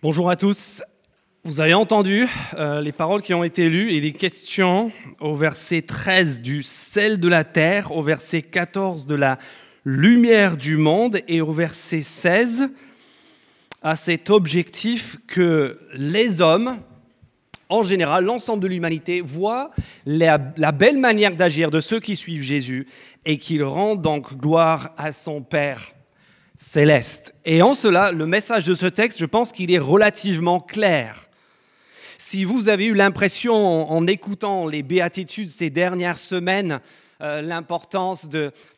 Bonjour 0.00 0.30
à 0.30 0.36
tous. 0.36 0.80
Vous 1.42 1.60
avez 1.60 1.74
entendu 1.74 2.28
euh, 2.54 2.80
les 2.80 2.92
paroles 2.92 3.20
qui 3.20 3.34
ont 3.34 3.42
été 3.42 3.68
lues 3.68 3.90
et 3.90 4.00
les 4.00 4.12
questions 4.12 4.92
au 5.18 5.34
verset 5.34 5.82
13 5.82 6.40
du 6.40 6.62
sel 6.62 7.18
de 7.18 7.26
la 7.26 7.42
terre, 7.42 7.90
au 7.90 8.00
verset 8.00 8.42
14 8.42 9.06
de 9.06 9.16
la 9.16 9.38
lumière 9.84 10.56
du 10.56 10.76
monde 10.76 11.18
et 11.26 11.40
au 11.40 11.50
verset 11.50 12.02
16 12.02 12.70
à 13.82 13.96
cet 13.96 14.30
objectif 14.30 15.16
que 15.26 15.80
les 15.94 16.40
hommes, 16.40 16.76
en 17.68 17.82
général, 17.82 18.24
l'ensemble 18.24 18.62
de 18.62 18.68
l'humanité, 18.68 19.20
voient 19.20 19.72
la, 20.06 20.38
la 20.56 20.70
belle 20.70 20.98
manière 20.98 21.34
d'agir 21.34 21.72
de 21.72 21.80
ceux 21.80 21.98
qui 21.98 22.14
suivent 22.14 22.42
Jésus 22.44 22.86
et 23.24 23.36
qu'ils 23.36 23.64
rendent 23.64 24.02
donc 24.02 24.36
gloire 24.36 24.92
à 24.96 25.10
son 25.10 25.42
Père 25.42 25.92
céleste. 26.58 27.34
Et 27.44 27.62
en 27.62 27.72
cela, 27.72 28.10
le 28.10 28.26
message 28.26 28.64
de 28.64 28.74
ce 28.74 28.86
texte, 28.86 29.18
je 29.18 29.26
pense 29.26 29.52
qu'il 29.52 29.70
est 29.72 29.78
relativement 29.78 30.58
clair. 30.58 31.28
Si 32.18 32.42
vous 32.42 32.68
avez 32.68 32.86
eu 32.86 32.94
l'impression, 32.94 33.88
en, 33.88 34.06
écoutant 34.08 34.66
les 34.66 34.82
béatitudes 34.82 35.50
ces 35.50 35.70
dernières 35.70 36.18
semaines, 36.18 36.80
euh, 37.20 37.42
l'importance 37.42 38.28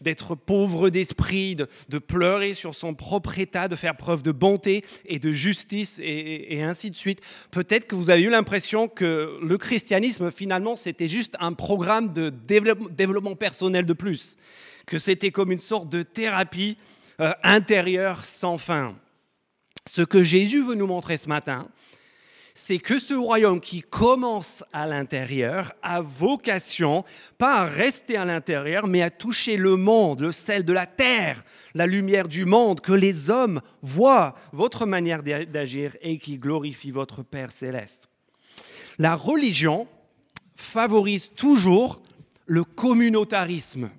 d'être 0.03 0.35
pauvre 0.35 0.91
d'esprit, 0.91 1.57
de, 1.57 1.99
pleurer 1.99 2.53
sur 2.53 2.75
son 2.75 2.93
propre 2.93 3.39
état, 3.39 3.67
de 3.67 3.77
faire 3.77 3.97
preuve 3.97 4.23
de 4.23 4.33
bonté 4.33 4.85
et 5.07 5.19
de 5.19 5.33
justice 5.33 6.01
et 6.05 6.63
ainsi 6.63 6.91
de 6.91 6.97
suite. 6.97 7.21
Peut-être 7.51 7.87
que 7.87 7.95
vous 7.95 8.11
avez 8.11 8.23
eu 8.23 8.31
l'impression 8.31 8.89
que 8.89 9.39
le 9.43 9.57
christianisme, 9.57 10.31
finalement, 10.31 10.77
c'était 10.77 11.09
juste 11.09 11.35
un 11.41 11.55
programme 11.55 12.13
de 12.13 12.29
développement 12.29 13.37
personnel 13.37 13.87
de 13.87 13.95
plus, 13.95 14.37
que 14.85 14.99
c'était 14.99 15.31
comme 15.31 15.51
une 15.51 15.59
sorte 15.59 15.89
de 15.89 16.03
thérapie 16.03 16.77
euh, 17.21 17.33
intérieur 17.43 18.25
sans 18.25 18.59
fin. 18.59 18.97
Ce 19.87 20.03
que 20.03 20.23
Jésus 20.23 20.63
veut 20.63 20.75
nous 20.75 20.87
montrer 20.87 21.17
ce 21.17 21.29
matin, 21.29 21.69
c'est 22.55 22.79
que 22.79 22.99
ce 22.99 23.15
royaume 23.15 23.61
qui 23.61 23.83
commence 23.83 24.65
à 24.73 24.87
l'intérieur 24.87 25.73
a 25.83 26.01
vocation, 26.01 27.05
pas 27.39 27.61
à 27.61 27.67
rester 27.67 28.17
à 28.17 28.25
l'intérieur, 28.25 28.87
mais 28.87 29.03
à 29.03 29.11
toucher 29.11 29.57
le 29.57 29.77
monde, 29.77 30.21
le 30.21 30.33
sel 30.33 30.65
de 30.65 30.73
la 30.73 30.87
terre, 30.87 31.45
la 31.75 31.87
lumière 31.87 32.29
du 32.29 32.45
monde, 32.45 32.81
que 32.81 32.93
les 32.93 33.31
hommes 33.31 33.61
voient 33.83 34.35
votre 34.53 34.87
manière 34.87 35.23
d'agir 35.23 35.97
et 36.03 36.19
qui 36.19 36.39
glorifie 36.39 36.91
votre 36.91 37.23
Père 37.23 37.53
céleste. 37.53 38.09
La 38.99 39.15
religion 39.15 39.89
favorise 40.57 41.31
toujours 41.35 42.03
le 42.47 42.65
communautarisme, 42.65 43.91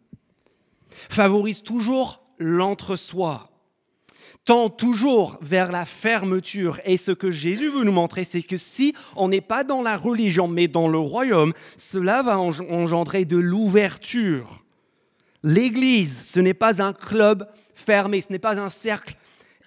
favorise 1.09 1.63
toujours 1.63 2.20
l'entre-soi, 2.41 3.51
tend 4.45 4.69
toujours 4.69 5.37
vers 5.41 5.71
la 5.71 5.85
fermeture. 5.85 6.79
Et 6.83 6.97
ce 6.97 7.11
que 7.11 7.31
Jésus 7.31 7.69
veut 7.69 7.83
nous 7.83 7.91
montrer, 7.91 8.23
c'est 8.23 8.41
que 8.41 8.57
si 8.57 8.93
on 9.15 9.29
n'est 9.29 9.41
pas 9.41 9.63
dans 9.63 9.81
la 9.81 9.97
religion, 9.97 10.47
mais 10.47 10.67
dans 10.67 10.87
le 10.87 10.97
royaume, 10.97 11.53
cela 11.77 12.23
va 12.23 12.39
engendrer 12.39 13.25
de 13.25 13.37
l'ouverture. 13.37 14.63
L'Église, 15.43 16.29
ce 16.31 16.39
n'est 16.39 16.53
pas 16.53 16.81
un 16.81 16.93
club 16.93 17.47
fermé, 17.75 18.21
ce 18.21 18.31
n'est 18.31 18.39
pas 18.39 18.59
un 18.59 18.69
cercle 18.69 19.15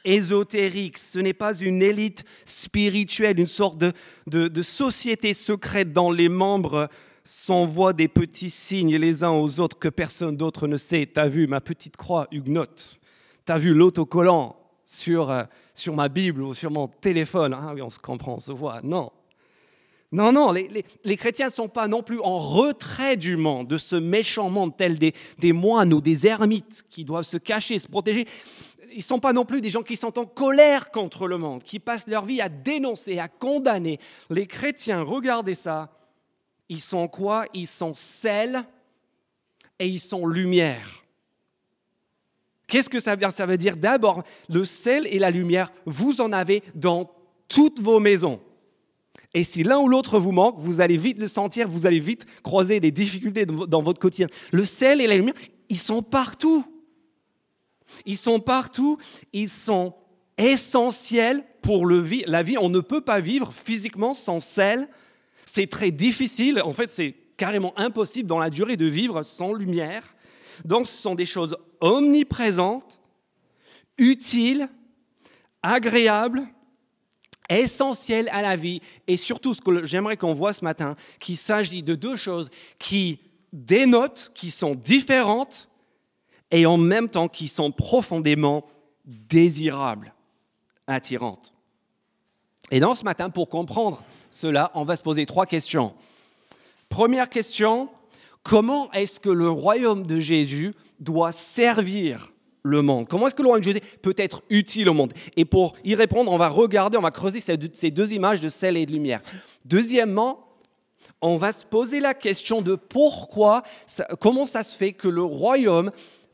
ésotérique, 0.05 0.99
ce 0.99 1.19
n'est 1.19 1.33
pas 1.33 1.57
une 1.57 1.83
élite 1.83 2.25
spirituelle, 2.45 3.41
une 3.41 3.47
sorte 3.47 3.79
de, 3.79 3.93
de 4.27 4.63
société 4.63 5.35
secrète 5.35 5.93
dont 5.93 6.13
les 6.13 6.29
membres 6.29 6.89
s'envoient 7.25 7.95
des 7.95 8.09
petits 8.09 8.51
signes 8.51 8.97
les 8.97 9.25
uns 9.25 9.31
aux 9.31 9.59
autres 9.61 9.79
que 9.79 9.89
personne 9.89 10.37
d'autre 10.37 10.69
ne 10.69 10.77
sait. 10.77 11.09
T'as 11.13 11.29
vu 11.29 11.47
ma 11.47 11.61
petite 11.61 11.97
croix 11.97 12.29
huguenote? 12.31 13.01
T'as 13.47 13.59
vu 13.59 13.73
l'autocollant 13.73 14.57
sur, 14.85 15.31
euh, 15.31 15.45
sur 15.75 15.95
ma 15.95 16.09
Bible 16.09 16.43
ou 16.43 16.55
sur 16.55 16.71
mon 16.71 16.87
téléphone? 16.87 17.55
Ah 17.59 17.73
oui, 17.75 17.83
on 17.83 17.91
se 17.91 17.99
comprend, 17.99 18.35
on 18.35 18.41
se 18.41 18.53
voit. 18.53 18.81
Non. 18.83 19.11
Non, 20.13 20.31
non, 20.31 20.53
les, 20.53 21.17
chrétiens 21.17 21.47
ne 21.47 21.53
sont 21.53 21.67
pas 21.67 21.89
non 21.89 22.05
plus 22.05 22.21
en 22.21 22.39
retrait 22.39 23.17
du 23.17 23.37
monde, 23.37 23.67
de 23.67 23.79
ce 23.79 23.97
méchant 23.97 24.49
monde, 24.49 24.77
tel 24.77 24.97
des, 24.97 25.13
des 25.41 25.53
moines 25.53 25.93
ou 25.93 26.01
des 26.01 26.29
ermites 26.29 26.85
qui 26.89 27.05
doivent 27.05 27.25
se 27.25 27.37
cacher, 27.37 27.81
se 27.81 27.89
protéger. 27.89 28.25
Ils 28.93 28.99
ne 28.99 29.03
sont 29.03 29.19
pas 29.19 29.33
non 29.33 29.45
plus 29.45 29.61
des 29.61 29.71
gens 29.71 29.83
qui 29.83 29.97
sont 29.97 30.17
en 30.21 30.25
colère 30.25 30.93
contre 30.93 31.27
le 31.27 31.37
monde, 31.37 31.65
qui 31.65 31.81
passent 31.81 32.07
leur 32.07 32.25
vie 32.25 32.41
à 32.41 32.49
dénoncer, 32.49 33.19
à 33.19 33.27
condamner. 33.27 33.99
Les 34.31 34.47
chrétiens, 34.47 35.03
regardez 35.03 35.57
ça, 35.57 35.91
ils 36.69 36.81
sont 36.81 37.09
quoi? 37.09 37.47
Ils 37.55 37.67
sont 37.67 37.95
sel 37.95 38.63
et 39.79 39.87
ils 39.87 40.01
sont 40.01 40.27
lumière. 40.27 41.03
Qu'est-ce 42.67 42.89
que 42.89 43.01
ça 43.01 43.13
veut 43.13 43.19
dire? 43.19 43.33
Ça 43.33 43.47
veut 43.47 43.59
dire 43.59 43.77
d'abord, 43.77 44.23
le 44.49 44.65
sel 44.65 45.07
et 45.09 45.19
la 45.19 45.31
lumière, 45.31 45.73
vous 45.85 46.21
en 46.21 46.33
avez 46.33 46.63
dans 46.75 47.11
toutes 47.49 47.81
vos 47.81 48.01
maisons. 48.01 48.41
Et 49.35 49.45
si 49.45 49.65
l'un 49.65 49.79
ou 49.79 49.89
l'autre 49.89 50.19
vous 50.19 50.33
manque, 50.33 50.57
vous 50.59 50.81
allez 50.81 50.97
vite 50.97 51.19
le 51.19 51.29
sentir, 51.29 51.69
vous 51.69 51.87
allez 51.87 52.01
vite 52.01 52.25
croiser 52.43 52.81
des 52.81 52.93
difficultés 52.93 53.47
dans 53.47 53.83
votre 53.83 54.01
quotidien. 54.01 54.29
Le 54.53 54.65
sel 54.65 55.01
et 55.01 55.07
la 55.07 55.17
lumière, 55.17 55.35
ils 55.69 55.79
sont 55.79 56.03
partout. 56.03 56.65
Ils 58.07 58.17
sont 58.17 58.41
partout, 58.41 58.97
ils 59.33 59.49
sont 59.49 59.95
essentiels 60.39 61.45
pour 61.63 61.87
la 61.87 62.43
vie. 62.43 62.57
On 62.59 62.69
ne 62.69 62.81
peut 62.81 63.01
pas 63.01 63.21
vivre 63.21 63.53
physiquement 63.53 64.15
sans 64.15 64.41
sel, 64.41 64.89
c'est 65.47 65.69
très 65.69 65.91
difficile, 65.91 66.61
en 66.63 66.73
fait 66.73 66.91
c'est 66.91 67.15
carrément 67.37 67.77
impossible 67.79 68.29
dans 68.29 68.39
la 68.39 68.51
durée 68.51 68.77
de 68.77 68.87
vivre 68.87 69.23
sans 69.23 69.53
lumière. 69.53 70.15
Donc 70.65 70.87
ce 70.87 70.97
sont 70.97 71.15
des 71.15 71.27
choses 71.27 71.57
omniprésentes, 71.81 73.01
utiles, 73.99 74.69
agréables, 75.63 76.43
essentielles 77.49 78.29
à 78.31 78.43
la 78.43 78.57
vie. 78.57 78.81
Et 79.07 79.17
surtout, 79.17 79.55
ce 79.55 79.61
que 79.61 79.85
j'aimerais 79.85 80.17
qu'on 80.17 80.35
voit 80.35 80.53
ce 80.53 80.65
matin, 80.65 80.97
qu'il 81.21 81.37
s'agit 81.37 81.83
de 81.83 81.95
deux 81.95 82.17
choses 82.17 82.51
qui 82.79 83.21
dénotent, 83.53 84.33
qui 84.35 84.51
sont 84.51 84.75
différentes 84.75 85.69
et 86.51 86.67
en 86.67 86.77
même 86.77 87.09
temps 87.09 87.29
qui 87.29 87.49
sont 87.49 87.71
profondément 87.71 88.65
désirables, 89.05 90.15
attirantes. 90.87 91.53
Et 92.71 92.81
dans 92.81 92.95
ce 92.95 93.05
matin, 93.05 93.31
pour 93.31 93.49
comprendre 93.49 94.03
cela, 94.31 94.71
on 94.75 94.85
va 94.85 94.97
se 94.97 95.03
poser 95.03 95.27
trois 95.27 95.47
questions. 95.47 95.93
Première 96.89 97.29
question, 97.29 97.89
comment 98.43 98.91
est-ce 98.93 99.21
que 99.21 99.31
le 99.31 99.49
royaume 99.49 100.07
de 100.07 100.21
Jésus 100.21 100.75
doit 101.01 101.33
servir 101.33 102.33
le 102.63 102.83
monde? 102.83 103.07
Comment 103.09 103.27
est-ce 103.27 103.35
que 103.35 103.43
le 103.43 103.49
royaume 103.49 103.65
de 103.65 103.71
Jésus 103.73 103.85
peut 104.01 104.15
être 104.17 104.43
utile 104.49 104.89
au 104.89 104.95
monde? 104.95 105.13
Et 105.37 105.45
pour 105.45 105.75
y 105.85 105.95
répondre, 105.95 106.33
on 106.33 106.39
va 106.39 106.49
regarder, 106.49 106.97
on 106.97 107.03
va 107.03 107.11
creuser 107.11 107.41
ces 107.41 107.91
deux 107.91 108.13
images 108.13 108.41
de 108.41 108.49
sel 108.49 108.77
et 108.77 108.87
de 108.87 108.93
lumière. 108.93 109.21
Deuxièmement, 109.65 110.41
on 111.21 111.37
va 111.37 111.53
se 111.53 111.65
poser 111.65 112.01
la 112.01 112.15
question 112.15 112.63
de 112.63 112.75
pourquoi, 112.75 113.63
comment 114.21 114.47
ça 114.47 114.63
se 114.63 114.77
fait 114.77 114.93
que 114.93 115.09
le 115.09 115.23
royaume 115.23 115.91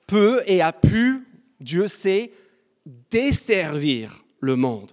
peut 0.07 0.43
et 0.47 0.63
a 0.63 0.73
pu, 0.73 1.27
Dieu 1.61 1.89
sait, 1.89 2.33
desservir 3.11 4.25
le 4.41 4.57
monde 4.57 4.93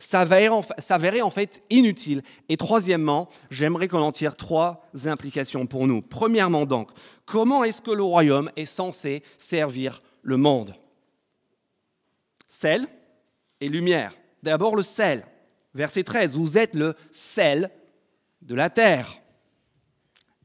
s'avérait 0.00 1.20
en 1.20 1.30
fait 1.30 1.62
inutile. 1.70 2.22
Et 2.48 2.56
troisièmement, 2.56 3.28
j'aimerais 3.50 3.86
qu'on 3.86 4.00
en 4.00 4.12
tire 4.12 4.36
trois 4.36 4.88
implications 5.04 5.66
pour 5.66 5.86
nous. 5.86 6.02
Premièrement 6.02 6.66
donc, 6.66 6.90
comment 7.26 7.62
est-ce 7.62 7.82
que 7.82 7.90
le 7.90 8.02
royaume 8.02 8.50
est 8.56 8.66
censé 8.66 9.22
servir 9.38 10.02
le 10.22 10.36
monde? 10.36 10.74
Sel 12.48 12.88
et 13.60 13.68
lumière. 13.68 14.16
D'abord 14.42 14.74
le 14.74 14.82
sel. 14.82 15.24
Verset 15.74 16.02
13, 16.02 16.34
vous 16.34 16.58
êtes 16.58 16.74
le 16.74 16.94
sel 17.12 17.70
de 18.42 18.54
la 18.54 18.70
terre. 18.70 19.20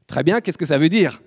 Très 0.06 0.22
bien, 0.22 0.40
qu'est-ce 0.40 0.58
que 0.58 0.66
ça 0.66 0.78
veut 0.78 0.88
dire? 0.88 1.20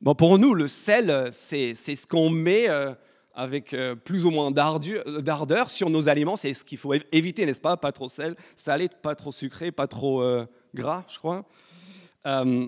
Bon, 0.00 0.14
pour 0.14 0.38
nous, 0.38 0.54
le 0.54 0.68
sel, 0.68 1.28
c'est 1.32 1.74
ce 1.74 2.06
qu'on 2.06 2.30
met 2.30 2.68
euh, 2.68 2.94
avec 3.34 3.74
euh, 3.74 3.94
plus 3.94 4.24
ou 4.24 4.30
moins 4.30 4.50
d'ardeur 4.50 5.70
sur 5.70 5.90
nos 5.90 6.08
aliments. 6.08 6.36
C'est 6.36 6.54
ce 6.54 6.64
qu'il 6.64 6.78
faut 6.78 6.94
éviter, 7.12 7.46
n'est-ce 7.46 7.60
pas? 7.60 7.76
Pas 7.76 7.92
trop 7.92 8.08
sel, 8.08 8.36
salé, 8.56 8.88
pas 8.88 9.14
trop 9.14 9.32
sucré, 9.32 9.70
pas 9.72 9.86
trop 9.86 10.22
euh, 10.22 10.46
gras, 10.74 11.04
je 11.08 11.18
crois. 11.18 11.44
Euh, 12.26 12.66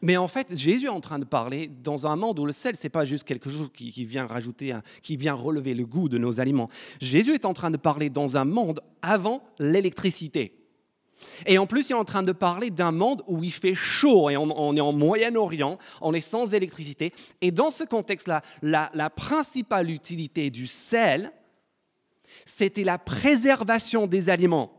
mais 0.00 0.16
en 0.16 0.26
fait, 0.26 0.56
Jésus 0.56 0.86
est 0.86 0.90
en 0.90 1.00
train 1.00 1.20
de 1.20 1.24
parler 1.24 1.68
dans 1.68 2.08
un 2.08 2.16
monde 2.16 2.38
où 2.40 2.46
le 2.46 2.52
sel, 2.52 2.74
c'est 2.74 2.88
pas 2.88 3.04
juste 3.04 3.22
quelque 3.22 3.48
chose 3.48 3.70
qui, 3.72 3.92
qui 3.92 4.04
vient 4.04 4.26
rajouter, 4.26 4.76
qui 5.02 5.16
vient 5.16 5.34
relever 5.34 5.74
le 5.74 5.86
goût 5.86 6.08
de 6.08 6.18
nos 6.18 6.40
aliments. 6.40 6.68
Jésus 7.00 7.34
est 7.34 7.44
en 7.44 7.54
train 7.54 7.70
de 7.70 7.76
parler 7.76 8.10
dans 8.10 8.36
un 8.36 8.44
monde 8.44 8.80
avant 9.00 9.44
l'électricité. 9.60 10.61
Et 11.46 11.58
en 11.58 11.66
plus, 11.66 11.88
il 11.88 11.92
est 11.92 11.96
en 11.96 12.04
train 12.04 12.22
de 12.22 12.32
parler 12.32 12.70
d'un 12.70 12.92
monde 12.92 13.22
où 13.26 13.42
il 13.42 13.52
fait 13.52 13.74
chaud 13.74 14.30
et 14.30 14.36
on, 14.36 14.76
est 14.76 14.80
en 14.80 14.92
Moyen-Orient, 14.92 15.78
on 16.00 16.14
est 16.14 16.20
sans 16.20 16.54
électricité. 16.54 17.12
Et 17.40 17.50
dans 17.50 17.70
ce 17.70 17.84
contexte-là, 17.84 18.42
la, 18.62 19.10
principale 19.10 19.90
utilité 19.90 20.50
du 20.50 20.66
sel, 20.66 21.32
c'était 22.44 22.84
la 22.84 22.98
préservation 22.98 24.06
des 24.06 24.30
aliments. 24.30 24.72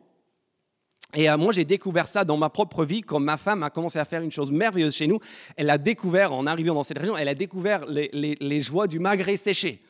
Et 1.16 1.30
euh, 1.30 1.38
moi, 1.38 1.54
j'ai 1.54 1.66
découvert 1.66 2.08
ça 2.08 2.26
dans 2.26 2.38
ma 2.38 2.50
propre 2.50 2.84
vie, 2.86 3.02
quand 3.02 3.20
ma 3.20 3.38
femme 3.38 3.62
a 3.62 3.70
commencé 3.70 4.00
à 4.00 4.06
faire 4.06 4.22
une 4.22 4.32
chose 4.32 4.52
merveilleuse 4.52 4.96
chez 4.96 5.06
nous. 5.06 5.20
Elle 5.56 5.70
a 5.70 5.78
découvert, 5.78 6.34
en 6.34 6.48
arrivant 6.48 6.74
dans 6.74 6.84
cette 6.84 6.98
région, 6.98 7.16
elle 7.16 7.28
a 7.28 7.36
découvert 7.36 7.86
les, 7.86 8.10
les 8.14 8.62
joies 8.62 8.88
du 8.88 9.00
magret 9.00 9.38
séché. 9.38 9.82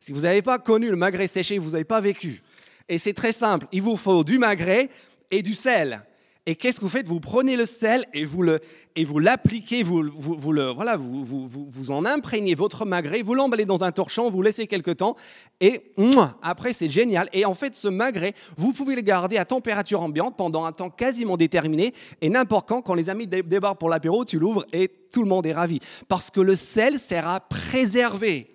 Si 0.00 0.12
vous 0.12 0.22
n'avez 0.22 0.42
pas 0.42 0.58
connu 0.58 0.90
le 0.90 0.96
magret 0.96 1.28
séché, 1.28 1.58
vous 1.58 1.70
n'avez 1.70 1.84
pas 1.84 2.00
vécu. 2.00 2.42
Et 2.88 2.98
c'est 2.98 3.14
très 3.14 3.32
simple, 3.32 3.66
il 3.72 3.82
vous 3.82 3.96
faut 3.96 4.24
du 4.24 4.38
magret 4.38 4.90
et 5.30 5.42
du 5.42 5.54
sel. 5.54 6.02
Et 6.46 6.56
qu'est-ce 6.56 6.76
que 6.76 6.84
vous 6.84 6.90
faites? 6.90 7.08
Vous 7.08 7.20
prenez 7.20 7.56
le 7.56 7.64
sel 7.64 8.04
et 8.12 8.26
vous 8.26 8.42
le 8.42 8.60
et 8.96 9.04
vous 9.04 9.18
l'appliquez, 9.18 9.82
vous, 9.82 10.04
vous, 10.14 10.52
le 10.52 10.70
voilà, 10.70 10.96
vous, 10.96 11.24
vous, 11.24 11.48
vous, 11.48 11.90
en 11.90 12.04
imprégnez 12.04 12.54
votre 12.54 12.84
magret, 12.84 13.22
vous 13.22 13.34
l'emballez 13.34 13.64
dans 13.64 13.82
un 13.82 13.90
torchon, 13.90 14.30
vous 14.30 14.42
laissez 14.42 14.66
quelques 14.66 14.98
temps 14.98 15.16
et 15.60 15.94
après 16.42 16.74
c'est 16.74 16.90
génial. 16.90 17.30
Et 17.32 17.46
en 17.46 17.54
fait, 17.54 17.74
ce 17.74 17.88
magret, 17.88 18.34
vous 18.56 18.72
pouvez 18.72 18.94
le 18.94 19.00
garder 19.00 19.38
à 19.38 19.46
température 19.46 20.02
ambiante 20.02 20.36
pendant 20.36 20.64
un 20.64 20.72
temps 20.72 20.90
quasiment 20.90 21.38
déterminé 21.38 21.94
et 22.20 22.28
n'importe 22.28 22.68
quand, 22.68 22.82
quand 22.82 22.94
les 22.94 23.08
amis 23.08 23.26
débarquent 23.26 23.80
pour 23.80 23.88
l'apéro, 23.88 24.24
tu 24.26 24.38
l'ouvres 24.38 24.66
et 24.72 24.88
tout 25.10 25.22
le 25.22 25.28
monde 25.28 25.46
est 25.46 25.54
ravi 25.54 25.80
parce 26.08 26.30
que 26.30 26.40
le 26.40 26.56
sel 26.56 26.98
sert 26.98 27.26
à 27.26 27.40
préserver. 27.40 28.50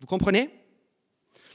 Vous 0.00 0.06
comprenez? 0.06 0.57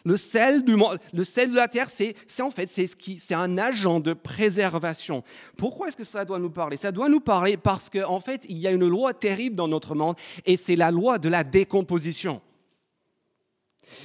Le 0.05 0.17
sel, 0.17 0.63
du, 0.63 0.75
le 1.13 1.23
sel 1.23 1.51
de 1.51 1.55
la 1.55 1.67
terre, 1.67 1.89
c'est 1.89 2.15
en 2.41 2.51
fait 2.51 2.67
c'est 2.67 3.33
un 3.33 3.57
agent 3.57 3.99
de 3.99 4.13
préservation. 4.13 5.23
Pourquoi 5.57 5.87
est-ce 5.87 5.97
que 5.97 6.03
ça 6.03 6.25
doit 6.25 6.39
nous 6.39 6.49
parler? 6.49 6.77
Ça 6.77 6.91
doit 6.91 7.09
nous 7.09 7.21
parler 7.21 7.57
parce 7.57 7.89
qu'en 7.89 8.15
en 8.15 8.19
fait, 8.19 8.45
il 8.49 8.57
y 8.57 8.67
a 8.67 8.71
une 8.71 8.87
loi 8.87 9.13
terrible 9.13 9.55
dans 9.55 9.67
notre 9.67 9.95
monde 9.95 10.15
et 10.45 10.57
c'est 10.57 10.75
la 10.75 10.91
loi 10.91 11.19
de 11.19 11.29
la 11.29 11.43
décomposition. 11.43 12.41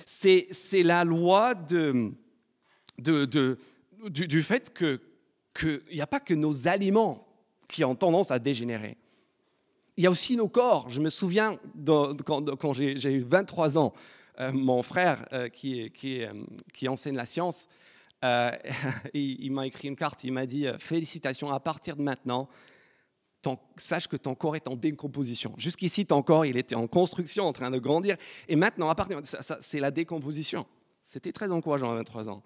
C'est 0.06 0.48
la 0.84 1.04
loi 1.04 1.54
du, 1.54 2.14
fait 4.42 4.72
qu'il 4.72 5.82
n'y 5.92 6.00
a 6.00 6.06
pas 6.06 6.20
que 6.20 6.34
nos 6.34 6.68
aliments 6.68 7.26
qui 7.68 7.84
ont 7.84 7.94
tendance 7.94 8.30
à 8.30 8.38
dégénérer. 8.38 8.96
Il 9.96 10.04
y 10.04 10.06
a 10.06 10.10
aussi 10.10 10.36
nos 10.36 10.48
corps. 10.48 10.88
Je 10.88 11.00
me 11.00 11.10
souviens 11.10 11.58
quand, 12.24 12.72
j'ai 12.72 13.12
eu 13.12 13.26
23 13.28 13.78
ans, 13.78 13.92
mon 14.52 14.82
frère 14.82 15.26
euh, 15.32 15.48
euh, 15.64 15.88
qui, 16.72 16.88
enseigne 16.88 17.16
la 17.16 17.26
science, 17.26 17.66
il, 19.14 19.50
m'a 19.52 19.66
écrit 19.66 19.88
une 19.88 19.96
carte, 19.96 20.24
il 20.24 20.32
m'a 20.32 20.46
dit 20.46 20.66
Félicitations, 20.78 21.50
à 21.52 21.60
partir 21.60 21.96
de 21.96 22.02
maintenant, 22.02 22.48
sache 23.76 24.08
que 24.08 24.16
ton 24.16 24.34
corps 24.34 24.56
est 24.56 24.68
en 24.68 24.76
décomposition. 24.76 25.54
Jusqu'ici, 25.56 26.04
ton 26.04 26.22
corps, 26.22 26.44
il 26.44 26.56
était 26.56 26.74
en 26.74 26.86
construction, 26.86 27.46
en 27.46 27.52
train 27.52 27.70
de 27.70 27.78
grandir. 27.78 28.16
Et 28.48 28.56
maintenant, 28.56 28.90
à 28.90 28.94
partir 28.94 29.20
c'est 29.24 29.80
la 29.80 29.90
décomposition. 29.90 30.66
C'était 31.00 31.32
très 31.32 31.50
encourageant 31.50 31.90
à 31.92 31.94
23 31.94 32.28
ans. 32.28 32.42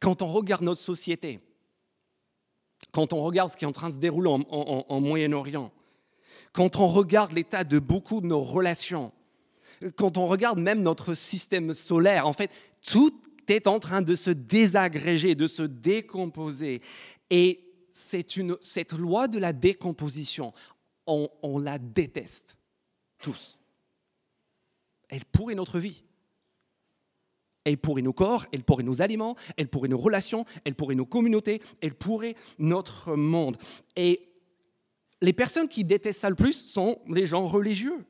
quand 0.00 0.22
on 0.22 0.26
regarde 0.26 0.62
notre 0.62 0.80
société, 0.80 1.40
quand 2.92 3.12
on 3.12 3.22
regarde 3.22 3.50
ce 3.50 3.56
qui 3.56 3.64
est 3.64 3.68
en 3.68 3.72
train 3.72 3.88
de 3.88 3.94
se 3.94 4.00
dérouler 4.00 4.30
en 4.30 5.00
Moyen-Orient, 5.00 5.72
quand 6.52 6.76
on 6.76 6.88
regarde 6.88 7.32
l'état 7.32 7.62
de 7.64 7.78
beaucoup 7.78 8.20
de 8.20 8.26
nos 8.26 8.42
relations, 8.42 9.12
quand 9.96 10.16
on 10.16 10.26
regarde 10.26 10.58
même 10.58 10.82
notre 10.82 11.14
système 11.14 11.74
solaire, 11.74 12.26
en 12.26 12.32
fait, 12.32 12.50
tout 12.86 13.22
est 13.48 13.66
en 13.66 13.80
train 13.80 14.02
de 14.02 14.14
se 14.14 14.30
désagréger, 14.30 15.34
de 15.34 15.46
se 15.46 15.62
décomposer. 15.62 16.80
Et 17.30 17.66
une, 18.36 18.56
cette 18.60 18.92
loi 18.92 19.28
de 19.28 19.38
la 19.38 19.52
décomposition, 19.52 20.52
on, 21.06 21.28
on 21.42 21.58
la 21.58 21.78
déteste 21.78 22.56
tous. 23.18 23.58
Elle 25.08 25.24
pourrit 25.24 25.56
notre 25.56 25.78
vie. 25.78 26.04
Elle 27.64 27.76
pourrit 27.76 28.02
nos 28.02 28.14
corps, 28.14 28.46
elle 28.52 28.64
pourrit 28.64 28.84
nos 28.84 29.02
aliments, 29.02 29.36
elle 29.56 29.68
pourrit 29.68 29.90
nos 29.90 29.98
relations, 29.98 30.46
elle 30.64 30.74
pourrit 30.74 30.96
nos 30.96 31.04
communautés, 31.04 31.60
elle 31.82 31.94
pourrit 31.94 32.34
notre 32.58 33.16
monde. 33.16 33.58
Et 33.96 34.30
les 35.20 35.34
personnes 35.34 35.68
qui 35.68 35.84
détestent 35.84 36.20
ça 36.20 36.30
le 36.30 36.36
plus 36.36 36.54
sont 36.54 37.02
les 37.08 37.26
gens 37.26 37.46
religieux. 37.46 38.06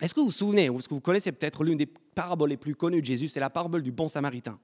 Est-ce 0.00 0.12
que 0.14 0.20
vous 0.20 0.26
vous 0.26 0.32
souvenez, 0.32 0.68
ou 0.68 0.78
est-ce 0.78 0.88
que 0.88 0.94
vous 0.94 1.00
connaissez 1.00 1.32
peut-être 1.32 1.64
l'une 1.64 1.78
des 1.78 1.86
paraboles 1.86 2.50
les 2.50 2.56
plus 2.56 2.74
connues 2.74 3.00
de 3.00 3.06
Jésus, 3.06 3.28
c'est 3.28 3.40
la 3.40 3.50
parabole 3.50 3.82
du 3.82 3.92
bon 3.92 4.08
samaritain. 4.08 4.58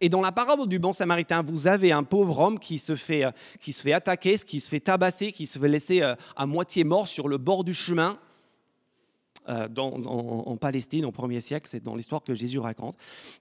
Et 0.00 0.08
dans 0.08 0.20
la 0.20 0.32
parabole 0.32 0.68
du 0.68 0.78
bon 0.78 0.92
samaritain, 0.92 1.42
vous 1.42 1.66
avez 1.66 1.92
un 1.92 2.02
pauvre 2.02 2.38
homme 2.38 2.58
qui 2.58 2.78
se 2.78 2.94
fait, 2.94 3.24
euh, 3.24 3.30
qui 3.60 3.72
se 3.72 3.82
fait 3.82 3.92
attaquer, 3.92 4.36
qui 4.38 4.60
se 4.60 4.68
fait 4.68 4.80
tabasser, 4.80 5.32
qui 5.32 5.46
se 5.46 5.58
fait 5.58 5.68
laisser 5.68 6.02
euh, 6.02 6.14
à 6.36 6.46
moitié 6.46 6.84
mort 6.84 7.08
sur 7.08 7.28
le 7.28 7.38
bord 7.38 7.64
du 7.64 7.74
chemin. 7.74 8.18
Euh, 9.48 9.66
en, 9.78 10.56
Palestine 10.58 11.06
au 11.06 11.12
premier 11.12 11.40
siècle, 11.40 11.68
c'est 11.70 11.82
dans 11.82 11.94
l'histoire 11.94 12.22
que 12.22 12.34
Jésus 12.34 12.58
raconte. 12.58 12.96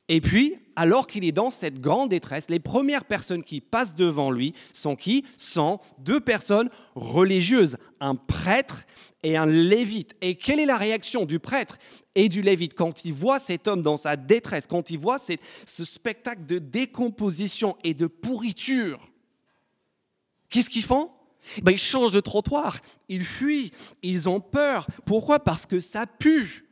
Et 0.08 0.22
puis, 0.22 0.56
alors 0.76 1.06
qu'il 1.06 1.26
est 1.26 1.34
dans 1.34 1.50
cette 1.50 1.82
grande 1.82 2.10
détresse, 2.10 2.50
les 2.50 2.60
premières 2.60 3.04
personnes 3.04 3.44
qui 3.44 3.60
passent 3.60 3.96
devant 3.96 4.32
lui 4.32 4.54
sont 4.72 4.96
qui? 4.96 5.26
Sont 5.36 5.80
deux 6.00 6.22
personnes 6.22 6.70
religieuses, 6.96 7.78
un 8.00 8.16
prêtre 8.16 8.86
et 9.24 9.36
un 9.36 9.48
lévite. 9.48 10.16
Et 10.22 10.36
quelle 10.36 10.60
est 10.60 10.66
la 10.66 10.78
réaction 10.78 11.26
du 11.26 11.40
prêtre 11.40 11.78
et 12.16 12.30
du 12.30 12.42
lévite 12.42 12.74
quand 12.74 13.04
il 13.04 13.14
voit 13.14 13.40
cet 13.40 13.68
homme 13.68 13.82
dans 13.82 13.98
sa 13.98 14.16
détresse, 14.16 14.68
quand 14.68 14.90
il 14.90 15.00
voit 15.00 15.18
ce 15.20 15.84
spectacle 15.84 16.46
de 16.46 16.60
décomposition 16.60 17.76
et 17.84 17.94
de 17.94 18.08
pourriture? 18.08 19.10
Qu'est-ce 20.50 20.70
qu'ils 20.70 20.84
font? 20.84 21.12
Ben, 21.62 21.72
ils 21.72 21.78
changent 21.78 22.12
de 22.12 22.20
trottoir, 22.20 22.80
ils 23.10 23.26
fuient, 23.26 23.72
ils 24.02 24.28
ont 24.30 24.40
peur. 24.40 24.88
Pourquoi? 25.06 25.40
Parce 25.40 25.66
que 25.66 25.80
ça 25.80 26.06
pue. 26.06 26.66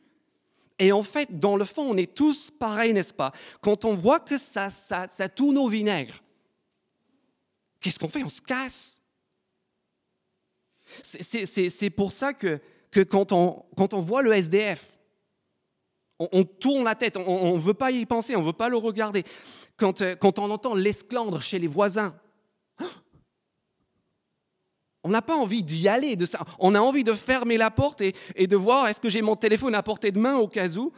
Et 0.78 0.92
en 0.92 1.04
fait, 1.04 1.40
dans 1.40 1.56
le 1.56 1.66
fond, 1.66 1.84
on 1.84 1.98
est 1.98 2.14
tous 2.14 2.52
pareils, 2.52 2.94
n'est-ce 2.94 3.14
pas? 3.14 3.32
Quand 3.62 3.86
on 3.86 3.94
voit 3.94 4.20
que 4.20 4.38
ça, 4.38 4.70
ça, 4.70 5.08
ça 5.10 5.30
tourne 5.30 5.58
au 5.58 5.70
vinaigre, 5.70 6.22
qu'est-ce 7.80 8.00
qu'on 8.00 8.10
fait? 8.10 8.24
On 8.24 8.30
se 8.30 8.42
casse. 8.42 9.02
C'est 11.02 11.90
pour 11.90 12.12
ça 12.12 12.34
que, 12.34 12.60
que 12.92 13.02
quand, 13.02 13.32
on, 13.32 13.66
quand, 13.76 13.94
on, 13.94 14.02
voit 14.02 14.22
le 14.22 14.34
SDF, 14.34 14.86
on, 16.20 16.44
tourne 16.44 16.84
la 16.84 16.96
tête, 16.96 17.18
on 17.18 17.56
ne 17.56 17.60
veut 17.60 17.74
pas 17.74 17.92
y 17.92 18.06
penser, 18.06 18.36
on 18.36 18.42
ne 18.42 18.46
veut 18.46 18.54
pas 18.54 18.70
le 18.70 18.78
regarder. 18.78 19.24
Quand, 19.78 20.02
euh, 20.02 20.16
quand 20.16 20.40
on 20.40 20.50
entend 20.50 20.76
l'esclandre 20.76 21.42
chez 21.42 21.60
les 21.60 21.68
voisins, 21.68 22.16
on 25.06 25.10
n'a 25.10 25.22
pas 25.22 25.36
envie 25.36 25.62
d'y 25.62 25.88
aller. 25.88 26.16
De 26.16 26.26
ça. 26.26 26.40
On 26.60 26.74
a 26.74 26.80
envie 26.80 27.04
de 27.04 27.14
fermer 27.14 27.58
la 27.58 27.70
porte 27.70 28.02
et, 28.02 28.48
de 28.48 28.56
voir 28.56 28.88
est-ce 28.88 29.00
que 29.00 29.10
j'ai 29.10 29.22
mon 29.22 29.36
téléphone 29.36 29.76
à 29.76 29.84
portée 29.84 30.12
de 30.12 30.20
main 30.20 30.36
au 30.36 30.48
cas 30.48 30.68
où? 30.76 30.92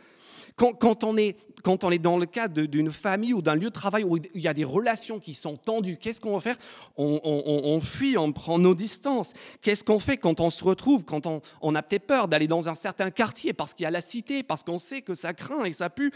Quand, 0.55 1.03
on, 1.03 1.17
est, 1.17 1.37
quand 1.61 1.83
on 1.83 1.91
est 1.91 1.99
dans 1.99 2.17
le 2.17 2.25
cadre 2.25 2.63
d'une 2.63 2.91
famille 2.91 3.33
ou 3.33 3.43
d'un 3.43 3.53
lieu 3.53 3.65
de 3.65 3.69
travail 3.69 4.03
où 4.03 4.17
il 4.17 4.41
y 4.41 4.47
a 4.47 4.55
des 4.55 4.63
relations 4.63 5.19
qui 5.19 5.35
sont 5.35 5.55
tendues, 5.55 5.97
qu'est-ce 5.97 6.19
qu'on 6.19 6.33
va 6.33 6.39
faire? 6.39 6.57
On, 6.95 7.79
fuit, 7.79 8.17
on 8.17 8.31
prend 8.31 8.57
nos 8.57 8.73
distances. 8.73 9.33
Qu'est-ce 9.61 9.83
qu'on 9.83 9.99
fait 9.99 10.17
quand 10.17 10.39
on 10.39 10.49
se 10.49 10.63
retrouve, 10.63 11.03
quand 11.03 11.27
on, 11.27 11.75
a 11.75 11.83
peut-être 11.83 12.07
peur 12.07 12.27
d'aller 12.27 12.47
dans 12.47 12.69
un 12.69 12.75
certain 12.75 13.11
quartier 13.11 13.53
parce 13.53 13.75
qu'il 13.75 13.83
y 13.83 13.87
a 13.87 13.91
la 13.91 14.01
cité, 14.01 14.41
parce 14.41 14.63
qu'on 14.63 14.79
sait 14.79 15.03
que 15.03 15.13
ça 15.13 15.33
craint 15.33 15.65
et 15.65 15.73
ça 15.73 15.91
pue? 15.91 16.11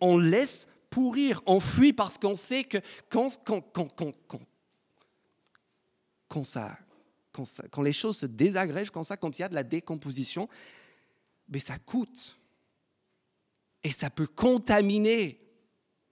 On 0.00 0.18
laisse 0.18 0.68
pourrir, 0.90 1.42
on 1.46 1.58
fuit 1.58 1.92
parce 1.92 2.18
qu'on 2.18 2.36
sait 2.36 2.62
que 2.62 2.78
quand, 3.08 3.36
quand, 3.44 3.64
quand, 3.72 3.88
quand, 6.28 6.44
quand 7.70 7.82
les 7.82 7.92
choses 7.92 8.18
se 8.18 8.26
désagrègent 8.26 8.90
comme 8.90 9.04
ça, 9.04 9.16
quand 9.16 9.38
il 9.38 9.42
y 9.42 9.44
a 9.44 9.48
de 9.48 9.54
la 9.54 9.62
décomposition, 9.62 10.48
mais 11.48 11.58
ça 11.58 11.78
coûte. 11.78 12.38
Et 13.84 13.90
ça 13.90 14.10
peut 14.10 14.26
contaminer 14.26 15.40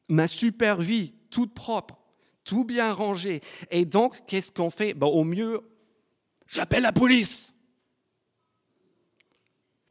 ma 0.09 0.29
super 0.29 0.81
vie, 0.81 1.13
toute 1.31 1.55
propre, 1.55 1.99
tout 2.45 2.65
bien 2.65 2.93
rangé. 2.93 3.41
Et 3.71 3.85
donc, 3.85 4.25
qu'est-ce 4.27 4.53
qu'on 4.53 4.71
fait? 4.71 4.95
Ben, 4.95 5.07
Au 5.07 5.25
mieux, 5.25 5.61
j'appelle 6.47 6.83
la 6.83 6.93
police. 6.93 7.53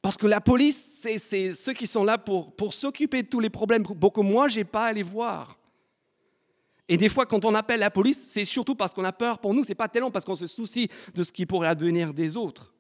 Parce 0.02 0.18
que 0.18 0.28
la 0.28 0.42
police, 0.42 1.06
c'est 1.18 1.54
ceux 1.54 1.74
qui 1.74 1.88
sont 1.88 2.04
là 2.04 2.18
pour, 2.18 2.56
pour 2.56 2.74
s'occuper 2.74 3.24
de 3.24 3.28
tous 3.28 3.40
les 3.40 3.50
problèmes, 3.50 3.84
pour 3.84 4.12
que 4.12 4.22
moi, 4.22 4.50
je 4.50 4.60
n'ai 4.60 4.66
pas 4.66 4.88
à 4.88 4.94
les 4.94 5.04
voir. 5.04 5.58
Et 6.94 6.98
des 6.98 7.10
fois, 7.10 7.26
quand 7.26 7.44
on 7.44 7.56
appelle 7.56 7.80
la 7.80 7.90
police, 7.90 8.24
c'est 8.24 8.46
surtout 8.46 8.76
parce 8.76 8.94
qu'on 8.94 9.04
a 9.04 9.12
peur 9.12 9.40
pour 9.40 9.56
nous, 9.56 9.64
c'est 9.64 9.74
pas 9.74 9.88
tellement 9.88 10.12
parce 10.12 10.26
qu'on 10.26 10.36
se 10.36 10.46
soucie 10.46 10.90
de 11.16 11.24
ce 11.24 11.32
qui 11.32 11.48
pourrait 11.48 11.68
advenir 11.68 12.14
des 12.14 12.38
autres. 12.38 12.72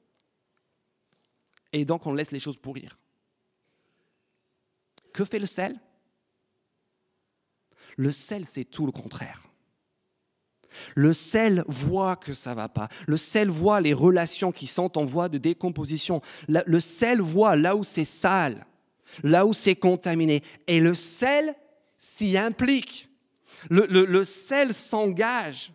Et 1.72 1.84
donc, 1.84 2.06
on 2.06 2.14
laisse 2.14 2.30
les 2.30 2.38
choses 2.38 2.58
pourrir. 2.58 3.00
Que 5.14 5.26
fait 5.26 5.40
le 5.40 5.48
sel? 5.48 5.80
Le 7.98 8.12
sel, 8.12 8.46
c'est 8.46 8.66
tout 8.66 8.86
le 8.86 8.92
contraire. 8.92 9.48
Le 10.94 11.12
sel 11.12 11.64
voit 11.68 12.16
que 12.16 12.36
ça 12.36 12.54
va 12.54 12.70
pas. 12.70 12.90
Le 13.08 13.18
sel 13.18 13.50
voit 13.50 13.82
les 13.82 13.94
relations 13.94 14.52
qui 14.52 14.68
sont 14.68 14.96
en 14.96 15.06
voie 15.06 15.28
de 15.28 15.40
décomposition. 15.40 16.22
Le 16.48 16.80
sel 16.80 17.20
voit 17.20 17.56
là 17.56 17.76
où 17.76 17.84
c'est 17.84 18.06
sale, 18.06 18.68
là 19.24 19.48
où 19.48 19.56
c'est 19.56 19.76
contaminé. 19.76 20.44
Et 20.68 20.80
le 20.80 20.94
sel 20.94 21.56
s'y 21.98 22.38
implique. 22.38 23.10
Le, 23.70 24.24
sel 24.24 24.74
s'engage. 24.74 25.72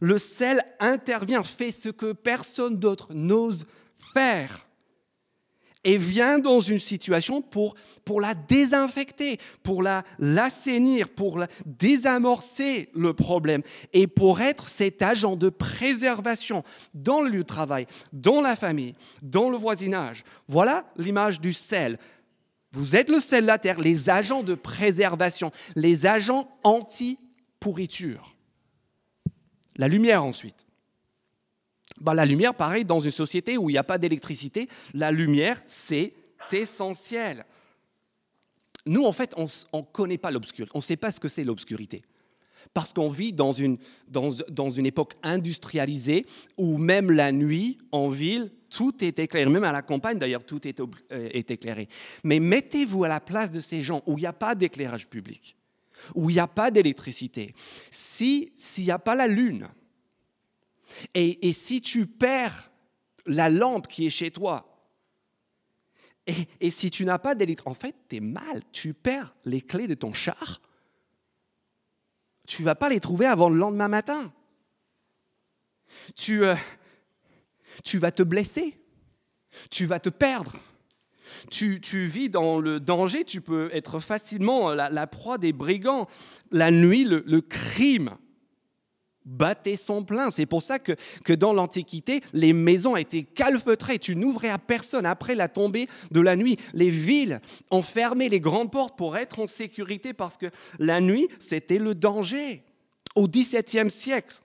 Le 0.00 0.18
sel 0.18 0.64
intervient, 0.80 1.42
fait 1.42 1.72
ce 1.72 1.88
que 1.88 2.12
personne 2.12 2.76
d'autre 2.76 3.12
n'ose 3.12 3.66
faire. 4.14 4.66
Et 5.84 5.98
vient 5.98 6.38
dans 6.38 6.60
une 6.60 6.78
situation 6.78 7.42
pour, 7.42 7.74
pour 8.04 8.20
la 8.20 8.34
désinfecter, 8.34 9.38
pour 9.64 9.82
la 9.82 10.04
l'assainir, 10.20 11.08
pour 11.08 11.44
désamorcer 11.66 12.88
le 12.94 13.14
problème 13.14 13.62
et 13.92 14.06
pour 14.06 14.40
être 14.40 14.68
cet 14.68 15.02
agent 15.02 15.34
de 15.34 15.48
préservation 15.48 16.62
dans 16.94 17.20
le 17.20 17.30
lieu 17.30 17.38
de 17.38 17.42
travail, 17.42 17.86
dans 18.12 18.40
la 18.40 18.54
famille, 18.54 18.94
dans 19.22 19.50
le 19.50 19.56
voisinage. 19.56 20.22
Voilà 20.46 20.84
l'image 20.96 21.40
du 21.40 21.52
sel. 21.52 21.98
Vous 22.72 22.96
êtes 22.96 23.10
le 23.10 23.20
sel 23.20 23.42
de 23.42 23.46
la 23.46 23.58
terre, 23.58 23.80
les 23.80 24.08
agents 24.08 24.42
de 24.42 24.54
préservation, 24.54 25.52
les 25.76 26.06
agents 26.06 26.50
anti-pourriture. 26.64 28.34
La 29.76 29.88
lumière 29.88 30.24
ensuite. 30.24 30.66
Bah, 32.00 32.14
la 32.14 32.24
lumière, 32.24 32.54
pareil, 32.54 32.84
dans 32.84 33.00
une 33.00 33.10
société 33.10 33.58
où 33.58 33.68
il 33.68 33.74
n'y 33.74 33.78
a 33.78 33.84
pas 33.84 33.98
d'électricité, 33.98 34.68
la 34.94 35.12
lumière, 35.12 35.62
c'est 35.66 36.14
essentiel. 36.50 37.44
Nous, 38.86 39.04
en 39.04 39.12
fait, 39.12 39.34
on 39.36 39.44
ne 39.44 39.82
connaît 39.92 40.18
pas 40.18 40.30
l'obscurité, 40.30 40.72
on 40.74 40.78
ne 40.78 40.82
sait 40.82 40.96
pas 40.96 41.12
ce 41.12 41.20
que 41.20 41.28
c'est 41.28 41.44
l'obscurité. 41.44 42.02
Parce 42.74 42.92
qu'on 42.92 43.10
vit 43.10 43.32
dans 43.32 43.52
une, 43.52 43.78
dans, 44.08 44.70
une 44.70 44.86
époque 44.86 45.14
industrialisée 45.22 46.26
où 46.56 46.78
même 46.78 47.10
la 47.10 47.32
nuit, 47.32 47.78
en 47.90 48.08
ville, 48.08 48.50
tout 48.70 49.04
est 49.04 49.18
éclairé. 49.18 49.50
Même 49.50 49.64
à 49.64 49.72
la 49.72 49.82
campagne, 49.82 50.18
d'ailleurs, 50.18 50.44
tout 50.44 50.66
est, 50.66 50.80
euh, 50.80 50.88
est 51.10 51.50
éclairé. 51.50 51.88
Mais 52.24 52.40
mettez-vous 52.40 53.04
à 53.04 53.08
la 53.08 53.20
place 53.20 53.50
de 53.50 53.60
ces 53.60 53.82
gens 53.82 54.02
où 54.06 54.16
il 54.18 54.22
n'y 54.22 54.26
a 54.26 54.32
pas 54.32 54.54
d'éclairage 54.54 55.08
public, 55.08 55.56
où 56.14 56.30
il 56.30 56.34
n'y 56.34 56.40
a 56.40 56.46
pas 56.46 56.70
d'électricité. 56.70 57.54
S'il 57.90 58.50
n'y 58.78 58.90
a 58.90 58.98
pas 58.98 59.14
la 59.14 59.26
lune, 59.26 59.68
et, 61.14 61.48
et 61.48 61.52
si 61.52 61.80
tu 61.80 62.06
perds 62.06 62.70
la 63.26 63.48
lampe 63.48 63.88
qui 63.88 64.06
est 64.06 64.10
chez 64.10 64.30
toi, 64.30 64.68
et, 66.26 66.34
et 66.60 66.70
si 66.70 66.90
tu 66.90 67.04
n'as 67.04 67.18
pas 67.18 67.34
d'électricité, 67.34 67.70
en 67.70 67.74
fait, 67.74 67.96
tu 68.08 68.16
es 68.16 68.20
mal, 68.20 68.62
tu 68.72 68.94
perds 68.94 69.34
les 69.44 69.60
clés 69.60 69.88
de 69.88 69.94
ton 69.94 70.12
char 70.12 70.60
tu 72.52 72.60
ne 72.60 72.66
vas 72.66 72.74
pas 72.74 72.90
les 72.90 73.00
trouver 73.00 73.24
avant 73.24 73.48
le 73.48 73.56
lendemain 73.56 73.88
matin. 73.88 74.30
Tu, 76.16 76.44
euh, 76.44 76.54
tu 77.82 77.96
vas 77.96 78.10
te 78.10 78.22
blesser. 78.22 78.76
Tu 79.70 79.86
vas 79.86 79.98
te 79.98 80.10
perdre. 80.10 80.52
Tu, 81.50 81.80
tu, 81.80 82.04
vis 82.04 82.28
dans 82.28 82.60
le 82.60 82.78
danger, 82.78 83.24
tu 83.24 83.40
peux 83.40 83.70
être 83.72 84.00
facilement 84.00 84.68
la, 84.74 85.06
proie 85.06 85.38
des 85.38 85.54
brigands. 85.54 86.08
La 86.50 86.70
nuit, 86.70 87.04
le 87.04 87.40
crime 87.40 88.18
battait 89.24 89.76
son 89.76 90.04
plein. 90.04 90.30
C'est 90.30 90.46
pour 90.46 90.62
ça 90.62 90.78
que, 90.78 90.92
que 91.24 91.32
dans 91.32 91.52
l'Antiquité, 91.52 92.22
les 92.32 92.52
maisons 92.52 92.96
étaient 92.96 93.22
calfeutrées. 93.22 93.98
Tu 93.98 94.16
n'ouvrais 94.16 94.48
à 94.48 94.58
personne. 94.58 95.06
Après 95.06 95.34
la 95.34 95.48
tombée 95.48 95.88
de 96.10 96.20
la 96.20 96.36
nuit, 96.36 96.58
les 96.74 96.90
villes 96.90 97.40
ont 97.70 97.82
fermé 97.82 98.28
les 98.28 98.40
grandes 98.40 98.70
portes 98.70 98.96
pour 98.96 99.16
être 99.16 99.38
en 99.40 99.46
sécurité 99.46 100.12
parce 100.12 100.36
que 100.36 100.46
la 100.78 101.00
nuit, 101.00 101.28
c'était 101.38 101.78
le 101.78 101.94
danger. 101.94 102.62
Au 103.14 103.28
XVIIe 103.28 103.90
siècle, 103.90 104.40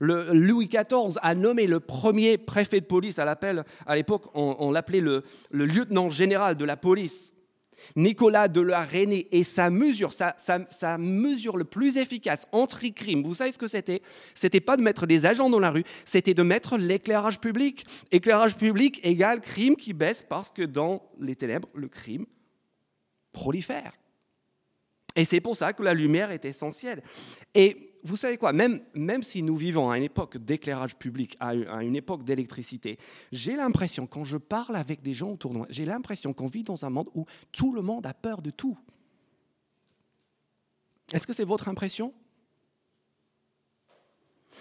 le 0.00 0.32
Louis 0.32 0.66
XIV 0.66 1.18
a 1.22 1.34
nommé 1.34 1.66
le 1.66 1.78
premier 1.78 2.38
préfet 2.38 2.80
de 2.80 2.86
police 2.86 3.18
à 3.18 3.94
l'époque, 3.94 4.24
on, 4.34 4.72
l'appelait 4.72 5.00
le 5.00 5.22
lieutenant 5.52 6.10
général 6.10 6.56
de 6.56 6.64
la 6.64 6.76
police. 6.76 7.32
Nicolas 7.96 8.48
de 8.48 8.60
la 8.60 8.82
Reynie 8.82 9.26
et 9.30 9.44
sa 9.44 9.70
mesure, 9.70 10.12
sa, 10.12 10.98
mesure 10.98 11.56
le 11.56 11.64
plus 11.64 11.96
efficace 11.96 12.46
anti-crime, 12.52 13.22
vous 13.22 13.34
savez 13.34 13.52
ce 13.52 13.58
que 13.58 13.68
c'était? 13.68 14.02
C'était 14.34 14.60
pas 14.60 14.76
de 14.76 14.82
mettre 14.82 15.06
des 15.06 15.26
agents 15.26 15.50
dans 15.50 15.58
la 15.58 15.70
rue, 15.70 15.84
c'était 16.04 16.34
de 16.34 16.42
mettre 16.42 16.76
l'éclairage 16.76 17.40
public. 17.40 17.86
Éclairage 18.10 18.56
public 18.56 19.00
égale 19.04 19.40
crime 19.40 19.76
qui 19.76 19.92
baisse 19.92 20.22
parce 20.26 20.50
que 20.50 20.62
dans 20.62 21.02
les 21.20 21.36
ténèbres, 21.36 21.68
le 21.74 21.88
crime 21.88 22.26
prolifère. 23.32 23.92
Et 25.16 25.24
c'est 25.24 25.40
pour 25.40 25.56
ça 25.56 25.72
que 25.72 25.82
la 25.82 25.94
lumière 25.94 26.30
est 26.30 26.44
essentielle. 26.44 27.02
Et 27.54 27.98
vous 28.02 28.16
savez 28.16 28.38
quoi, 28.38 28.52
même, 28.52 28.80
même 28.94 29.22
si 29.22 29.42
nous 29.42 29.56
vivons 29.56 29.90
à 29.90 29.98
une 29.98 30.04
époque 30.04 30.38
d'éclairage 30.38 30.96
public, 30.96 31.36
à 31.40 31.54
une 31.82 31.96
époque 31.96 32.24
d'électricité, 32.24 32.98
j'ai 33.32 33.56
l'impression, 33.56 34.06
quand 34.06 34.24
je 34.24 34.36
parle 34.36 34.76
avec 34.76 35.02
des 35.02 35.12
gens 35.12 35.32
autour 35.32 35.52
de 35.52 35.58
moi, 35.58 35.66
j'ai 35.68 35.84
l'impression 35.84 36.32
qu'on 36.32 36.46
vit 36.46 36.62
dans 36.62 36.84
un 36.84 36.90
monde 36.90 37.10
où 37.14 37.26
tout 37.52 37.72
le 37.72 37.82
monde 37.82 38.06
a 38.06 38.14
peur 38.14 38.40
de 38.40 38.50
tout. 38.50 38.78
Est-ce 41.12 41.26
que 41.26 41.32
c'est 41.32 41.44
votre 41.44 41.68
impression? 41.68 42.14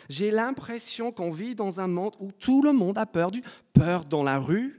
J'ai 0.09 0.31
l'impression 0.31 1.11
qu'on 1.11 1.29
vit 1.29 1.55
dans 1.55 1.79
un 1.79 1.87
monde 1.87 2.15
où 2.19 2.31
tout 2.31 2.61
le 2.61 2.73
monde 2.73 2.97
a 2.97 3.05
peur 3.05 3.31
du 3.31 3.41
peur 3.73 4.05
dans 4.05 4.23
la 4.23 4.39
rue, 4.39 4.78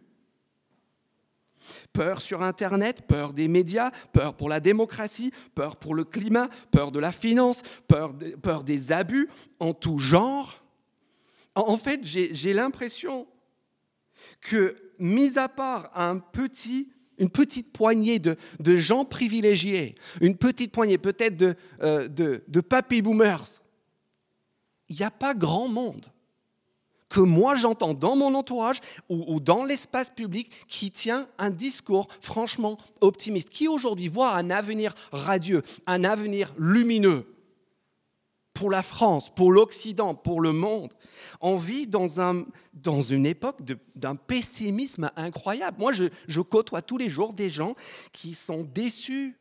Peur 1.92 2.20
sur 2.20 2.42
Internet, 2.42 3.02
peur 3.06 3.32
des 3.32 3.48
médias, 3.48 3.90
peur 4.12 4.34
pour 4.34 4.48
la 4.48 4.60
démocratie, 4.60 5.32
peur 5.54 5.76
pour 5.76 5.94
le 5.94 6.04
climat, 6.04 6.48
peur 6.70 6.92
de 6.92 6.98
la 6.98 7.12
finance, 7.12 7.62
peur, 7.88 8.14
des 8.64 8.92
abus 8.92 9.28
en 9.58 9.74
tout 9.74 9.98
genre. 9.98 10.62
En 11.54 11.78
fait, 11.78 12.00
j'ai 12.02 12.52
l'impression 12.52 13.26
que, 14.40 14.76
mis 14.98 15.38
à 15.38 15.48
part 15.48 15.90
une 17.18 17.30
petite 17.30 17.72
poignée 17.72 18.18
de, 18.18 18.36
gens 18.76 19.04
privilégiés, 19.04 19.94
une 20.20 20.36
petite 20.36 20.72
poignée 20.72 20.98
peut-être 20.98 21.36
de, 21.36 21.54
euh, 21.82 22.08
de 22.08 22.60
papy 22.60 23.02
boomers, 23.02 23.60
il 24.88 24.96
n'y 24.96 25.04
a 25.04 25.10
pas 25.10 25.34
grand 25.34 25.68
monde 25.68 26.10
que 27.10 27.20
moi 27.20 27.56
j'entends 27.56 27.92
dans 27.92 28.16
mon 28.16 28.34
entourage 28.34 28.80
ou, 29.10 29.40
dans 29.40 29.64
l'espace 29.64 30.08
public 30.08 30.50
qui 30.66 30.90
tient 30.90 31.28
un 31.36 31.50
discours 31.50 32.08
franchement 32.22 32.78
optimiste, 33.02 33.50
qui 33.50 33.68
aujourd'hui 33.68 34.08
voit 34.08 34.34
un 34.34 34.48
avenir 34.48 34.94
radieux, 35.12 35.62
un 35.86 36.04
avenir 36.04 36.54
lumineux 36.56 37.26
pour 38.54 38.70
la 38.70 38.82
France, 38.82 39.34
pour 39.34 39.52
l'Occident, 39.52 40.14
pour 40.14 40.40
le 40.40 40.52
monde. 40.52 40.92
On 41.40 41.56
vit 41.56 41.86
dans, 41.86 42.20
un, 42.20 42.44
dans 42.74 43.00
une 43.00 43.26
époque 43.26 43.58
d'un 43.94 44.16
pessimisme 44.16 45.10
incroyable. 45.16 45.78
Moi, 45.80 45.92
je, 45.92 46.04
je 46.28 46.40
côtoie 46.40 46.82
tous 46.82 46.98
les 46.98 47.08
jours 47.08 47.32
des 47.32 47.48
gens 47.48 47.74
qui 48.12 48.34
sont 48.34 48.62
déçus 48.62 49.39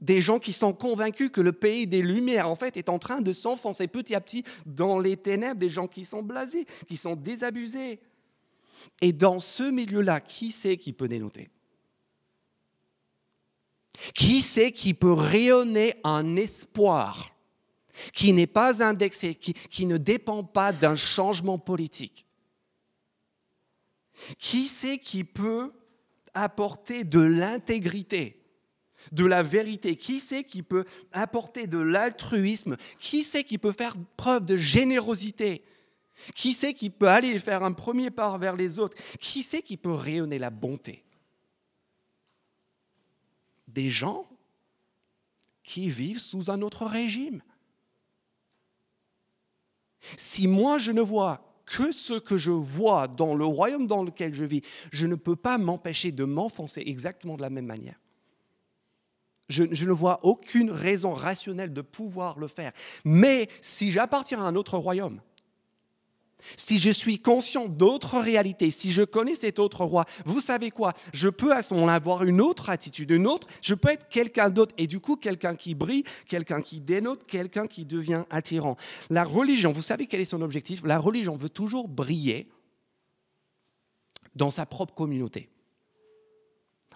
des 0.00 0.20
gens 0.20 0.38
qui 0.38 0.52
sont 0.52 0.72
convaincus 0.72 1.30
que 1.30 1.40
le 1.40 1.52
pays 1.52 1.86
des 1.86 2.02
Lumières, 2.02 2.48
en 2.48 2.56
fait, 2.56 2.76
est 2.76 2.88
en 2.88 2.98
train 2.98 3.20
de 3.20 3.32
s'enfoncer 3.32 3.86
petit 3.86 4.14
à 4.14 4.20
petit 4.20 4.44
dans 4.66 4.98
les 4.98 5.16
ténèbres, 5.16 5.60
des 5.60 5.68
gens 5.68 5.86
qui 5.86 6.04
sont 6.04 6.22
blasés, 6.22 6.66
qui 6.88 6.96
sont 6.96 7.16
désabusés. 7.16 8.00
Et 9.00 9.12
dans 9.12 9.38
ce 9.38 9.62
milieu-là, 9.62 10.20
qui 10.20 10.52
c'est 10.52 10.76
qui 10.76 10.92
peut 10.92 11.08
dénoter? 11.08 11.50
Qui 14.14 14.40
c'est 14.40 14.72
qui 14.72 14.94
peut 14.94 15.12
rayonner 15.12 15.94
un 16.04 16.36
espoir 16.36 17.34
qui 18.14 18.32
n'est 18.32 18.46
pas 18.46 18.82
indexé, 18.82 19.34
qui, 19.34 19.84
ne 19.84 19.98
dépend 19.98 20.42
pas 20.42 20.72
d'un 20.72 20.96
changement 20.96 21.58
politique? 21.58 22.24
Qui 24.38 24.68
c'est 24.68 24.98
qui 24.98 25.24
peut 25.24 25.72
apporter 26.32 27.04
de 27.04 27.20
l'intégrité 27.20 28.39
de 29.12 29.24
la 29.24 29.42
vérité. 29.42 29.96
Qui 29.96 30.20
c'est 30.20 30.44
qui 30.44 30.62
peut 30.62 30.84
apporter 31.12 31.66
de 31.66 31.78
l'altruisme? 31.78 32.76
Qui 32.98 33.24
c'est 33.24 33.44
qui 33.44 33.58
peut 33.58 33.72
faire 33.72 33.94
preuve 34.16 34.44
de 34.44 34.56
générosité? 34.56 35.62
Qui 36.34 36.52
c'est 36.52 36.74
qui 36.74 36.90
peut 36.90 37.08
aller 37.08 37.38
faire 37.38 37.62
un 37.62 37.72
premier 37.72 38.10
pas 38.10 38.36
vers 38.38 38.56
les 38.56 38.78
autres? 38.78 38.96
Qui 39.18 39.42
c'est 39.42 39.62
qui 39.62 39.76
peut 39.76 39.92
rayonner 39.92 40.38
la 40.38 40.50
bonté? 40.50 41.04
Des 43.68 43.88
gens 43.88 44.24
qui 45.62 45.88
vivent 45.88 46.20
sous 46.20 46.50
un 46.50 46.62
autre 46.62 46.84
régime. 46.84 47.42
Si 50.16 50.48
moi 50.48 50.78
je 50.78 50.92
ne 50.92 51.00
vois 51.00 51.46
que 51.64 51.92
ce 51.92 52.14
que 52.14 52.36
je 52.36 52.50
vois 52.50 53.06
dans 53.06 53.34
le 53.34 53.44
royaume 53.44 53.86
dans 53.86 54.02
lequel 54.02 54.34
je 54.34 54.44
vis, 54.44 54.62
je 54.90 55.06
ne 55.06 55.14
peux 55.14 55.36
pas 55.36 55.56
m'empêcher 55.58 56.10
de 56.10 56.24
m'enfoncer 56.24 56.82
exactement 56.84 57.36
de 57.36 57.42
la 57.42 57.50
même 57.50 57.66
manière. 57.66 58.00
Je, 59.50 59.64
ne 59.64 59.92
vois 59.92 60.20
aucune 60.22 60.70
raison 60.70 61.12
rationnelle 61.12 61.72
de 61.72 61.82
pouvoir 61.82 62.38
le 62.38 62.48
faire. 62.48 62.72
Mais 63.04 63.48
si 63.60 63.90
j'appartiens 63.90 64.40
à 64.40 64.44
un 64.44 64.54
autre 64.54 64.78
royaume, 64.78 65.20
si 66.56 66.78
je 66.78 66.90
suis 66.90 67.18
conscient 67.18 67.68
d'autres 67.68 68.18
réalités, 68.18 68.70
si 68.70 68.92
je 68.92 69.02
connais 69.02 69.34
cet 69.34 69.58
autre 69.58 69.84
roi, 69.84 70.04
vous 70.24 70.40
savez 70.40 70.70
quoi? 70.70 70.92
Je 71.12 71.28
peux 71.28 71.52
à 71.52 71.62
ce 71.62 71.74
moment-là 71.74 71.94
avoir 71.94 72.22
une 72.22 72.40
autre 72.40 72.70
attitude, 72.70 73.10
une 73.10 73.26
autre. 73.26 73.48
Je 73.60 73.74
peux 73.74 73.90
être 73.90 74.08
quelqu'un 74.08 74.50
d'autre 74.50 74.74
et 74.78 74.86
du 74.86 75.00
coup 75.00 75.16
quelqu'un 75.16 75.54
qui 75.54 75.74
brille, 75.74 76.04
quelqu'un 76.28 76.62
qui 76.62 76.80
dénote, 76.80 77.26
quelqu'un 77.26 77.66
qui 77.66 77.84
devient 77.84 78.24
attirant. 78.30 78.76
La 79.10 79.24
religion, 79.24 79.72
vous 79.72 79.82
savez 79.82 80.06
quel 80.06 80.20
est 80.20 80.24
son 80.24 80.42
objectif? 80.42 80.82
La 80.84 80.98
religion 80.98 81.36
veut 81.36 81.50
toujours 81.50 81.88
briller 81.88 82.48
dans 84.34 84.50
sa 84.50 84.64
propre 84.64 84.94
communauté. 84.94 85.50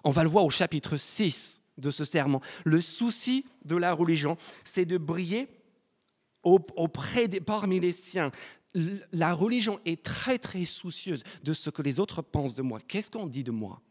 On 0.03 0.11
va 0.11 0.23
le 0.23 0.29
voir 0.29 0.45
au 0.45 0.49
chapitre 0.49 0.97
6 0.97 1.61
de 1.77 1.91
ce 1.91 2.05
serment. 2.05 2.41
Le 2.63 2.81
souci 2.81 3.45
de 3.63 3.75
la 3.75 3.93
religion, 3.93 4.37
c'est 4.63 4.85
de 4.85 4.97
briller 4.97 5.47
auprès 6.43 7.27
des, 7.27 7.41
parmi 7.41 7.79
les 7.79 7.91
siens. 7.91 8.31
La 9.11 9.33
religion 9.33 9.79
est 9.85 10.03
très 10.03 10.37
très 10.37 10.65
soucieuse 10.65 11.23
de 11.43 11.53
ce 11.53 11.69
que 11.69 11.81
les 11.81 11.99
autres 11.99 12.21
pensent 12.21 12.55
de 12.55 12.61
moi. 12.61 12.79
Qu'est-ce 12.87 13.09
qu'on 13.09 13.25
dit 13.25 13.43
de 13.43 13.51
moi 13.51 13.81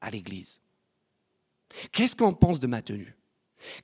à 0.00 0.10
l'Église? 0.10 0.60
Qu'est-ce 1.92 2.16
qu'on 2.16 2.32
pense 2.32 2.58
de 2.58 2.66
ma 2.66 2.80
tenue? 2.80 3.14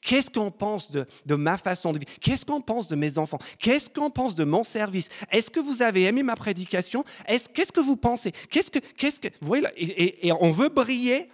Qu'est-ce 0.00 0.30
qu'on 0.30 0.50
pense 0.50 0.90
de, 0.90 1.06
ma 1.34 1.56
façon 1.56 1.92
de 1.92 1.98
vivre? 1.98 2.12
Qu'est-ce 2.20 2.44
qu'on 2.44 2.60
pense 2.60 2.86
de 2.86 2.96
mes 2.96 3.18
enfants? 3.18 3.38
Qu'est-ce 3.58 3.88
qu'on 3.88 4.10
pense 4.10 4.34
de 4.34 4.44
mon 4.44 4.62
service? 4.62 5.08
Est-ce 5.30 5.50
que 5.50 5.60
vous 5.60 5.82
avez 5.82 6.04
aimé 6.04 6.22
ma 6.22 6.36
prédication? 6.36 7.04
Qu'est-ce 7.26 7.72
que 7.72 7.80
vous 7.80 7.96
pensez? 7.96 8.32
Qu'est-ce 8.50 8.70
que, 8.70 8.78
que, 8.78 9.28
vous 9.40 9.46
voyez, 9.46 10.26
et 10.26 10.32
on 10.32 10.50
veut 10.50 10.68
briller 10.68 11.28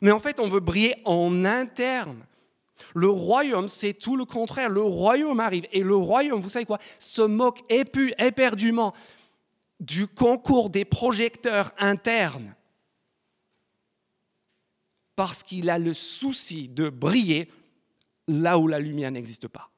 Mais 0.00 0.10
en 0.10 0.20
fait, 0.20 0.40
on 0.40 0.48
veut 0.48 0.60
briller 0.60 0.94
en 1.04 1.44
interne. 1.44 2.24
Le 2.94 3.08
royaume, 3.08 3.68
c'est 3.68 3.94
tout 3.94 4.16
le 4.16 4.24
contraire. 4.24 4.70
Le 4.70 4.80
royaume 4.80 5.40
arrive. 5.40 5.66
Et 5.72 5.82
le 5.82 5.96
royaume, 5.96 6.40
vous 6.40 6.48
savez 6.48 6.64
quoi, 6.64 6.78
se 6.98 7.22
moque 7.22 7.60
éperdument 7.70 8.94
du 9.80 10.06
concours 10.06 10.70
des 10.70 10.84
projecteurs 10.84 11.72
internes. 11.78 12.54
Parce 15.16 15.42
qu'il 15.42 15.68
a 15.70 15.78
le 15.78 15.94
souci 15.94 16.68
de 16.68 16.88
briller 16.88 17.50
là 18.28 18.58
où 18.58 18.68
la 18.68 18.78
lumière 18.78 19.10
n'existe 19.10 19.48
pas. 19.48 19.70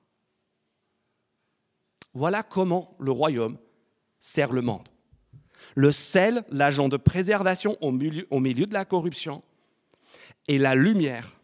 Voilà 2.13 2.43
comment 2.43 2.95
le 2.99 3.13
royaume 3.13 3.57
sert 4.19 4.53
le 4.53 4.61
monde. 4.61 4.89
Le 5.75 5.93
sel, 5.93 6.45
l'agent 6.49 6.89
de 6.89 6.97
préservation 6.97 7.77
au 7.81 7.93
milieu, 7.93 8.27
au 8.31 8.41
milieu 8.41 8.67
de 8.67 8.75
la 8.75 8.85
corruption, 8.85 9.43
et 10.51 10.59
la 10.59 10.75
lumière, 10.75 11.41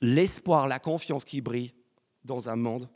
l'espoir, 0.00 0.66
la 0.68 0.78
confiance 0.78 1.26
qui 1.26 1.42
brille 1.42 1.74
dans 2.24 2.48
un 2.48 2.56
monde 2.56 2.88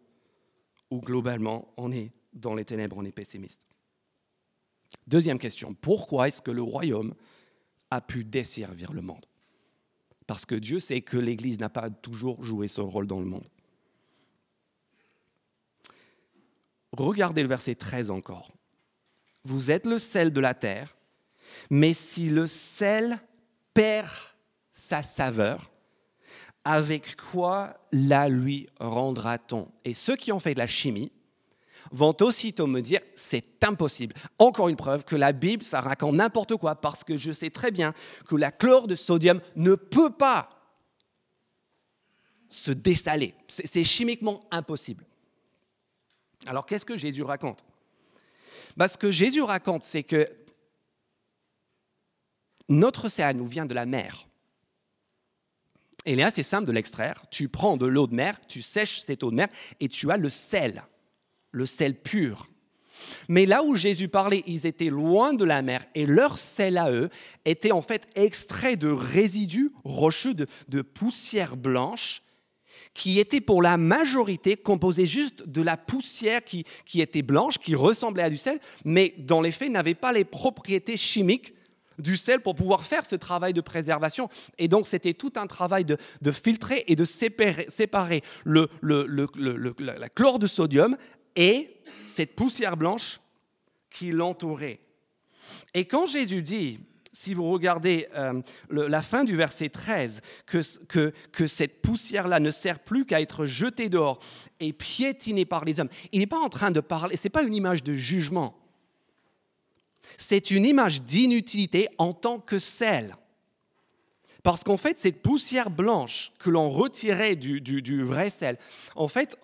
où 0.90 0.98
globalement 0.98 1.70
on 1.76 1.92
est 1.92 2.10
dans 2.32 2.54
les 2.54 2.64
ténèbres, 2.64 2.96
on 2.96 3.04
est 3.04 3.12
pessimiste. 3.12 3.60
Deuxième 5.06 5.38
question, 5.38 5.74
pourquoi 5.74 6.28
est-ce 6.28 6.40
que 6.40 6.50
le 6.50 6.62
royaume 6.62 7.14
a 7.90 8.00
pu 8.00 8.24
desservir 8.24 8.94
le 8.94 9.02
monde? 9.02 9.26
Parce 10.26 10.46
que 10.46 10.54
Dieu 10.54 10.80
sait 10.80 11.02
que 11.02 11.18
l'Église 11.18 11.60
n'a 11.60 11.68
pas 11.68 11.90
toujours 11.90 12.42
joué 12.42 12.68
son 12.68 12.88
rôle 12.88 13.06
dans 13.06 13.20
le 13.20 13.26
monde. 13.26 13.46
Regardez 16.92 17.42
le 17.42 17.48
verset 17.48 17.74
13 17.74 18.10
encore. 18.10 18.52
Vous 19.44 19.70
êtes 19.70 19.84
le 19.84 19.98
sel 19.98 20.32
de 20.32 20.40
la 20.40 20.54
terre, 20.54 20.96
mais 21.68 21.92
si 21.92 22.30
le 22.30 22.46
sel 22.46 23.20
perd 23.74 24.08
sa 24.70 25.02
saveur, 25.02 25.70
avec 26.64 27.16
quoi 27.16 27.74
la 27.92 28.28
lui 28.28 28.68
rendra-t-on? 28.78 29.68
Et 29.84 29.94
ceux 29.94 30.16
qui 30.16 30.32
ont 30.32 30.40
fait 30.40 30.54
de 30.54 30.58
la 30.58 30.66
chimie 30.66 31.12
vont 31.90 32.16
aussitôt 32.20 32.66
me 32.66 32.80
dire 32.80 33.00
c'est 33.16 33.64
impossible. 33.64 34.14
Encore 34.38 34.68
une 34.68 34.76
preuve 34.76 35.04
que 35.04 35.16
la 35.16 35.32
Bible, 35.32 35.62
ça 35.62 35.80
raconte 35.80 36.14
n'importe 36.14 36.56
quoi, 36.56 36.76
parce 36.76 37.04
que 37.04 37.16
je 37.16 37.32
sais 37.32 37.50
très 37.50 37.70
bien 37.70 37.92
que 38.28 38.36
la 38.36 38.52
chlore 38.52 38.86
de 38.86 38.94
sodium 38.94 39.40
ne 39.56 39.74
peut 39.74 40.12
pas 40.12 40.48
se 42.48 42.70
dessaler. 42.70 43.34
C'est 43.48 43.84
chimiquement 43.84 44.38
impossible. 44.50 45.04
Alors 46.46 46.66
qu'est-ce 46.66 46.84
que 46.84 46.96
Jésus 46.96 47.22
raconte? 47.22 47.64
Bah, 48.76 48.88
Ce 48.88 48.98
que 48.98 49.10
Jésus 49.10 49.42
raconte, 49.42 49.82
c'est 49.82 50.02
que 50.02 50.26
notre 52.68 53.06
océan 53.06 53.34
nous 53.34 53.46
vient 53.46 53.66
de 53.66 53.74
la 53.74 53.86
mer. 53.86 54.28
Et 56.04 56.14
il 56.14 56.20
est 56.20 56.24
assez 56.24 56.42
simple 56.42 56.66
de 56.66 56.72
l'extraire. 56.72 57.22
Tu 57.30 57.48
prends 57.48 57.76
de 57.76 57.86
l'eau 57.86 58.06
de 58.06 58.14
mer, 58.14 58.40
tu 58.48 58.62
sèches 58.62 59.00
cette 59.00 59.22
eau 59.22 59.30
de 59.30 59.36
mer 59.36 59.48
et 59.80 59.88
tu 59.88 60.10
as 60.10 60.16
le 60.16 60.28
sel, 60.28 60.82
le 61.52 61.66
sel 61.66 61.94
pur. 61.94 62.48
Mais 63.28 63.46
là 63.46 63.62
où 63.62 63.74
Jésus 63.74 64.08
parlait, 64.08 64.42
ils 64.46 64.66
étaient 64.66 64.90
loin 64.90 65.32
de 65.32 65.44
la 65.44 65.62
mer 65.62 65.84
et 65.94 66.06
leur 66.06 66.38
sel 66.38 66.78
à 66.78 66.90
eux 66.90 67.08
était 67.44 67.72
en 67.72 67.82
fait 67.82 68.06
extrait 68.14 68.76
de 68.76 68.88
résidus 68.88 69.70
rocheux, 69.84 70.34
de, 70.34 70.82
poussière 70.82 71.56
blanche 71.56 72.22
qui 72.94 73.18
était 73.18 73.40
pour 73.40 73.62
la 73.62 73.76
majorité 73.76 74.56
composé 74.56 75.06
juste 75.06 75.48
de 75.48 75.62
la 75.62 75.76
poussière 75.76 76.44
qui, 76.44 76.64
qui 76.84 77.00
était 77.00 77.22
blanche, 77.22 77.58
qui 77.58 77.74
ressemblait 77.74 78.22
à 78.22 78.30
du 78.30 78.36
sel, 78.36 78.60
mais 78.84 79.14
dans 79.18 79.40
les 79.40 79.50
faits 79.50 79.70
n'avait 79.70 79.94
pas 79.94 80.12
les 80.12 80.24
propriétés 80.24 80.96
chimiques 80.96 81.54
du 82.02 82.16
sel 82.16 82.40
pour 82.40 82.54
pouvoir 82.54 82.84
faire 82.84 83.06
ce 83.06 83.16
travail 83.16 83.52
de 83.52 83.60
préservation. 83.60 84.28
Et 84.58 84.68
donc, 84.68 84.86
c'était 84.86 85.14
tout 85.14 85.32
un 85.36 85.46
travail 85.46 85.84
de, 85.84 85.96
filtrer 86.32 86.84
et 86.86 86.96
de 86.96 87.04
séparer, 87.04 88.22
le, 88.44 88.68
la 88.82 90.08
chlore 90.08 90.38
de 90.38 90.46
sodium 90.46 90.96
et 91.36 91.76
cette 92.06 92.34
poussière 92.34 92.76
blanche 92.76 93.20
qui 93.90 94.10
l'entourait. 94.10 94.80
Et 95.74 95.84
quand 95.84 96.06
Jésus 96.06 96.42
dit, 96.42 96.80
si 97.12 97.34
vous 97.34 97.50
regardez 97.50 98.08
euh, 98.14 98.40
la 98.70 99.02
fin 99.02 99.24
du 99.24 99.36
verset 99.36 99.68
13, 99.68 100.22
que, 100.46 100.60
que, 100.86 101.12
que 101.30 101.46
cette 101.46 101.82
poussière-là 101.82 102.40
ne 102.40 102.50
sert 102.50 102.78
plus 102.80 103.04
qu'à 103.04 103.20
être 103.20 103.44
jetée 103.44 103.88
dehors 103.88 104.18
et 104.60 104.72
piétinée 104.72 105.44
par 105.44 105.64
les 105.64 105.78
hommes, 105.78 105.90
il 106.12 106.20
n'est 106.20 106.26
pas 106.26 106.40
en 106.40 106.48
train 106.48 106.70
de 106.70 106.80
parler, 106.80 107.16
ce 107.16 107.26
n'est 107.26 107.30
pas 107.30 107.42
une 107.42 107.54
image 107.54 107.82
de 107.82 107.94
jugement 107.94 108.61
c'est 110.16 110.50
une 110.50 110.64
image 110.64 111.02
d'inutilité 111.02 111.88
en 111.98 112.12
tant 112.12 112.38
que 112.38 112.58
sel. 112.58 113.16
Parce 114.42 114.64
qu'en 114.64 114.76
fait, 114.76 114.98
cette 114.98 115.22
poussière 115.22 115.70
blanche 115.70 116.32
que 116.38 116.50
l'on 116.50 116.68
retirait 116.68 117.36
du, 117.36 118.02
vrai 118.02 118.30
sel, 118.30 118.58
en 118.96 119.08
fait, 119.08 119.36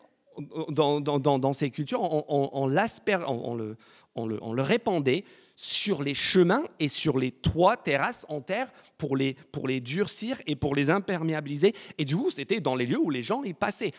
dans, 0.71 1.53
ces 1.53 1.71
cultures, 1.71 2.01
on, 2.03 2.66
le, 2.66 3.77
le, 4.16 4.62
répandait 4.62 5.25
sur 5.55 6.03
les 6.03 6.14
chemins 6.14 6.62
et 6.79 6.88
sur 6.88 7.18
les 7.18 7.31
toits, 7.31 7.77
terrasses 7.77 8.27
en 8.29 8.40
terre 8.40 8.71
pour 8.97 9.16
les, 9.16 9.35
pour 9.53 9.68
les 9.68 9.81
durcir 9.81 10.40
et 10.47 10.57
pour 10.57 10.75
les 10.75 10.90
imperméabiliser. 10.90 11.75
Et 11.97 12.05
du 12.05 12.16
coup, 12.16 12.31
c'était 12.31 12.61
dans 12.61 12.77
les 12.77 12.87
lieux 12.87 13.01
où 13.01 13.11
les 13.11 13.23
gens 13.23 13.42
y 13.44 13.55
passaient. 13.55 13.92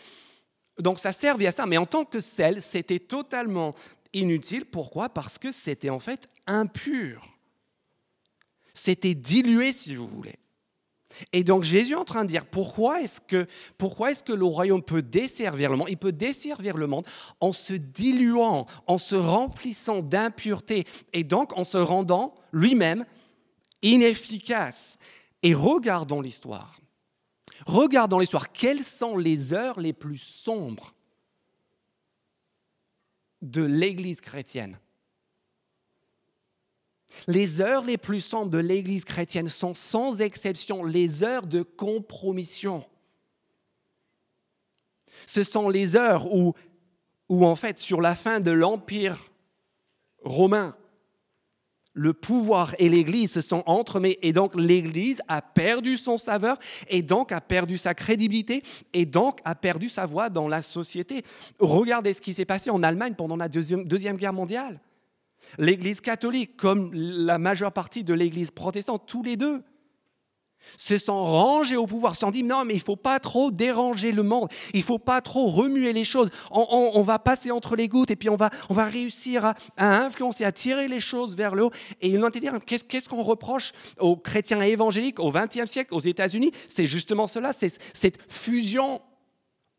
Donc 0.79 0.99
ça 0.99 1.11
servait 1.11 1.47
à 1.47 1.51
ça, 1.51 1.65
mais 1.65 1.77
en 1.77 1.85
tant 1.85 2.05
que 2.05 2.21
sel, 2.21 2.61
c'était 2.61 2.99
totalement 2.99 3.75
inutile. 4.13 4.65
Pourquoi? 4.65 5.09
Parce 5.09 5.37
que 5.37 5.51
c'était 5.51 5.89
en 5.89 5.99
fait 5.99 6.29
impur. 6.49 7.37
C'était 8.73 9.15
dilué, 9.15 9.71
si 9.71 9.95
vous 9.95 10.07
voulez. 10.07 10.35
Et 11.33 11.43
donc 11.43 11.63
Jésus 11.63 11.93
est 11.93 11.97
en 11.97 12.05
train 12.05 12.23
de 12.23 12.29
dire 12.29 12.45
pourquoi 12.45 13.01
est-ce 13.01 13.19
que, 13.19 14.33
le 14.33 14.45
royaume 14.45 14.83
peut 14.83 15.01
desservir 15.01 15.69
le 15.69 15.77
monde? 15.77 15.89
Il 15.89 15.97
peut 15.97 16.11
desservir 16.11 16.77
le 16.77 16.87
monde 16.87 17.05
en 17.39 17.51
se 17.51 17.73
diluant, 17.73 18.67
en 18.87 18.97
se 18.97 19.15
remplissant 19.15 20.01
d'impureté 20.01 20.85
et 21.13 21.23
donc 21.23 21.57
en 21.57 21.63
se 21.63 21.77
rendant 21.77 22.35
lui-même 22.51 23.05
inefficace. 23.81 24.97
Et 25.41 25.53
regardons 25.53 26.21
l'histoire. 26.21 26.79
Regardons 27.65 28.19
l'histoire. 28.19 28.51
Quelles 28.51 28.83
sont 28.83 29.17
les 29.17 29.53
heures 29.53 29.79
les 29.79 29.93
plus 29.93 30.17
sombres 30.17 30.93
de 33.41 33.63
l'Église 33.63 34.21
chrétienne? 34.21 34.77
Les 37.27 37.61
heures 37.61 37.83
les 37.83 37.97
plus 37.97 38.21
sombres 38.21 38.49
de 38.49 38.57
l'Église 38.57 39.05
chrétienne 39.05 39.49
sont 39.49 39.73
sans 39.73 40.21
exception 40.21 40.83
les 40.83 41.23
heures 41.23 41.47
de 41.47 41.61
compromission. 41.61 42.85
Ce 45.27 45.43
sont 45.43 45.69
les 45.69 45.95
heures 45.95 46.33
où, 46.33 46.53
où 47.27 47.45
en 47.45 47.55
fait, 47.55 47.77
sur 47.77 48.01
la 48.01 48.15
fin 48.15 48.39
de 48.39 48.51
l'Empire 48.51 49.31
romain, 50.23 50.75
le 51.93 52.13
pouvoir 52.13 52.75
et 52.79 52.87
l'Église 52.87 53.31
se 53.31 53.41
sont 53.41 53.63
entremêlés 53.65 54.19
et 54.21 54.31
donc 54.31 54.55
l'Église 54.55 55.21
a 55.27 55.41
perdu 55.41 55.97
son 55.97 56.17
saveur 56.17 56.57
et 56.87 57.01
donc 57.01 57.31
a 57.31 57.41
perdu 57.41 57.77
sa 57.77 57.93
crédibilité 57.93 58.63
et 58.93 59.05
donc 59.05 59.39
a 59.43 59.55
perdu 59.55 59.89
sa 59.89 60.05
voix 60.05 60.29
dans 60.29 60.47
la 60.47 60.61
société. 60.61 61.23
Regardez 61.59 62.13
ce 62.13 62.21
qui 62.21 62.33
s'est 62.33 62.45
passé 62.45 62.69
en 62.69 62.83
Allemagne 62.83 63.15
pendant 63.15 63.35
la 63.35 63.49
Deuxième, 63.49 63.85
deuxième 63.85 64.17
Guerre 64.17 64.33
mondiale. 64.33 64.79
L'Église 65.57 66.01
catholique, 66.01 66.57
comme 66.57 66.91
la 66.93 67.37
majeure 67.37 67.71
partie 67.71 68.03
de 68.03 68.13
l'Église 68.13 68.51
protestante, 68.51 69.03
tous 69.07 69.23
les 69.23 69.37
deux, 69.37 69.63
se 70.77 70.97
sont 70.97 71.23
rangés 71.23 71.77
au 71.77 71.87
pouvoir, 71.87 72.15
sont 72.15 72.31
dit 72.31 72.43
non 72.43 72.65
mais 72.65 72.73
il 72.73 72.79
ne 72.79 72.83
faut 72.83 72.95
pas 72.95 73.19
trop 73.19 73.51
déranger 73.51 74.11
le 74.11 74.23
monde, 74.23 74.49
il 74.73 74.79
ne 74.79 74.85
faut 74.85 74.99
pas 74.99 75.21
trop 75.21 75.49
remuer 75.49 75.93
les 75.93 76.03
choses, 76.03 76.29
on, 76.51 77.01
va 77.01 77.19
passer 77.19 77.51
entre 77.51 77.75
les 77.75 77.87
gouttes 77.87 78.11
et 78.11 78.15
puis 78.15 78.29
on 78.29 78.35
va, 78.35 78.49
on 78.69 78.73
va 78.73 78.85
réussir 78.85 79.45
à, 79.45 79.55
influencer, 79.77 80.43
à 80.43 80.51
tirer 80.51 80.87
les 80.87 80.99
choses 80.99 81.35
vers 81.35 81.55
le 81.55 81.65
haut. 81.65 81.71
Et 82.01 82.09
ils 82.09 82.23
ont 82.23 82.27
été 82.27 82.39
dire 82.39 82.53
qu'est-ce 82.65 83.09
qu'on 83.09 83.23
reproche 83.23 83.71
aux 83.99 84.17
chrétiens 84.17 84.61
évangéliques 84.61 85.19
au 85.19 85.31
XXe 85.31 85.65
siècle 85.65 85.93
aux 85.93 85.99
États-Unis? 85.99 86.51
C'est 86.67 86.85
justement 86.85 87.27
cela, 87.27 87.53
c'est 87.53 87.79
cette 87.93 88.19
fusion 88.31 89.01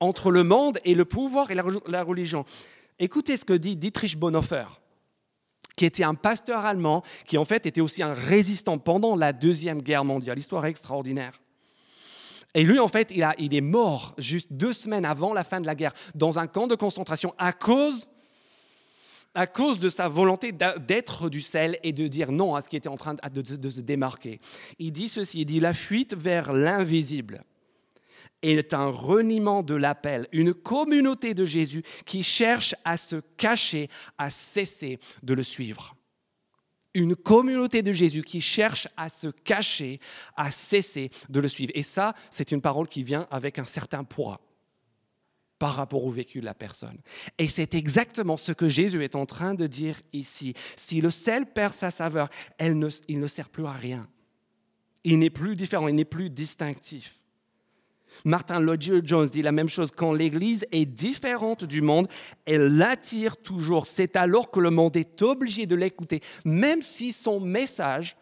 entre 0.01 0.31
le 0.31 0.45
monde 0.45 0.79
et 0.85 0.95
le 0.95 1.05
pouvoir 1.05 1.51
et 1.51 1.55
la 1.55 2.03
religion. 2.03 2.45
Écoutez 2.99 3.37
ce 3.37 3.45
que 3.45 3.53
dit 3.53 3.77
Dietrich 3.77 4.19
Bonhoeffer 4.19 4.65
qui 5.81 5.87
était 5.87 6.05
un 6.05 6.15
pasteur 6.15 6.67
allemand, 6.67 7.03
qui 7.25 7.39
en 7.39 7.47
fait 7.47 7.65
était 7.65 7.81
aussi 7.81 8.03
un 8.03 8.13
résistant 8.13 8.77
pendant 8.77 9.17
la 9.17 9.33
Deuxième 9.33 9.81
Guerre 9.81 10.05
mondiale. 10.05 10.39
Histoire 10.39 10.67
extraordinaire. 10.67 11.41
Et 12.55 12.65
lui, 12.65 12.79
en 12.79 12.89
fait, 12.89 13.11
il, 13.17 13.23
a, 13.23 13.35
est 13.39 13.61
mort 13.63 14.15
juste 14.19 14.53
deux 14.53 14.75
semaines 14.75 15.07
avant 15.07 15.33
la 15.33 15.43
fin 15.43 15.59
de 15.59 15.65
la 15.65 15.75
guerre 15.75 15.95
dans 16.15 16.39
un 16.39 16.47
camp 16.47 16.67
de 16.67 16.75
concentration 16.75 17.35
à 17.39 17.55
cause, 17.55 18.09
à 19.35 19.47
cause 19.47 19.79
de 19.79 19.89
sa 19.89 20.07
volonté 20.09 20.53
d'être 20.53 21.31
du 21.31 21.41
sel 21.41 21.79
et 21.83 21.95
de 21.95 22.09
dire 22.09 22.31
non 22.31 22.55
à 22.55 22.61
ce 22.61 22.69
qui 22.69 22.77
était 22.77 22.91
en 22.91 22.99
train 22.99 23.15
de 23.15 23.71
se 23.71 23.81
démarquer. 23.81 24.39
Il 24.79 24.93
dit 24.93 25.09
ceci, 25.09 25.41
il 25.41 25.47
dit 25.47 25.61
la 25.61 25.73
fuite 25.73 26.15
vers 26.15 26.53
l'invisible 26.53 27.43
est 28.43 28.75
un 28.75 28.89
reniement 28.89 29.63
de 29.63 29.75
l'appel, 29.75 30.29
une 30.33 30.55
communauté 30.55 31.35
de 31.35 31.45
Jésus 31.45 31.83
qui 32.07 32.23
cherche 32.23 32.75
à 32.85 32.97
se 32.97 33.17
cacher, 33.37 33.89
à 34.19 34.31
cesser 34.31 34.99
de 35.23 35.35
le 35.35 35.43
suivre. 35.43 35.97
Une 36.95 37.15
communauté 37.15 37.83
de 37.83 37.93
Jésus 37.93 38.23
qui 38.23 38.41
cherche 38.41 38.89
à 38.97 39.09
se 39.09 39.29
cacher, 39.29 40.01
à 40.37 40.51
cesser 40.51 41.11
de 41.29 41.41
le 41.41 41.47
suivre. 41.47 41.71
Et 41.75 41.85
ça, 41.85 42.15
c'est 42.31 42.51
une 42.51 42.61
parole 42.61 42.89
qui 42.89 43.05
vient 43.05 43.29
avec 43.31 43.59
un 43.59 43.65
certain 43.65 44.03
poids 44.03 44.41
par 45.61 45.75
rapport 45.75 46.05
au 46.05 46.11
vécu 46.11 46.41
de 46.41 46.47
la 46.47 46.55
personne. 46.55 46.99
Et 47.39 47.47
c'est 47.47 47.75
exactement 47.75 48.39
ce 48.39 48.51
que 48.51 48.69
Jésus 48.69 49.05
est 49.05 49.15
en 49.15 49.27
train 49.27 49.55
de 49.55 49.67
dire 49.67 50.01
ici. 50.13 50.55
Si 50.75 51.01
le 51.03 51.11
sel 51.11 51.47
perd 51.47 51.75
sa 51.75 51.91
saveur, 51.91 52.29
il 52.59 52.79
ne 52.79 53.27
sert 53.27 53.51
plus 53.51 53.67
à 53.67 53.73
rien. 53.73 54.09
Il 55.05 55.19
n'est 55.19 55.31
plus 55.31 55.55
différent, 55.57 55.87
il 55.87 55.95
n'est 55.95 56.05
plus 56.05 56.31
distinctif. 56.31 57.20
Martin 58.25 58.61
Lloyd 58.61 59.07
Jones 59.07 59.29
dit 59.29 59.43
la 59.43 59.53
même 59.53 59.69
chose. 59.69 59.91
Quand 59.91 60.13
l'Église 60.13 60.67
est 60.73 60.87
différente 60.87 61.65
du 61.65 61.83
monde, 61.83 62.09
elle 62.45 62.77
l'attire 62.77 63.37
toujours. 63.37 63.87
C'est 63.87 64.17
alors 64.17 64.51
que 64.51 64.61
le 64.61 64.71
monde 64.71 64.97
est 64.97 65.23
obligé 65.23 65.67
de 65.67 65.77
l'écouter, 65.77 66.21
même 66.45 66.83
si 66.83 67.13
son 67.13 67.41
message 67.41 68.17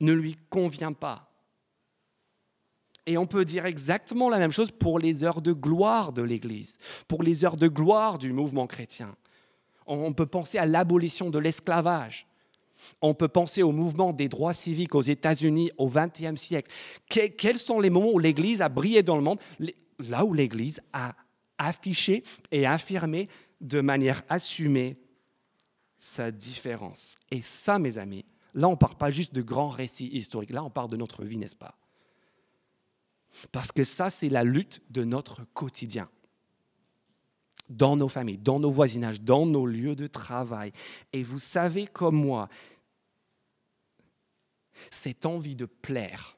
ne 0.00 0.12
lui 0.12 0.36
convient 0.50 0.92
pas. 0.92 1.30
Et 3.06 3.18
on 3.18 3.26
peut 3.26 3.44
dire 3.44 3.66
exactement 3.66 4.30
la 4.30 4.38
même 4.38 4.52
chose 4.52 4.70
pour 4.70 4.98
les 4.98 5.24
heures 5.24 5.42
de 5.42 5.52
gloire 5.52 6.12
de 6.12 6.22
l'Église, 6.22 6.78
pour 7.06 7.22
les 7.22 7.44
heures 7.44 7.56
de 7.56 7.68
gloire 7.68 8.18
du 8.18 8.32
mouvement 8.32 8.66
chrétien. 8.66 9.14
On 9.86 10.14
peut 10.14 10.26
penser 10.26 10.56
à 10.56 10.64
l'abolition 10.64 11.28
de 11.28 11.38
l'esclavage. 11.38 12.26
On 13.00 13.14
peut 13.14 13.28
penser 13.28 13.62
au 13.62 13.72
mouvement 13.72 14.12
des 14.12 14.28
droits 14.28 14.54
civiques 14.54 14.94
aux 14.94 15.02
États-Unis 15.02 15.70
au 15.78 15.88
XXe 15.88 16.40
siècle. 16.40 16.70
quels 17.08 17.58
sont 17.58 17.80
les 17.80 17.90
moments 17.90 18.12
où 18.12 18.18
l'Église 18.18 18.62
a 18.62 18.68
brillé 18.68 19.02
dans 19.02 19.16
le 19.16 19.22
monde? 19.22 19.38
Là 19.98 20.24
où 20.24 20.34
l'Église 20.34 20.80
a 20.92 21.14
affiché 21.58 22.24
et 22.50 22.66
affirmé 22.66 23.28
de 23.60 23.80
manière 23.80 24.22
assumée 24.28 24.96
sa 25.96 26.30
différence. 26.30 27.16
Et 27.30 27.40
ça, 27.40 27.78
mes 27.78 27.96
amis, 27.98 28.24
là, 28.52 28.68
on 28.68 28.72
ne 28.72 28.76
parle 28.76 28.96
pas 28.96 29.10
juste 29.10 29.34
de 29.34 29.42
grands 29.42 29.68
récits 29.68 30.08
historiques, 30.08 30.50
là, 30.50 30.62
on 30.64 30.70
parle 30.70 30.90
de 30.90 30.96
notre 30.96 31.24
vie, 31.24 31.38
n'est-ce 31.38 31.56
pas? 31.56 31.78
Parce 33.52 33.72
que 33.72 33.84
ça, 33.84 34.10
c'est 34.10 34.28
la 34.28 34.44
lutte 34.44 34.82
de 34.90 35.04
notre 35.04 35.44
quotidien 35.54 36.08
dans 37.68 37.96
nos 37.96 38.08
familles, 38.08 38.38
dans 38.38 38.60
nos 38.60 38.70
voisinages, 38.70 39.20
dans 39.20 39.46
nos 39.46 39.66
lieux 39.66 39.96
de 39.96 40.06
travail. 40.06 40.72
Et 41.12 41.22
vous 41.22 41.38
savez 41.38 41.86
comme 41.86 42.16
moi, 42.16 42.48
cette 44.90 45.26
envie 45.26 45.56
de 45.56 45.66
plaire, 45.66 46.36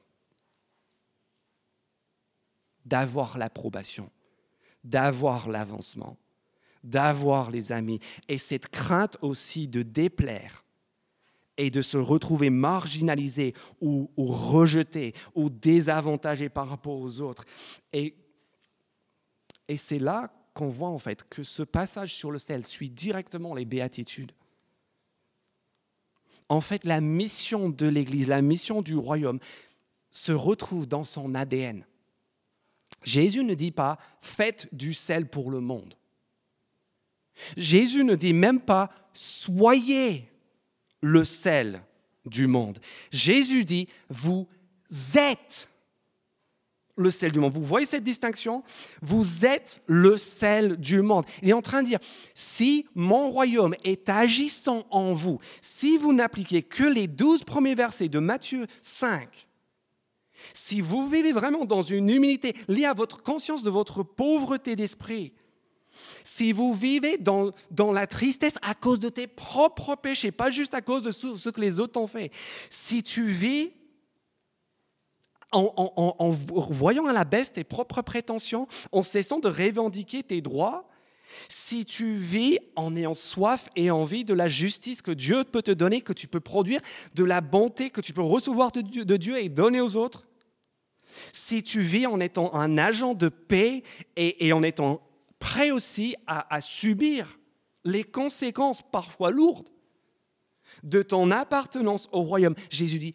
d'avoir 2.84 3.38
l'approbation, 3.38 4.10
d'avoir 4.84 5.48
l'avancement, 5.48 6.16
d'avoir 6.84 7.50
les 7.50 7.72
amis, 7.72 7.98
et 8.28 8.38
cette 8.38 8.68
crainte 8.68 9.16
aussi 9.20 9.66
de 9.66 9.82
déplaire 9.82 10.64
et 11.56 11.70
de 11.70 11.82
se 11.82 11.96
retrouver 11.96 12.50
marginalisé 12.50 13.54
ou, 13.80 14.10
rejeté 14.16 15.14
ou 15.34 15.48
désavantagé 15.50 16.48
par 16.48 16.68
rapport 16.68 17.00
aux 17.00 17.20
autres. 17.20 17.44
Et, 17.92 18.14
et 19.66 19.76
c'est 19.76 19.98
là 19.98 20.30
qu'on 20.56 20.70
voit 20.70 20.88
en 20.88 20.98
fait 20.98 21.28
que 21.28 21.42
ce 21.42 21.62
passage 21.62 22.14
sur 22.14 22.30
le 22.30 22.38
sel 22.38 22.66
suit 22.66 22.88
directement 22.88 23.54
les 23.54 23.66
béatitudes. 23.66 24.32
En 26.48 26.62
fait, 26.62 26.84
la 26.84 27.02
mission 27.02 27.68
de 27.68 27.86
l'Église, 27.86 28.26
la 28.26 28.40
mission 28.40 28.80
du 28.80 28.96
royaume 28.96 29.38
se 30.10 30.32
retrouve 30.32 30.86
dans 30.86 31.04
son 31.04 31.34
ADN. 31.34 31.84
Jésus 33.02 33.44
ne 33.44 33.52
dit 33.52 33.70
pas 33.70 33.98
faites 34.22 34.68
du 34.72 34.94
sel 34.94 35.28
pour 35.28 35.50
le 35.50 35.60
monde. 35.60 35.94
Jésus 37.58 38.02
ne 38.02 38.16
dit 38.16 38.32
même 38.32 38.60
pas 38.60 38.90
soyez 39.12 40.26
le 41.02 41.22
sel 41.22 41.82
du 42.24 42.46
monde. 42.46 42.78
Jésus 43.10 43.64
dit 43.64 43.88
vous 44.08 44.48
êtes 45.14 45.68
le 46.96 47.10
sel 47.10 47.32
du 47.32 47.38
monde. 47.38 47.52
Vous 47.52 47.64
voyez 47.64 47.86
cette 47.86 48.04
distinction? 48.04 48.62
Vous 49.02 49.44
êtes 49.44 49.82
le 49.86 50.16
sel 50.16 50.76
du 50.76 51.02
monde. 51.02 51.24
Il 51.42 51.50
est 51.50 51.54
en 51.54 51.62
train 51.62 51.82
de 51.82 51.88
dire, 51.88 51.98
si 52.34 52.86
mon 52.94 53.30
royaume 53.30 53.74
est 53.84 54.08
agissant 54.08 54.84
en 54.90 55.12
vous, 55.12 55.38
si 55.60 55.98
vous 55.98 56.12
n'appliquez 56.12 56.62
que 56.62 56.84
les 56.84 57.06
douze 57.06 57.44
premiers 57.44 57.74
versets 57.74 58.08
de 58.08 58.18
Matthieu 58.18 58.66
5, 58.82 59.46
si 60.54 60.80
vous 60.80 61.08
vivez 61.08 61.32
vraiment 61.32 61.64
dans 61.64 61.82
une 61.82 62.08
humilité 62.08 62.54
liée 62.68 62.84
à 62.84 62.94
votre 62.94 63.22
conscience 63.22 63.62
de 63.62 63.70
votre 63.70 64.02
pauvreté 64.02 64.76
d'esprit, 64.76 65.32
si 66.24 66.52
vous 66.52 66.74
vivez 66.74 67.18
dans, 67.18 67.52
dans, 67.70 67.92
la 67.92 68.06
tristesse 68.06 68.58
à 68.62 68.74
cause 68.74 68.98
de 68.98 69.08
tes 69.08 69.26
propres 69.26 69.96
péchés, 69.96 70.30
pas 70.30 70.50
juste 70.50 70.74
à 70.74 70.82
cause 70.82 71.02
de 71.02 71.10
ce 71.10 71.48
que 71.48 71.60
les 71.60 71.78
autres 71.78 71.98
ont 71.98 72.06
fait, 72.06 72.30
si 72.70 73.02
tu 73.02 73.26
vis 73.26 73.70
en, 75.52 76.30
voyant 76.30 77.06
à 77.06 77.12
la 77.12 77.24
baisse 77.24 77.52
tes 77.52 77.64
propres 77.64 78.02
prétentions, 78.02 78.66
en 78.92 79.02
cessant 79.02 79.38
de 79.38 79.48
revendiquer 79.48 80.22
tes 80.22 80.40
droits, 80.40 80.88
si 81.48 81.84
tu 81.84 82.16
vis 82.16 82.58
en 82.76 82.96
ayant 82.96 83.14
soif 83.14 83.68
et 83.76 83.90
envie 83.90 84.24
de 84.24 84.34
la 84.34 84.48
justice 84.48 85.02
que 85.02 85.10
Dieu 85.10 85.44
peut 85.44 85.62
te 85.62 85.70
donner, 85.70 86.00
que 86.00 86.12
tu 86.12 86.28
peux 86.28 86.40
produire, 86.40 86.80
de 87.14 87.24
la 87.24 87.40
bonté 87.40 87.90
que 87.90 88.00
tu 88.00 88.12
peux 88.12 88.22
recevoir 88.22 88.72
de 88.72 89.16
Dieu, 89.16 89.38
et 89.38 89.48
donner 89.48 89.80
aux 89.80 89.96
autres, 89.96 90.26
si 91.32 91.62
tu 91.62 91.80
vis 91.80 92.06
en 92.06 92.20
étant 92.20 92.54
un 92.54 92.78
agent 92.78 93.14
de 93.14 93.28
paix 93.28 93.82
et, 94.16 94.52
en 94.52 94.62
étant 94.62 95.02
prêt 95.38 95.70
aussi 95.70 96.16
à 96.26 96.60
subir 96.60 97.38
les 97.84 98.04
conséquences 98.04 98.82
parfois 98.82 99.30
lourdes 99.30 99.68
de 100.82 101.02
ton 101.02 101.30
appartenance 101.30 102.08
au 102.12 102.22
royaume, 102.22 102.56
Jésus 102.68 102.98
dit, 102.98 103.14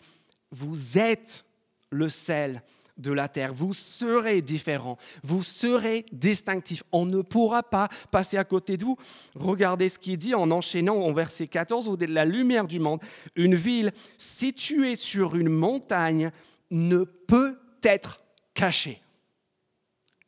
vous 0.51 0.97
êtes 0.97 1.45
le 1.91 2.09
sel 2.09 2.63
de 2.97 3.11
la 3.11 3.27
terre. 3.27 3.53
Vous 3.53 3.73
serez 3.73 4.41
différent, 4.41 4.97
vous 5.23 5.43
serez 5.43 6.05
distinctif. 6.11 6.83
On 6.91 7.05
ne 7.05 7.21
pourra 7.21 7.63
pas 7.63 7.89
passer 8.11 8.37
à 8.37 8.43
côté 8.43 8.77
de 8.77 8.83
vous. 8.83 8.97
Regardez 9.35 9.89
ce 9.89 9.99
qu'il 9.99 10.17
dit 10.17 10.35
en 10.35 10.51
enchaînant 10.51 10.97
en 10.97 11.13
verset 11.13 11.47
14, 11.47 11.87
vous 11.87 11.95
êtes 11.95 12.09
la 12.09 12.25
lumière 12.25 12.67
du 12.67 12.79
monde. 12.79 13.01
Une 13.35 13.55
ville 13.55 13.91
située 14.17 14.95
sur 14.95 15.35
une 15.35 15.49
montagne 15.49 16.31
ne 16.69 17.03
peut 17.03 17.57
être 17.83 18.21
cachée. 18.53 19.01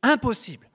Impossible. 0.01 0.67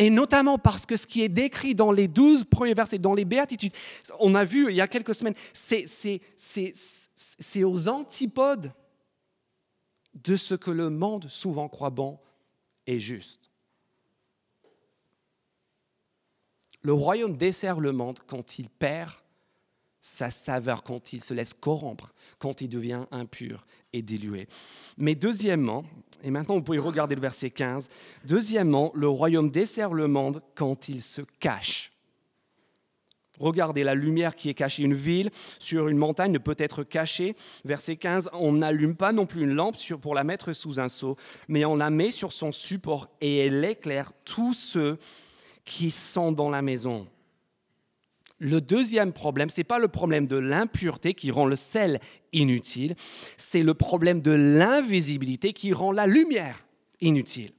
Et 0.00 0.08
notamment 0.08 0.56
parce 0.56 0.86
que 0.86 0.96
ce 0.96 1.06
qui 1.06 1.20
est 1.20 1.28
décrit 1.28 1.74
dans 1.74 1.92
les 1.92 2.08
douze 2.08 2.46
premiers 2.46 2.72
versets, 2.72 2.96
dans 2.96 3.12
les 3.12 3.26
béatitudes, 3.26 3.74
on 4.18 4.34
a 4.34 4.46
vu 4.46 4.70
il 4.70 4.74
y 4.74 4.80
a 4.80 4.88
quelques 4.88 5.14
semaines, 5.14 5.34
c'est 5.52 6.22
aux 7.62 7.86
antipodes 7.86 8.72
de 10.14 10.36
ce 10.36 10.54
que 10.54 10.70
le 10.70 10.88
monde 10.88 11.28
souvent 11.28 11.68
croit 11.68 11.90
bon 11.90 12.18
et 12.86 12.98
juste. 12.98 13.50
Le 16.80 16.94
royaume 16.94 17.36
dessert 17.36 17.78
le 17.78 17.92
monde 17.92 18.20
quand 18.26 18.58
il 18.58 18.70
perd 18.70 19.12
sa 20.00 20.30
saveur, 20.30 20.82
quand 20.82 21.12
il 21.12 21.20
se 21.20 21.34
laisse 21.34 21.54
corrompre, 21.54 22.12
quand 22.38 22.60
il 22.60 22.68
devient 22.68 23.04
impur 23.10 23.66
et 23.92 24.02
dilué. 24.02 24.48
Mais 24.96 25.14
deuxièmement, 25.14 25.84
et 26.22 26.30
maintenant 26.30 26.56
vous 26.56 26.62
pouvez 26.62 26.78
regarder 26.78 27.14
le 27.14 27.20
verset 27.20 27.50
15, 27.50 27.88
deuxièmement, 28.24 28.92
le 28.94 29.08
royaume 29.08 29.50
dessert 29.50 29.92
le 29.92 30.08
monde 30.08 30.42
quand 30.54 30.88
il 30.88 31.02
se 31.02 31.22
cache. 31.38 31.92
Regardez 33.40 33.84
la 33.84 33.94
lumière 33.94 34.36
qui 34.36 34.50
est 34.50 34.54
cachée. 34.54 34.82
Une 34.82 34.94
ville 34.94 35.30
sur 35.58 35.88
une 35.88 35.96
montagne 35.96 36.30
ne 36.30 36.38
peut 36.38 36.56
être 36.58 36.84
cachée. 36.84 37.34
Verset 37.64 37.96
15, 37.96 38.28
on 38.34 38.52
n'allume 38.52 38.94
pas 38.94 39.12
non 39.12 39.24
plus 39.24 39.44
une 39.44 39.54
lampe 39.54 39.76
pour 40.02 40.14
la 40.14 40.24
mettre 40.24 40.52
sous 40.52 40.78
un 40.78 40.90
seau, 40.90 41.16
mais 41.48 41.64
on 41.64 41.74
la 41.74 41.88
met 41.88 42.10
sur 42.10 42.32
son 42.32 42.52
support 42.52 43.08
et 43.22 43.38
elle 43.46 43.64
éclaire 43.64 44.12
tous 44.26 44.52
ceux 44.52 44.98
qui 45.64 45.90
sont 45.90 46.32
dans 46.32 46.50
la 46.50 46.60
maison. 46.60 47.06
Le 48.40 48.62
deuxième 48.62 49.12
problème, 49.12 49.50
ce 49.50 49.60
n'est 49.60 49.64
pas 49.64 49.78
le 49.78 49.88
problème 49.88 50.26
de 50.26 50.36
l'impureté 50.36 51.12
qui 51.12 51.30
rend 51.30 51.44
le 51.44 51.56
sel 51.56 52.00
inutile, 52.32 52.96
c'est 53.36 53.62
le 53.62 53.74
problème 53.74 54.22
de 54.22 54.30
l'invisibilité 54.30 55.52
qui 55.52 55.74
rend 55.74 55.92
la 55.92 56.06
lumière 56.06 56.66
inutile. 57.02 57.52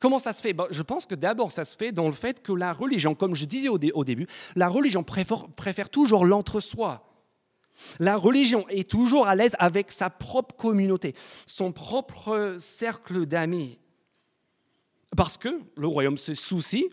Comment 0.00 0.18
ça 0.18 0.32
se 0.32 0.42
fait? 0.42 0.54
Je 0.70 0.82
pense 0.82 1.06
que 1.06 1.14
d'abord, 1.14 1.52
ça 1.52 1.64
se 1.64 1.76
fait 1.76 1.92
dans 1.92 2.06
le 2.06 2.12
fait 2.12 2.42
que 2.42 2.52
la 2.52 2.72
religion, 2.72 3.14
comme 3.14 3.36
je 3.36 3.44
disais 3.44 3.68
au, 3.68 3.78
début, 3.78 4.26
la 4.56 4.68
religion 4.68 5.04
préfère, 5.04 5.48
préfère 5.50 5.90
toujours 5.90 6.26
l'entre-soi. 6.26 7.04
La 8.00 8.16
religion 8.16 8.68
est 8.68 8.88
toujours 8.88 9.28
à 9.28 9.36
l'aise 9.36 9.54
avec 9.60 9.92
sa 9.92 10.10
propre 10.10 10.56
communauté, 10.56 11.14
son 11.46 11.70
propre 11.70 12.56
cercle 12.58 13.26
d'amis. 13.26 13.78
Parce 15.16 15.36
que 15.36 15.60
le 15.76 15.86
royaume 15.86 16.18
se 16.18 16.34
soucie 16.34 16.90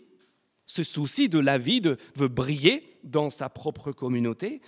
ce 0.66 0.82
souci 0.82 1.28
de 1.28 1.38
la 1.38 1.58
vie, 1.58 1.80
veut 2.16 2.28
briller 2.28 2.98
dans 3.04 3.30
sa 3.30 3.48
propre 3.48 3.92
communauté, 3.92 4.60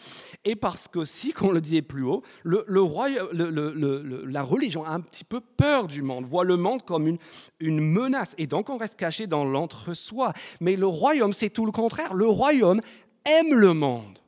et 0.45 0.55
parce 0.55 0.87
qu'aussi, 0.87 1.33
qu'on 1.33 1.51
le 1.51 1.61
disait 1.61 1.83
plus 1.83 2.05
haut, 2.05 2.23
le, 2.45 2.65
la 4.27 4.43
religion 4.43 4.85
a 4.85 4.91
un 4.91 5.01
petit 5.01 5.25
peu 5.25 5.41
peur 5.41 5.89
du 5.89 6.03
monde, 6.03 6.25
voit 6.25 6.45
le 6.45 6.57
monde 6.57 6.83
comme 6.83 7.09
une, 7.09 7.19
une 7.59 7.81
menace, 7.81 8.35
et 8.39 8.47
donc 8.47 8.71
on 8.71 8.77
reste 8.77 8.95
caché 8.97 9.27
dans 9.27 9.45
l'entre-soi. 9.45 10.33
Mais 10.61 10.77
le 10.77 10.87
royaume, 10.87 11.33
c'est 11.33 11.51
tout 11.51 11.67
le 11.67 11.73
contraire. 11.73 12.15
Le 12.15 12.27
royaume 12.27 12.81
aime 13.25 13.55
le 13.55 13.75
monde. 13.75 14.21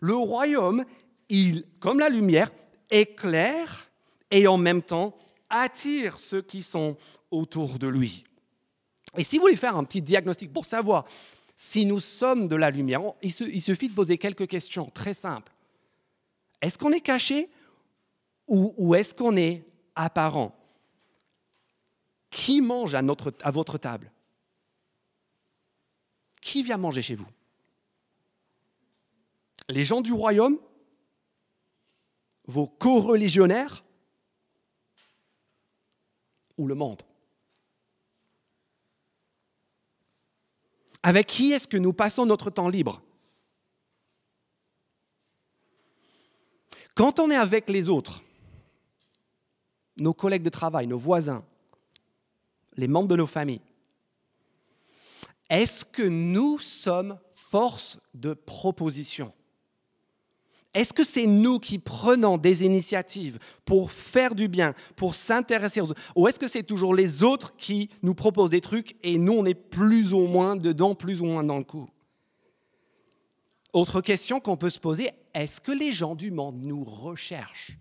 Le 0.00 0.14
royaume, 0.14 0.84
il, 1.28 1.64
comme 1.78 2.00
la 2.00 2.08
lumière, 2.08 2.50
éclaire 2.90 3.88
et 4.30 4.46
en 4.46 4.58
même 4.58 4.82
temps 4.82 5.14
attire 5.48 6.18
ceux 6.18 6.42
qui 6.42 6.62
sont 6.62 6.96
autour 7.30 7.78
de 7.78 7.86
lui. 7.86 8.24
Et 9.16 9.24
si 9.24 9.36
vous 9.36 9.42
voulez 9.42 9.56
faire 9.56 9.76
un 9.76 9.84
petit 9.84 10.02
diagnostic 10.02 10.52
pour 10.52 10.66
savoir 10.66 11.04
si 11.56 11.86
nous 11.86 12.00
sommes 12.00 12.48
de 12.48 12.56
la 12.56 12.70
lumière, 12.70 13.00
il, 13.22 13.62
suffit 13.62 13.88
de 13.88 13.94
poser 13.94 14.18
quelques 14.18 14.48
questions 14.48 14.90
très 14.92 15.14
simples. 15.14 15.52
Est-ce 16.60 16.78
qu'on 16.78 16.92
est 16.92 17.00
caché 17.00 17.48
ou, 18.48 18.94
est-ce 18.94 19.14
qu'on 19.14 19.36
est 19.36 19.64
apparent? 19.94 20.54
Qui 22.30 22.60
mange 22.60 22.94
à, 22.94 23.02
à 23.42 23.50
votre 23.50 23.78
table? 23.78 24.10
Qui 26.40 26.62
vient 26.62 26.76
manger 26.76 27.00
chez 27.00 27.14
vous? 27.14 27.28
Les 29.68 29.84
gens 29.84 30.00
du 30.00 30.12
royaume? 30.12 30.58
Vos 32.46 32.66
co-religionnaires? 32.66 33.84
Ou 36.58 36.66
le 36.66 36.74
monde? 36.74 37.02
Avec 41.06 41.26
qui 41.26 41.52
est-ce 41.52 41.68
que 41.68 41.76
nous 41.76 41.92
passons 41.92 42.24
notre 42.24 42.48
temps 42.48 42.70
libre? 42.70 43.02
Quand 46.94 47.20
on 47.20 47.30
est 47.30 47.36
avec 47.36 47.68
les 47.68 47.90
autres, 47.90 48.22
nos 49.98 50.14
collègues 50.14 50.42
de 50.42 50.48
travail, 50.48 50.86
nos 50.86 50.96
voisins, 50.96 51.44
les 52.78 52.88
membres 52.88 53.08
de 53.08 53.16
nos 53.16 53.26
familles, 53.26 53.60
est-ce 55.50 55.84
que 55.84 56.04
nous 56.04 56.58
sommes 56.58 57.18
force 57.34 57.98
de 58.14 58.32
proposition? 58.32 59.30
Est-ce 60.74 60.92
que 60.92 61.04
c'est 61.04 61.26
nous 61.26 61.60
qui 61.60 61.78
prenons 61.78 62.36
des 62.36 62.64
initiatives 62.64 63.38
pour 63.64 63.92
faire 63.92 64.34
du 64.34 64.48
bien, 64.48 64.74
pour 64.96 65.14
s'intéresser 65.14 65.80
aux 65.80 65.90
autres? 65.90 66.02
Ou 66.16 66.26
est-ce 66.26 66.40
que 66.40 66.48
c'est 66.48 66.64
toujours 66.64 66.94
les 66.94 67.22
autres 67.22 67.56
qui 67.56 67.88
nous 68.02 68.14
proposent 68.14 68.50
des 68.50 68.60
trucs 68.60 68.96
et 69.04 69.16
nous, 69.16 69.32
on 69.32 69.44
est 69.44 69.54
plus 69.54 70.12
ou 70.12 70.26
moins 70.26 70.56
dedans, 70.56 70.94
plus 70.94 71.20
ou 71.20 71.26
moins 71.26 71.44
dans 71.44 71.58
le 71.58 71.64
coup? 71.64 71.88
Autre 73.72 74.00
question 74.00 74.40
qu'on 74.40 74.56
peut 74.56 74.70
se 74.70 74.78
poser, 74.80 75.10
est-ce 75.32 75.60
que 75.60 75.72
les 75.72 75.92
gens 75.92 76.14
du 76.14 76.30
monde 76.30 76.64
nous 76.66 76.84
recherchent? 76.84 77.78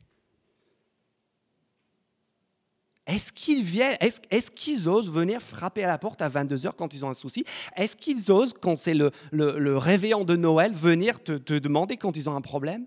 Est-ce 3.06 3.34
qu'ils 3.34 3.64
viennent, 3.64 3.98
est-ce, 4.00 4.50
qu'ils 4.50 4.88
osent 4.88 5.12
venir 5.12 5.42
frapper 5.42 5.84
à 5.84 5.88
la 5.88 5.98
porte 5.98 6.22
à 6.22 6.30
22h 6.30 6.72
quand 6.78 6.94
ils 6.94 7.04
ont 7.04 7.10
un 7.10 7.14
souci? 7.14 7.44
Est-ce 7.76 7.98
qu'ils 7.98 8.32
osent, 8.32 8.54
quand 8.54 8.78
c'est 8.78 8.94
le, 8.94 9.12
le, 9.32 9.78
réveillon 9.78 10.24
de 10.24 10.38
Noël, 10.38 10.74
venir 10.74 11.22
te, 11.22 11.58
demander 11.58 11.98
quand 11.98 12.16
ils 12.16 12.30
ont 12.30 12.36
un 12.36 12.42
problème? 12.42 12.86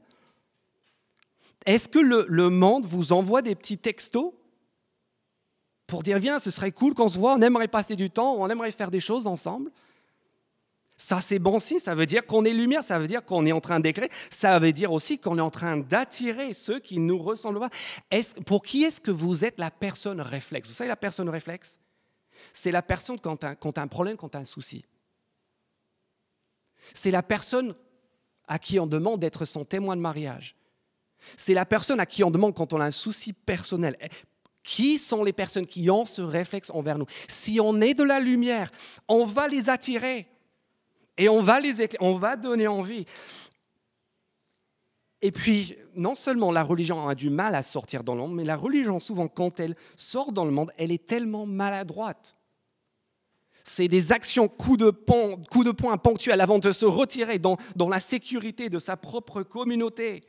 Est-ce 1.67 1.89
que 1.89 1.99
le, 1.99 2.25
le, 2.29 2.49
monde 2.49 2.87
vous 2.87 3.13
envoie 3.13 3.43
des 3.43 3.55
petits 3.55 3.77
textos 3.77 4.33
pour 5.87 6.03
dire 6.03 6.19
viens, 6.19 6.39
ce 6.39 6.51
serait 6.51 6.73
cool 6.73 6.95
qu'on 6.95 7.09
se 7.09 7.19
voit, 7.19 7.35
on 7.35 7.43
aimerait 7.43 7.69
passer 7.69 7.95
du 7.95 8.09
temps, 8.09 8.37
on 8.39 8.49
aimerait 8.49 8.73
faire 8.73 8.91
des 8.91 9.01
choses 9.01 9.27
ensemble? 9.27 9.71
Ça, 10.97 11.21
c'est 11.21 11.39
bon 11.39 11.59
signe, 11.59 11.79
ça 11.79 11.95
veut 11.95 12.07
dire 12.07 12.25
qu'on 12.25 12.45
est 12.47 12.53
lumière, 12.53 12.83
ça 12.83 12.99
veut 12.99 13.07
dire 13.07 13.23
qu'on 13.23 13.45
est 13.45 13.53
en 13.53 13.61
train 13.61 13.81
d'éclairer, 13.81 14.11
ça 14.31 14.59
veut 14.59 14.73
dire 14.73 14.93
aussi 14.93 15.19
qu'on 15.19 15.37
est 15.37 15.43
en 15.43 15.51
train 15.51 15.77
d'attirer 15.77 16.55
ceux 16.55 16.79
qui 16.79 16.99
nous 16.99 17.19
ressemblent 17.19 17.61
pas. 17.61 17.71
pour 18.47 18.63
qui 18.63 18.85
est-ce 18.85 19.01
que 19.01 19.11
vous 19.11 19.45
êtes 19.45 19.59
la 19.59 19.71
personne 19.71 20.23
réflexe? 20.23 20.69
Vous 20.69 20.75
savez, 20.75 20.89
la 20.89 20.97
personne 20.97 21.29
réflexe, 21.29 21.79
c'est 22.53 22.71
la 22.71 22.81
personne 22.81 23.21
quand 23.21 23.37
tu 23.37 23.81
un 23.81 23.87
problème, 23.89 24.17
quand 24.17 24.31
tu 24.31 24.39
un 24.39 24.45
souci. 24.45 24.85
C'est 26.95 27.11
la 27.11 27.23
personne 27.23 27.75
à 28.49 28.59
qui 28.59 28.81
on 28.81 28.87
demande 28.87 29.21
d'être 29.21 29.45
son 29.45 29.65
témoin 29.65 29.97
de 29.97 30.01
mariage. 30.01 30.57
C'est 31.37 31.55
la 31.55 31.67
personne 31.67 32.01
à 32.01 32.07
qui 32.07 32.25
on 32.25 32.31
demande 32.31 32.55
quand 32.55 32.73
on 32.73 32.81
a 32.81 32.87
un 32.87 32.91
souci 32.91 33.33
personnel. 33.33 33.99
Qui 34.63 34.99
sont 34.99 35.25
les 35.25 35.33
personnes 35.33 35.67
qui 35.67 35.91
ont 35.91 36.07
ce 36.07 36.23
réflexe 36.23 36.71
envers 36.71 36.99
nous? 36.99 37.07
Si 37.29 37.61
on 37.61 37.81
est 37.81 37.95
de 37.95 38.03
la 38.03 38.19
lumière, 38.19 38.71
on 39.09 39.25
va 39.25 39.47
les 39.47 39.69
attirer. 39.69 40.29
Et 41.19 41.29
on 41.29 41.41
va, 41.41 41.61
les 41.61 41.89
on 42.01 42.15
va 42.15 42.37
donner 42.37 42.67
envie. 42.67 43.07
Et 45.23 45.33
puis, 45.33 45.77
non 45.95 46.15
seulement 46.15 46.53
la 46.53 46.63
religion 46.63 47.09
a 47.09 47.15
du 47.15 47.31
mal 47.31 47.55
à 47.55 47.63
sortir 47.63 48.05
dans 48.05 48.15
le 48.15 48.21
monde, 48.21 48.35
mais 48.35 48.45
la 48.45 48.57
religion, 48.57 49.01
souvent, 49.01 49.29
quand 49.29 49.59
elle 49.61 49.75
sort 49.97 50.33
dans 50.33 50.45
le 50.45 50.51
monde, 50.51 50.71
elle 50.77 50.93
est 50.93 51.07
tellement 51.07 51.47
maladroite. 51.47 52.35
C'est 53.65 53.89
des 53.89 54.13
actions 54.13 54.47
coup 54.47 54.77
de, 54.77 54.91
poing, 54.91 55.41
coup 55.51 55.65
de 55.65 55.73
poing 55.73 55.97
ponctuels 55.97 56.41
avant 56.41 56.59
de 56.59 56.71
se 56.71 56.85
retirer 56.85 57.39
dans, 57.39 57.57
dans 57.75 57.89
la 57.89 57.99
sécurité 57.99 58.69
de 58.69 58.79
sa 58.79 58.97
propre 58.97 59.43
communauté. 59.43 60.23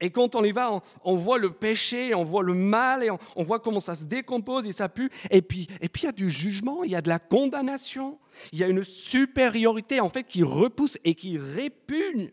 Et 0.00 0.10
quand 0.10 0.34
on 0.34 0.44
y 0.44 0.52
va, 0.52 0.82
on, 1.04 1.14
voit 1.14 1.38
le 1.38 1.52
péché, 1.52 2.14
on 2.14 2.24
voit 2.24 2.42
le 2.42 2.54
mal, 2.54 3.04
et 3.04 3.10
on, 3.36 3.44
voit 3.44 3.60
comment 3.60 3.80
ça 3.80 3.94
se 3.94 4.04
décompose 4.04 4.66
et 4.66 4.72
ça 4.72 4.88
pue. 4.88 5.10
Et 5.30 5.42
puis, 5.42 5.66
et 5.80 5.88
puis 5.88 6.02
il 6.02 6.06
y 6.06 6.08
a 6.08 6.12
du 6.12 6.30
jugement, 6.30 6.84
il 6.84 6.90
y 6.90 6.96
a 6.96 7.02
de 7.02 7.08
la 7.08 7.18
condamnation, 7.18 8.18
il 8.52 8.58
y 8.58 8.64
a 8.64 8.68
une 8.68 8.84
supériorité 8.84 10.00
en 10.00 10.08
fait 10.08 10.24
qui 10.24 10.42
repousse 10.42 10.98
et 11.04 11.14
qui 11.14 11.38
répugne 11.38 12.30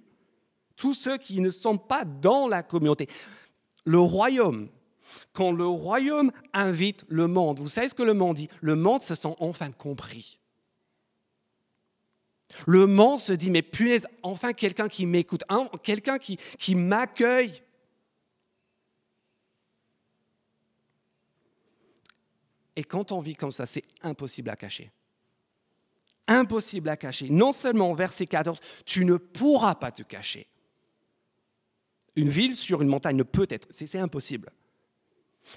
tous 0.75 0.93
ceux 0.93 1.17
qui 1.17 1.41
ne 1.41 1.49
sont 1.49 1.77
pas 1.77 2.05
dans 2.05 2.47
la 2.47 2.63
communauté. 2.63 3.07
Le 3.85 3.99
royaume, 3.99 4.69
quand 5.33 5.51
le 5.51 5.65
royaume 5.65 6.31
invite 6.53 7.05
le 7.07 7.27
monde, 7.27 7.59
vous 7.59 7.67
savez 7.67 7.89
ce 7.89 7.95
que 7.95 8.03
le 8.03 8.13
monde 8.13 8.35
dit? 8.35 8.49
Le 8.61 8.75
monde 8.75 9.01
se 9.01 9.15
sent 9.15 9.35
enfin 9.39 9.71
compris. 9.71 10.39
Le 12.65 12.87
monde 12.87 13.19
se 13.19 13.33
dit, 13.33 13.51
mais 13.51 13.61
punaise, 13.61 14.07
enfin 14.23 14.53
quelqu'un 14.53 14.87
qui 14.87 15.05
m'écoute, 15.05 15.43
quelqu'un 15.83 16.17
qui, 16.17 16.37
qui 16.57 16.75
m'accueille. 16.75 17.61
Et 22.75 22.83
quand 22.83 23.11
on 23.11 23.19
vit 23.19 23.35
comme 23.35 23.51
ça, 23.51 23.65
c'est 23.65 23.83
impossible 24.03 24.49
à 24.49 24.55
cacher. 24.55 24.91
Impossible 26.27 26.89
à 26.89 26.97
cacher. 26.97 27.29
Non 27.29 27.51
seulement, 27.51 27.93
verset 27.93 28.27
14, 28.27 28.59
tu 28.85 29.05
ne 29.05 29.15
pourras 29.15 29.75
pas 29.75 29.91
te 29.91 30.03
cacher. 30.03 30.47
Une 32.15 32.29
ville 32.29 32.55
sur 32.55 32.81
une 32.81 32.87
montagne 32.87 33.15
ne 33.15 33.23
peut 33.23 33.47
être, 33.49 33.67
c'est 33.69 33.95
impossible. 33.97 34.51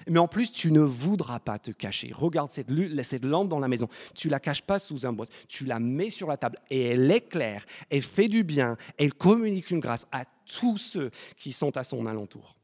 Mais 0.07 0.19
en 0.19 0.27
plus, 0.27 0.51
tu 0.51 0.71
ne 0.71 0.81
voudras 0.81 1.39
pas 1.39 1.59
te 1.59 1.71
cacher. 1.71 2.11
Regarde 2.13 2.49
cette, 2.49 3.25
lampe 3.25 3.49
dans 3.49 3.59
la 3.59 3.67
maison. 3.67 3.87
Tu 4.15 4.29
la 4.29 4.39
caches 4.39 4.61
pas 4.61 4.79
sous 4.79 5.05
un 5.05 5.13
bois. 5.13 5.25
Tu 5.47 5.65
la 5.65 5.79
mets 5.79 6.09
sur 6.09 6.27
la 6.27 6.37
table 6.37 6.57
et 6.69 6.81
elle 6.89 7.11
éclaire, 7.11 7.65
elle 7.89 8.01
fait 8.01 8.27
du 8.27 8.43
bien, 8.43 8.77
elle 8.97 9.13
communique 9.13 9.71
une 9.71 9.79
grâce 9.79 10.07
à 10.11 10.25
tous 10.45 10.77
ceux 10.77 11.11
qui 11.37 11.53
sont 11.53 11.75
à 11.77 11.83
son 11.83 12.05
alentour. 12.05 12.55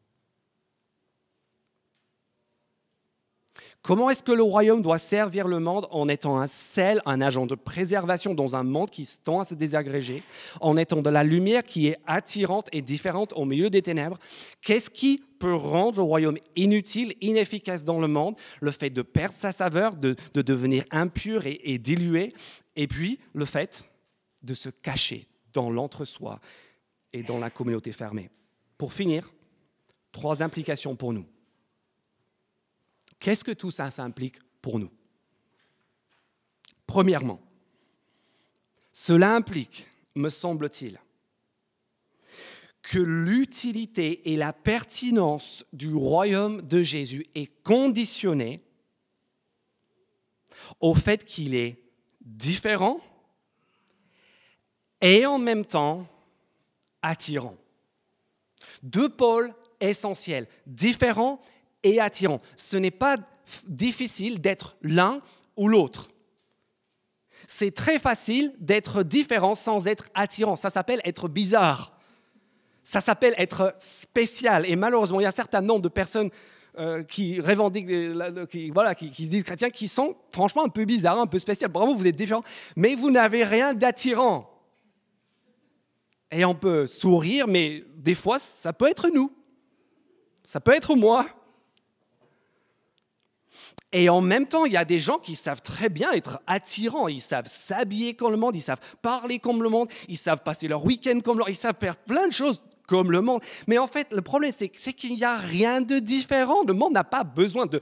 Comment 3.88 4.10
est-ce 4.10 4.22
que 4.22 4.34
le 4.34 4.44
royaume 4.44 4.82
doit 4.82 4.98
servir 4.98 5.48
le 5.48 5.62
monde 5.62 5.88
en 5.92 6.10
étant 6.10 6.38
un 6.38 6.48
sel, 6.48 7.02
un 7.06 7.22
agent 7.22 7.46
de 7.46 7.56
préservation 7.56 8.34
dans 8.34 8.54
un 8.54 8.64
monde 8.64 8.90
qui 8.90 9.08
tend 9.24 9.40
à 9.40 9.46
se 9.46 9.56
désagréger, 9.56 10.24
en 10.60 10.76
étant 10.76 11.02
de 11.02 11.10
la 11.10 11.24
lumière 11.24 11.64
qui 11.64 11.88
est 11.88 11.98
attirante 12.06 12.68
et 12.74 12.82
différente 12.82 13.32
au 13.38 13.46
milieu 13.46 13.70
des 13.70 13.82
ténèbres? 13.82 14.18
Qu'est-ce 14.60 14.90
qui 14.90 15.24
peut 15.40 15.56
rendre 15.56 15.96
le 15.96 16.04
royaume 16.04 16.38
inutile, 16.58 17.14
inefficace 17.22 17.86
dans 17.86 18.02
le 18.02 18.10
monde? 18.10 18.36
Le 18.60 18.72
fait 18.72 18.90
de 18.90 19.02
perdre 19.02 19.36
sa 19.36 19.54
saveur, 19.54 19.96
de, 19.96 20.18
devenir 20.34 20.84
impur 20.92 21.44
et, 21.46 21.78
dilué, 21.78 22.34
et 22.76 22.88
puis 22.88 23.22
le 23.32 23.46
fait 23.46 23.86
de 24.44 24.54
se 24.54 24.68
cacher 24.68 25.30
dans 25.54 25.70
l'entre-soi 25.70 26.42
et 27.14 27.24
dans 27.24 27.40
la 27.40 27.50
communauté 27.50 27.94
fermée. 27.94 28.30
Pour 28.78 28.92
finir, 28.92 29.32
trois 30.12 30.44
implications 30.44 30.98
pour 30.98 31.14
nous. 31.14 31.26
Qu'est-ce 33.20 33.44
que 33.44 33.52
tout 33.52 33.72
ça, 33.72 33.92
s'implique 33.92 34.38
pour 34.62 34.80
nous? 34.80 34.92
Premièrement, 36.86 37.42
cela 38.92 39.36
implique, 39.36 39.88
me 40.16 40.30
semble-t-il, 40.30 41.00
que 42.82 43.00
l'utilité 43.00 44.32
et 44.32 44.38
la 44.38 44.54
pertinence 44.54 45.66
du 45.74 45.94
royaume 45.94 46.62
de 46.62 46.84
Jésus 46.84 47.28
est 47.36 47.62
conditionnée 47.64 48.64
au 50.80 50.96
fait 50.96 51.26
qu'il 51.26 51.54
est 51.54 51.84
différent 52.22 53.02
et 55.02 55.26
en 55.26 55.38
même 55.38 55.66
temps 55.66 56.08
attirant. 57.02 57.58
Deux 58.84 59.10
pôles 59.10 59.54
essentiels, 59.80 60.48
différents 60.66 61.42
et 61.84 62.00
attirant. 62.00 62.42
Ce 62.56 62.78
n'est 62.78 62.92
pas 62.92 63.18
difficile 63.68 64.42
d'être 64.42 64.78
l'un 64.82 65.22
ou 65.56 65.68
l'autre. 65.68 66.10
C'est 67.48 67.74
très 67.74 68.00
facile 68.00 68.54
d'être 68.60 69.04
différent 69.04 69.56
sans 69.56 69.88
être 69.88 70.06
attirant. 70.14 70.56
Ça 70.56 70.70
s'appelle 70.70 71.02
être 71.06 71.28
bizarre. 71.30 71.98
Ça 72.84 73.02
s'appelle 73.02 73.36
être 73.38 73.76
spécial. 73.80 74.70
Et 74.70 74.76
malheureusement, 74.76 75.20
il 75.20 75.24
y 75.24 75.26
a 75.26 75.30
un 75.30 75.32
certain 75.32 75.62
nombre 75.62 75.82
de 75.82 75.90
personnes 75.90 76.30
euh, 76.78 77.04
qui 77.04 77.42
revendiquent, 77.42 77.88
qui, 78.50 78.70
voilà, 78.70 78.96
qui, 78.96 79.12
qui, 79.12 79.26
se 79.26 79.32
disent 79.32 79.44
chrétiens, 79.44 79.70
qui 79.70 79.88
sont 79.88 80.16
franchement 80.32 80.66
un 80.66 80.70
peu 80.70 80.86
bizarres, 80.86 81.20
un 81.20 81.28
peu 81.28 81.40
spéciales. 81.40 81.72
Bravo, 81.72 81.96
vous 81.96 82.08
êtes 82.08 82.16
différents, 82.16 82.44
mais 82.76 82.96
vous 82.96 83.12
n'avez 83.12 83.44
rien 83.44 83.74
d'attirant. 83.74 84.50
Et 86.32 86.44
on 86.44 86.54
peut 86.54 86.88
sourire, 86.88 87.48
mais 87.48 87.84
des 87.96 88.16
fois, 88.16 88.40
ça 88.40 88.74
peut 88.74 88.88
être 88.88 89.10
nous. 89.14 89.32
Ça 90.44 90.60
peut 90.60 90.74
être 90.74 90.96
moi. 90.96 91.26
Et 93.94 94.10
en 94.10 94.20
même 94.20 94.48
temps, 94.48 94.66
il 94.66 94.74
y 94.74 94.78
a 94.78 94.86
des 94.86 95.00
gens 95.00 95.18
qui 95.18 95.36
savent 95.36 95.62
très 95.62 95.90
bien 95.90 96.12
être 96.12 96.42
attirants. 96.46 97.08
Ils 97.08 97.22
savent 97.22 97.48
s'habiller 97.48 98.16
comme 98.16 98.32
le 98.32 98.38
monde, 98.38 98.56
ils 98.56 98.62
savent 98.62 98.82
parler 99.02 99.40
comme 99.40 99.64
le 99.64 99.70
monde, 99.70 99.88
ils 100.10 100.18
savent 100.18 100.44
passer 100.44 100.68
leur 100.68 100.84
week-end 100.84 101.22
comme 101.22 101.38
le 101.38 101.46
monde, 101.46 101.54
ils 101.54 101.56
savent 101.56 101.78
faire 101.80 101.96
plein 101.96 102.28
de 102.28 102.34
choses 102.34 102.62
comme 102.86 103.12
le 103.12 103.22
monde. 103.22 103.42
Mais 103.66 103.78
en 103.78 103.88
fait, 103.88 104.08
le 104.12 104.22
problème, 104.22 104.52
c'est 104.52 104.68
qu'il 104.70 105.16
n'y 105.16 105.24
a 105.24 105.38
rien 105.38 105.80
de 105.82 106.00
différent. 106.00 106.64
Le 106.66 106.74
monde 106.74 106.92
n'a 106.94 107.06
pas 107.06 107.24
besoin 107.24 107.66
du 107.66 107.80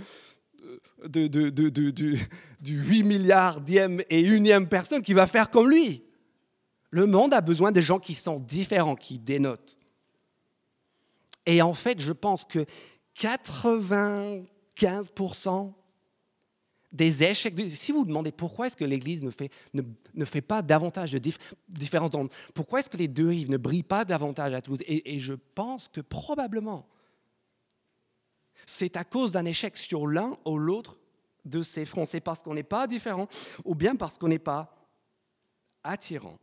8 2.61 3.03
milliardième 3.03 4.01
et 4.09 4.21
unième 4.21 4.67
personne 4.67 5.01
qui 5.01 5.13
va 5.13 5.27
faire 5.27 5.49
comme 5.49 5.69
lui. 5.69 6.03
Le 6.91 7.07
monde 7.07 7.33
a 7.33 7.41
besoin 7.41 7.71
de 7.71 7.81
gens 7.81 7.99
qui 7.99 8.15
sont 8.15 8.39
différents, 8.39 8.95
qui 8.95 9.19
dénotent. 9.19 9.77
Et 11.45 11.61
en 11.61 11.73
fait, 11.73 11.99
je 11.99 12.13
pense 12.13 12.45
que 12.45 12.65
95% 13.19 15.73
des 16.95 17.23
échecs. 17.23 17.55
Si 17.69 17.91
vous 17.91 17.99
vous 17.99 18.05
demandez 18.05 18.31
pourquoi 18.31 18.67
est-ce 18.67 18.77
que 18.77 18.85
l'Église 18.85 19.23
ne 19.23 19.29
fait, 19.29 19.51
ne, 19.73 20.25
fait 20.25 20.41
pas 20.41 20.61
davantage 20.61 21.11
de 21.11 21.19
différence, 21.67 22.11
pourquoi 22.53 22.79
est-ce 22.79 22.89
que 22.89 22.97
les 22.97 23.07
deux 23.07 23.27
rives 23.27 23.49
ne 23.49 23.57
brillent 23.57 23.83
pas 23.83 24.05
davantage 24.05 24.53
à 24.53 24.61
Toulouse? 24.61 24.81
Et, 24.87 25.15
et 25.15 25.19
je 25.19 25.33
pense 25.33 25.87
que 25.87 26.01
probablement, 26.01 26.87
c'est 28.65 28.95
à 28.97 29.03
cause 29.03 29.33
d'un 29.33 29.45
échec 29.45 29.77
sur 29.77 30.07
l'un 30.07 30.33
ou 30.45 30.57
l'autre 30.57 30.97
de 31.43 31.61
ces 31.61 31.85
fronts. 31.85 32.05
C'est 32.05 32.21
parce 32.21 32.41
qu'on 32.41 32.55
n'est 32.55 32.63
pas 32.63 32.87
différent 32.87 33.27
ou 33.63 33.75
bien 33.75 33.95
parce 33.95 34.17
qu'on 34.17 34.29
n'est 34.29 34.39
pas 34.39 34.75
attirant. 35.83 36.39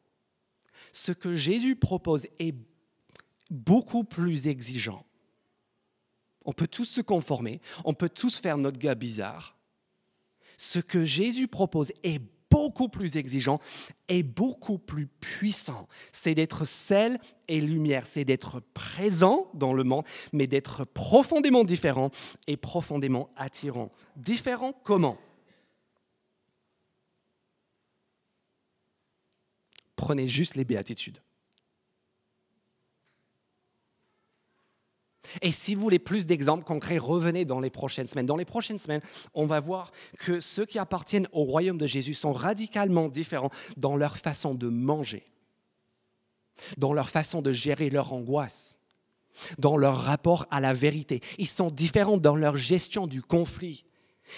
Ce 0.93 1.13
que 1.13 1.37
Jésus 1.37 1.77
propose 1.77 2.27
est 2.39 2.55
beaucoup 3.51 4.05
plus 4.05 4.47
exigeant. 4.47 5.05
On 6.45 6.53
peut 6.53 6.67
tous 6.67 6.85
se 6.85 7.01
conformer, 7.01 7.61
on 7.85 7.95
peut 7.95 8.09
tous 8.09 8.37
faire 8.37 8.59
notre 8.59 8.79
gars 8.79 8.97
bizarre, 8.97 9.57
ce 10.63 10.79
que 10.79 11.03
Jésus 11.03 11.49
propose 11.49 11.91
est 12.05 12.21
beaucoup 12.49 12.89
plus 12.89 13.17
exigeant 13.17 13.59
et 14.09 14.23
beaucoup 14.23 14.79
plus 14.79 15.09
puissant. 15.09 15.89
C'est 16.13 16.37
d'être 16.37 16.65
sel 16.65 17.19
et 17.49 17.61
lumière, 17.61 18.07
c'est 18.07 18.25
d'être 18.25 18.61
présent 18.61 19.51
dans 19.55 19.73
le 19.73 19.83
monde, 19.83 20.05
mais 20.33 20.47
d'être 20.47 20.85
profondément 20.85 21.65
différent 21.65 22.11
et 22.47 22.57
profondément 22.57 23.31
attirant. 23.35 23.91
Différent 24.15 24.73
comment? 24.85 25.19
Prenez 29.97 30.29
juste 30.29 30.55
les 30.55 30.65
béatitudes. 30.65 31.19
Et 35.41 35.51
si 35.51 35.75
vous 35.75 35.83
voulez 35.83 35.99
plus 35.99 36.27
d'exemples 36.27 36.65
concrets, 36.65 36.99
revenez 36.99 37.45
dans 37.45 37.61
les 37.61 37.71
prochaines 37.71 38.07
semaines. 38.07 38.27
Dans 38.27 38.37
les 38.37 38.45
prochaines 38.45 38.79
semaines, 38.79 39.01
on 39.35 39.47
va 39.47 39.61
voir 39.61 39.93
que 40.19 40.41
ceux 40.41 40.67
qui 40.67 40.79
appartiennent 40.79 41.29
au 41.33 41.45
royaume 41.45 41.79
de 41.79 41.87
Jésus 41.87 42.15
sont 42.15 42.33
radicalement 42.33 43.09
différents 43.09 43.51
dans 43.77 43.97
leur 43.97 44.19
façon 44.19 44.55
de 44.55 44.69
manger, 44.69 45.25
dans 46.77 46.93
leur 46.93 47.09
façon 47.09 47.43
de 47.43 47.53
gérer 47.53 47.89
leur 47.91 48.13
angoisse, 48.13 48.77
dans 49.59 49.77
leur 49.77 49.97
rapport 50.03 50.47
à 50.51 50.61
la 50.61 50.75
vérité. 50.75 51.21
Ils 51.39 51.49
sont 51.49 51.71
différents 51.71 52.19
dans 52.19 52.37
leur 52.37 52.57
gestion 52.57 53.07
du 53.07 53.23
conflit. 53.23 53.85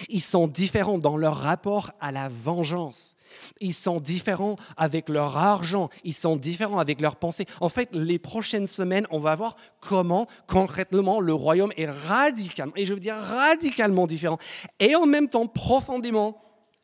Ils 0.08 0.22
sont 0.22 0.48
différents 0.48 0.98
dans 0.98 1.16
leur 1.16 1.36
rapport 1.36 1.92
à 2.00 2.10
la 2.10 2.28
vengeance. 2.28 3.16
Ils 3.60 3.74
sont 3.74 4.00
différents 4.00 4.56
avec 4.76 5.08
leur 5.08 5.36
argent. 5.36 5.88
Ils 6.04 6.14
sont 6.14 6.36
différents 6.36 6.78
avec 6.78 7.00
leurs 7.00 7.16
pensées. 7.16 7.46
En 7.60 7.68
fait, 7.68 7.90
les 7.92 8.18
prochaines 8.18 8.66
semaines, 8.66 9.06
on 9.10 9.20
va 9.20 9.34
voir 9.34 9.56
comment 9.80 10.26
concrètement 10.46 11.20
le 11.20 11.34
royaume 11.34 11.72
est 11.76 11.90
radicalement, 11.90 12.72
et 12.76 12.86
je 12.86 12.94
veux 12.94 13.00
dire 13.00 13.16
radicalement 13.16 14.06
différent, 14.06 14.38
et 14.80 14.94
en 14.94 15.06
même 15.06 15.28
temps 15.28 15.46
profondément 15.46 16.40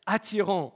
attirant. 0.07 0.75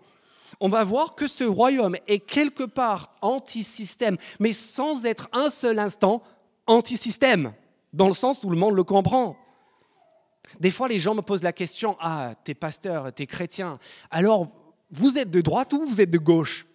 On 0.60 0.68
va 0.68 0.84
voir 0.84 1.14
que 1.14 1.26
ce 1.26 1.44
royaume 1.44 1.96
est 2.06 2.20
quelque 2.20 2.64
part 2.64 3.14
anti-système, 3.22 4.16
mais 4.38 4.52
sans 4.52 5.04
être 5.04 5.28
un 5.32 5.50
seul 5.50 5.78
instant 5.78 6.22
anti-système, 6.66 7.52
dans 7.92 8.08
le 8.08 8.14
sens 8.14 8.44
où 8.44 8.50
le 8.50 8.56
monde 8.56 8.74
le 8.74 8.84
comprend. 8.84 9.36
Des 10.60 10.70
fois, 10.70 10.88
les 10.88 10.98
gens 10.98 11.14
me 11.14 11.22
posent 11.22 11.42
la 11.42 11.52
question 11.52 11.96
Ah, 12.00 12.32
t'es 12.44 12.54
pasteur, 12.54 13.12
t'es 13.12 13.26
chrétien, 13.26 13.78
alors 14.10 14.48
vous 14.90 15.18
êtes 15.18 15.30
de 15.30 15.40
droite 15.40 15.72
ou 15.72 15.84
vous 15.84 16.00
êtes 16.00 16.10
de 16.10 16.18
gauche? 16.18 16.66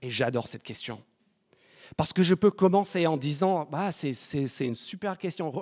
Et 0.00 0.10
j'adore 0.10 0.48
cette 0.48 0.62
question. 0.62 1.02
Parce 1.96 2.12
que 2.12 2.22
je 2.22 2.34
peux 2.34 2.50
commencer 2.50 3.06
en 3.06 3.16
disant 3.16 3.68
bah, 3.70 3.92
C'est 3.92 4.66
une 4.66 4.74
super 4.74 5.18
question. 5.18 5.52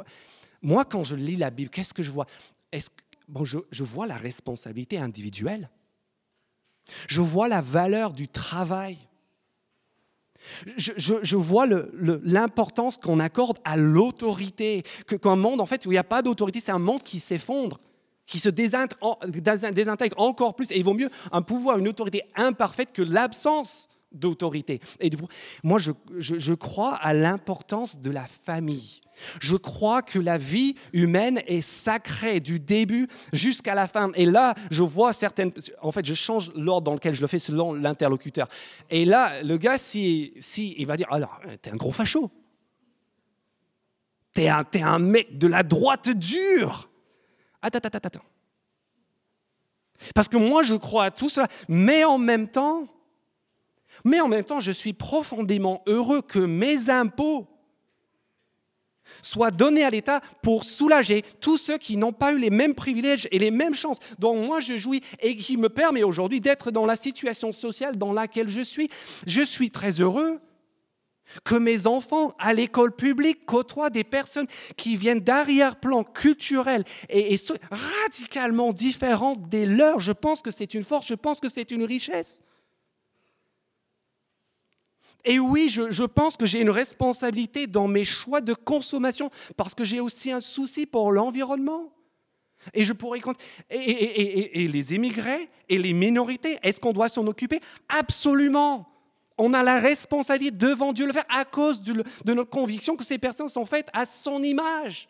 Moi, 0.62 0.84
quand 0.84 1.04
je 1.04 1.16
lis 1.16 1.36
la 1.36 1.50
Bible, 1.50 1.70
qu'est-ce 1.70 1.94
que 1.94 2.02
je 2.02 2.10
vois? 2.10 2.26
Bon, 3.28 3.44
je 3.44 3.84
vois 3.84 4.06
la 4.06 4.16
responsabilité 4.16 4.98
individuelle. 4.98 5.70
Je 7.08 7.20
vois 7.20 7.48
la 7.48 7.60
valeur 7.60 8.12
du 8.12 8.28
travail. 8.28 8.98
Je, 10.76 11.36
vois 11.36 11.66
l'importance 12.22 12.96
qu'on 12.96 13.20
accorde 13.20 13.58
à 13.64 13.76
l'autorité, 13.76 14.82
qu'un 15.22 15.36
monde 15.36 15.60
en 15.60 15.66
fait 15.66 15.86
où 15.86 15.90
il 15.90 15.94
n'y 15.94 15.98
a 15.98 16.04
pas 16.04 16.22
d'autorité, 16.22 16.60
c'est 16.60 16.72
un 16.72 16.78
monde 16.78 17.02
qui 17.02 17.18
s'effondre, 17.18 17.78
qui 18.26 18.38
se 18.38 18.48
désintègre 18.48 20.18
encore 20.18 20.54
plus. 20.54 20.70
Et 20.70 20.78
il 20.78 20.84
vaut 20.84 20.94
mieux 20.94 21.10
un 21.32 21.42
pouvoir, 21.42 21.78
une 21.78 21.88
autorité 21.88 22.22
imparfaite 22.36 22.92
que 22.92 23.02
l'absence 23.02 23.89
d'autorité. 24.12 24.80
Et 25.00 25.10
moi, 25.62 25.78
je 25.78 26.52
crois 26.54 26.94
à 26.94 27.12
l'importance 27.12 27.98
de 27.98 28.10
la 28.10 28.26
famille. 28.26 29.00
Je 29.40 29.56
crois 29.56 30.02
que 30.02 30.18
la 30.18 30.38
vie 30.38 30.74
humaine 30.92 31.42
est 31.46 31.60
sacrée 31.60 32.40
du 32.40 32.58
début 32.58 33.06
jusqu'à 33.32 33.74
la 33.74 33.86
fin. 33.86 34.12
Et 34.14 34.26
là, 34.26 34.54
je 34.70 34.82
vois 34.82 35.12
certaines... 35.12 35.52
En 35.82 35.92
fait, 35.92 36.04
je 36.04 36.14
change 36.14 36.52
l'ordre 36.54 36.86
dans 36.86 36.94
lequel 36.94 37.14
je 37.14 37.20
le 37.20 37.26
fais 37.26 37.38
selon 37.38 37.74
l'interlocuteur. 37.74 38.48
Et 38.88 39.04
là, 39.04 39.42
le 39.42 39.56
gars, 39.56 39.78
si, 39.78 40.32
si 40.38 40.74
il 40.78 40.86
va 40.86 40.96
dire, 40.96 41.12
alors, 41.12 41.40
t'es 41.60 41.70
un 41.70 41.76
gros 41.76 41.92
facho. 41.92 42.30
T'es 44.32 44.48
un, 44.48 44.64
es 44.72 44.82
un 44.82 44.98
mec 44.98 45.38
de 45.38 45.46
la 45.46 45.62
droite 45.62 46.08
dure. 46.10 46.88
Attends, 47.62 47.78
attends, 47.78 47.88
attends, 47.88 48.06
attends. 48.06 48.24
Parce 50.14 50.28
que 50.28 50.38
moi, 50.38 50.62
je 50.62 50.76
crois 50.76 51.04
à 51.04 51.10
tout 51.10 51.28
cela, 51.28 51.46
mais 51.68 52.04
en 52.04 52.16
même 52.16 52.48
temps, 52.48 52.88
mais 54.04 54.20
en 54.20 54.28
même 54.28 54.44
temps, 54.44 54.60
je 54.60 54.72
suis 54.72 54.92
profondément 54.92 55.82
heureux 55.86 56.22
que 56.22 56.38
mes 56.38 56.90
impôts 56.90 57.46
soit 59.22 59.50
donné 59.50 59.84
à 59.84 59.90
l'État 59.90 60.20
pour 60.42 60.64
soulager 60.64 61.24
tous 61.40 61.58
ceux 61.58 61.78
qui 61.78 61.96
n'ont 61.96 62.12
pas 62.12 62.32
eu 62.32 62.38
les 62.38 62.50
mêmes 62.50 62.74
privilèges 62.74 63.28
et 63.30 63.38
les 63.38 63.50
mêmes 63.50 63.74
chances 63.74 63.98
dont 64.18 64.36
moi 64.36 64.60
je 64.60 64.78
jouis 64.78 65.02
et 65.20 65.36
qui 65.36 65.56
me 65.56 65.68
permet 65.68 66.02
aujourd'hui 66.02 66.40
d'être 66.40 66.70
dans 66.70 66.86
la 66.86 66.96
situation 66.96 67.52
sociale 67.52 67.96
dans 67.96 68.12
laquelle 68.12 68.48
je 68.48 68.60
suis. 68.60 68.88
Je 69.26 69.42
suis 69.42 69.70
très 69.70 70.00
heureux 70.00 70.40
que 71.44 71.54
mes 71.54 71.86
enfants 71.86 72.32
à 72.38 72.52
l'école 72.52 72.94
publique 72.94 73.46
côtoient 73.46 73.90
des 73.90 74.02
personnes 74.02 74.46
qui 74.76 74.96
viennent 74.96 75.20
d'arrière-plan 75.20 76.02
culturel 76.02 76.84
et, 77.08 77.34
et 77.34 77.40
radicalement 77.70 78.72
différentes 78.72 79.48
des 79.48 79.64
leurs. 79.64 80.00
Je 80.00 80.12
pense 80.12 80.42
que 80.42 80.50
c'est 80.50 80.74
une 80.74 80.82
force, 80.82 81.06
je 81.06 81.14
pense 81.14 81.38
que 81.38 81.48
c'est 81.48 81.70
une 81.70 81.84
richesse. 81.84 82.42
Et 85.24 85.38
oui, 85.38 85.68
je, 85.70 86.04
pense 86.04 86.36
que 86.36 86.46
j'ai 86.46 86.60
une 86.60 86.70
responsabilité 86.70 87.66
dans 87.66 87.88
mes 87.88 88.04
choix 88.04 88.40
de 88.40 88.54
consommation 88.54 89.30
parce 89.56 89.74
que 89.74 89.84
j'ai 89.84 90.00
aussi 90.00 90.30
un 90.32 90.40
souci 90.40 90.86
pour 90.86 91.12
l'environnement. 91.12 91.92
Et 92.74 92.84
je 92.84 92.92
pourrais 92.92 93.20
et, 93.70 94.64
et, 94.64 94.68
les 94.68 94.94
immigrés 94.94 95.48
et 95.68 95.78
les 95.78 95.94
minorités, 95.94 96.58
est-ce 96.62 96.78
qu'on 96.78 96.92
doit 96.92 97.08
s'en 97.08 97.26
occuper? 97.26 97.60
Absolument. 97.88 98.86
On 99.38 99.54
a 99.54 99.62
la 99.62 99.80
responsabilité 99.80 100.56
devant 100.56 100.92
Dieu 100.92 101.04
de 101.04 101.08
le 101.08 101.14
faire 101.14 101.24
à 101.30 101.46
cause 101.46 101.80
de, 101.80 102.04
de 102.24 102.34
notre 102.34 102.50
conviction 102.50 102.96
que 102.96 103.04
ces 103.04 103.16
personnes 103.16 103.48
sont 103.48 103.64
faites 103.64 103.88
à 103.94 104.04
son 104.04 104.42
image. 104.42 105.08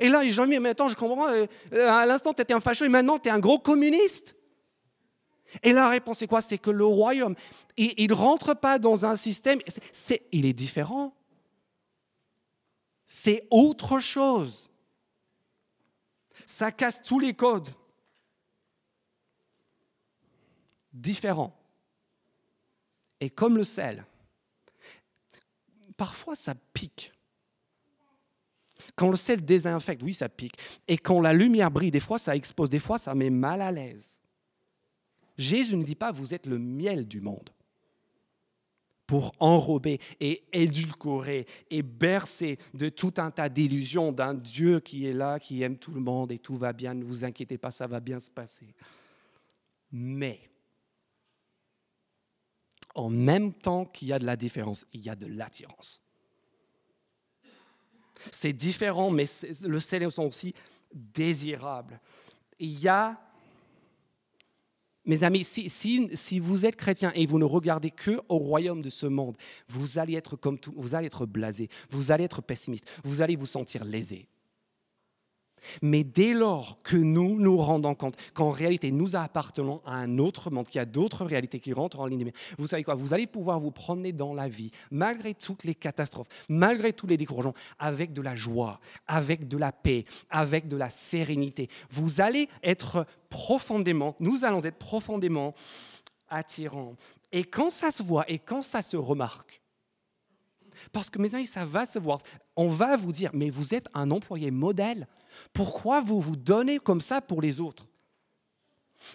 Et 0.00 0.08
là, 0.08 0.22
j'ai 0.28 0.46
mis, 0.46 0.58
mais 0.58 0.70
attends, 0.70 0.88
je 0.88 0.94
comprends, 0.94 1.28
euh, 1.28 1.46
à 1.72 2.06
l'instant, 2.06 2.32
tu 2.32 2.42
étais 2.42 2.54
un 2.54 2.60
facho 2.60 2.84
et 2.84 2.88
maintenant, 2.88 3.18
tu 3.18 3.28
es 3.28 3.32
un 3.32 3.38
gros 3.38 3.58
communiste. 3.58 4.35
Et 5.62 5.72
la 5.72 5.88
réponse, 5.88 6.18
c'est 6.18 6.26
quoi? 6.26 6.42
C'est 6.42 6.58
que 6.58 6.70
le 6.70 6.84
royaume, 6.84 7.34
il 7.76 8.08
ne 8.08 8.14
rentre 8.14 8.54
pas 8.54 8.78
dans 8.78 9.04
un 9.04 9.16
système, 9.16 9.60
il 10.32 10.46
est 10.46 10.52
différent. 10.52 11.14
C'est 13.04 13.46
autre 13.50 14.00
chose. 14.00 14.70
Ça 16.44 16.72
casse 16.72 17.02
tous 17.02 17.20
les 17.20 17.34
codes. 17.34 17.68
Différent. 20.92 21.56
Et 23.20 23.30
comme 23.30 23.56
le 23.56 23.64
sel, 23.64 24.04
parfois 25.96 26.36
ça 26.36 26.54
pique. 26.72 27.12
Quand 28.94 29.10
le 29.10 29.16
sel 29.16 29.44
désinfecte, 29.44 30.02
oui, 30.02 30.14
ça 30.14 30.28
pique. 30.28 30.56
Et 30.86 30.98
quand 30.98 31.20
la 31.20 31.32
lumière 31.32 31.70
brille, 31.70 31.90
des 31.90 32.00
fois 32.00 32.18
ça 32.18 32.36
expose, 32.36 32.68
des 32.68 32.78
fois 32.78 32.98
ça 32.98 33.14
met 33.14 33.30
mal 33.30 33.60
à 33.60 33.70
l'aise. 33.70 34.20
Jésus 35.38 35.76
ne 35.76 35.84
dit 35.84 35.94
pas 35.94 36.12
vous 36.12 36.34
êtes 36.34 36.46
le 36.46 36.58
miel 36.58 37.06
du 37.06 37.20
monde. 37.20 37.50
pour 39.06 39.32
enrober 39.38 40.00
et 40.18 40.42
édulcorer 40.52 41.46
et 41.70 41.82
bercer 41.82 42.58
de 42.74 42.88
tout 42.88 43.14
un 43.18 43.30
tas 43.30 43.48
d'illusions 43.48 44.10
d'un 44.10 44.34
Dieu 44.34 44.80
qui 44.80 45.06
est 45.06 45.12
là, 45.12 45.38
qui 45.38 45.62
aime 45.62 45.78
tout 45.78 45.92
le 45.92 46.00
monde 46.00 46.32
et 46.32 46.40
tout 46.40 46.56
va 46.56 46.72
bien, 46.72 46.92
ne 46.92 47.04
vous 47.04 47.24
inquiétez 47.24 47.56
pas, 47.56 47.70
ça 47.70 47.86
va 47.86 48.00
bien 48.00 48.18
se 48.18 48.30
passer. 48.30 48.74
Mais, 49.92 50.40
en 52.96 53.08
même 53.08 53.52
temps 53.52 53.84
qu'il 53.84 54.08
y 54.08 54.12
a 54.12 54.18
de 54.18 54.26
la 54.26 54.36
différence, 54.36 54.84
il 54.92 55.04
y 55.04 55.08
a 55.08 55.14
de 55.14 55.26
l'attirance. 55.26 56.02
C'est 58.32 58.52
différent, 58.52 59.10
mais 59.10 59.26
le 59.62 59.78
sel 59.78 60.10
sont 60.10 60.24
aussi 60.24 60.54
désirables. 60.92 62.00
Il 62.58 62.80
y 62.80 62.88
a 62.88 63.20
mes 65.06 65.24
amis, 65.24 65.44
si, 65.44 66.38
vous 66.38 66.66
êtes 66.66 66.76
chrétien 66.76 67.12
et 67.14 67.26
vous 67.26 67.38
ne 67.38 67.44
regardez 67.44 67.90
que 67.90 68.20
au 68.28 68.38
royaume 68.38 68.82
de 68.82 68.90
ce 68.90 69.06
monde, 69.06 69.36
vous 69.68 69.98
allez 69.98 70.14
être 70.14 70.36
comme 70.36 70.58
tout, 70.58 70.74
vous 70.76 70.94
allez 70.94 71.06
être 71.06 71.26
blasé, 71.26 71.68
vous 71.90 72.10
allez 72.10 72.24
être 72.24 72.42
pessimiste, 72.42 72.84
vous 73.04 73.20
allez 73.20 73.36
vous 73.36 73.46
sentir 73.46 73.84
lésé. 73.84 74.26
Mais 75.82 76.04
dès 76.04 76.32
lors 76.32 76.80
que 76.82 76.96
nous 76.96 77.38
nous 77.38 77.56
rendons 77.56 77.94
compte 77.94 78.16
qu'en 78.34 78.50
réalité 78.50 78.90
nous 78.92 79.16
appartenons 79.16 79.80
à 79.84 79.94
un 79.94 80.18
autre 80.18 80.50
monde, 80.50 80.66
qu'il 80.66 80.78
y 80.78 80.82
a 80.82 80.86
d'autres 80.86 81.24
réalités 81.24 81.60
qui 81.60 81.72
rentrent 81.72 82.00
en 82.00 82.06
ligne, 82.06 82.30
vous 82.58 82.66
savez 82.66 82.84
quoi? 82.84 82.94
Vous 82.94 83.12
allez 83.12 83.26
pouvoir 83.26 83.60
vous 83.60 83.70
promener 83.70 84.12
dans 84.12 84.34
la 84.34 84.48
vie, 84.48 84.70
malgré 84.90 85.34
toutes 85.34 85.64
les 85.64 85.74
catastrophes, 85.74 86.28
malgré 86.48 86.92
tous 86.92 87.06
les 87.06 87.16
découragements, 87.16 87.54
avec 87.78 88.12
de 88.12 88.22
la 88.22 88.34
joie, 88.34 88.80
avec 89.06 89.48
de 89.48 89.58
la 89.58 89.72
paix, 89.72 90.04
avec 90.30 90.68
de 90.68 90.76
la 90.76 90.90
sérénité. 90.90 91.68
Vous 91.90 92.20
allez 92.20 92.48
être 92.62 93.06
profondément, 93.28 94.16
nous 94.20 94.44
allons 94.44 94.64
être 94.64 94.78
profondément 94.78 95.54
attirants. 96.28 96.94
Et 97.32 97.44
quand 97.44 97.70
ça 97.70 97.90
se 97.90 98.02
voit 98.02 98.24
et 98.30 98.38
quand 98.38 98.62
ça 98.62 98.82
se 98.82 98.96
remarque, 98.96 99.60
parce 100.92 101.10
que 101.10 101.18
mes 101.18 101.34
amis, 101.34 101.46
ça 101.46 101.64
va 101.64 101.86
se 101.86 101.98
voir. 101.98 102.20
On 102.54 102.68
va 102.68 102.96
vous 102.96 103.12
dire, 103.12 103.30
mais 103.34 103.50
vous 103.50 103.74
êtes 103.74 103.88
un 103.94 104.10
employé 104.10 104.50
modèle. 104.50 105.06
Pourquoi 105.52 106.00
vous 106.00 106.20
vous 106.20 106.36
donnez 106.36 106.78
comme 106.78 107.00
ça 107.00 107.20
pour 107.20 107.42
les 107.42 107.60
autres? 107.60 107.86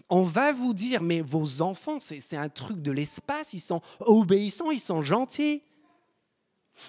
On 0.09 0.23
va 0.23 0.53
vous 0.53 0.73
dire, 0.73 1.01
mais 1.01 1.21
vos 1.21 1.61
enfants, 1.61 1.99
c'est 1.99 2.37
un 2.37 2.49
truc 2.49 2.81
de 2.81 2.91
l'espace, 2.91 3.53
ils 3.53 3.59
sont 3.59 3.81
obéissants, 3.99 4.71
ils 4.71 4.79
sont 4.79 5.01
gentils. 5.01 5.63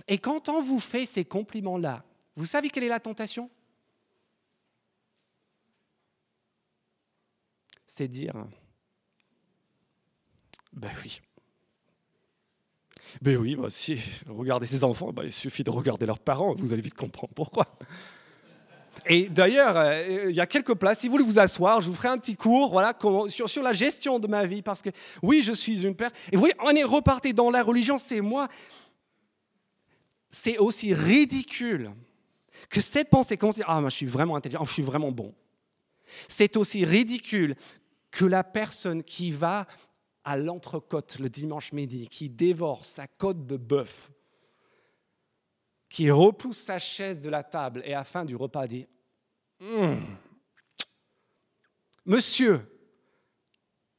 Et 0.07 0.19
quand 0.19 0.49
on 0.49 0.63
vous 0.63 0.81
fait 0.81 1.07
ces 1.07 1.25
compliments-là, 1.25 2.05
vous 2.37 2.47
savez 2.47 2.71
quelle 2.71 2.85
est 2.85 2.89
la 2.89 3.01
tentation? 3.01 3.51
C'est 7.87 8.09
dire, 8.09 8.33
ben 10.73 10.91
oui, 11.03 11.21
ben 13.21 13.37
oui, 13.37 13.57
bah, 13.57 13.69
si 13.69 13.99
regardez 14.29 14.67
ces 14.67 14.85
enfants, 14.85 15.13
bah, 15.13 15.23
il 15.25 15.33
suffit 15.33 15.65
de 15.65 15.71
regarder 15.71 16.07
leurs 16.07 16.19
parents, 16.19 16.55
vous 16.55 16.73
allez 16.73 16.83
vite 16.83 16.95
comprendre 16.95 17.33
pourquoi. 17.35 17.67
Et 19.07 19.29
d'ailleurs, 19.29 19.77
euh, 19.77 20.27
il 20.29 20.35
y 20.35 20.41
a 20.41 20.47
quelques 20.47 20.75
places. 20.75 21.01
Si 21.01 21.09
vous 21.09 21.13
voulez 21.13 21.25
vous 21.25 21.39
asseoir, 21.39 21.81
je 21.81 21.89
vous 21.89 21.95
ferai 21.95 22.09
un 22.09 22.19
petit 22.19 22.37
cours 22.37 22.71
voilà, 22.71 22.97
sur, 23.29 23.49
sur 23.49 23.63
la 23.63 23.73
gestion 23.73 24.19
de 24.19 24.27
ma 24.29 24.47
vie. 24.47 24.63
Parce 24.63 24.83
que 24.83 24.91
oui, 25.23 25.43
je 25.43 25.53
suis 25.53 25.83
une 25.85 25.95
père. 25.95 26.11
Et 26.31 26.37
vous 26.37 26.41
voyez, 26.41 26.55
on 26.61 26.71
est 26.71 26.85
reparti 26.85 27.35
dans 27.35 27.51
la 27.51 27.63
religion, 27.63 27.99
c'est 27.99 28.21
moi. 28.21 28.49
C'est 30.31 30.59
aussi 30.59 30.95
ridicule 30.95 31.93
que 32.71 32.81
cette 32.81 33.11
pensée 33.11 33.37
qu'on 33.37 33.51
Ah, 33.67 33.81
moi, 33.81 33.91
je 33.91 33.97
suis 33.97 34.07
vraiment 34.07 34.37
intelligent, 34.37 34.65
je 34.65 34.73
suis 34.73 34.83
vraiment 34.83 35.11
bon. 35.11 35.35
C'est 36.29 36.57
aussi 36.57 36.85
ridicule 36.85 37.57
que 38.11 38.25
la 38.25 38.45
personne 38.45 39.03
qui 39.03 39.31
va 39.31 39.67
à 40.25 40.37
l'entrecôte 40.37 41.19
le 41.19 41.29
dimanche 41.29 41.73
midi, 41.73 42.09
qui 42.09 42.29
dévore 42.29 42.85
sa 42.85 43.07
côte 43.07 43.47
de 43.47 43.57
bœuf, 43.57 44.11
qui 45.89 46.11
repousse 46.11 46.59
sa 46.59 46.79
chaise 46.79 47.21
de 47.21 47.31
la 47.31 47.43
table 47.43 47.83
et 47.85 47.93
à 47.95 47.99
la 47.99 48.05
fin 48.05 48.25
du 48.25 48.37
repas 48.37 48.67
dit 48.67 48.87
hum, 49.61 50.01
Monsieur, 52.05 52.61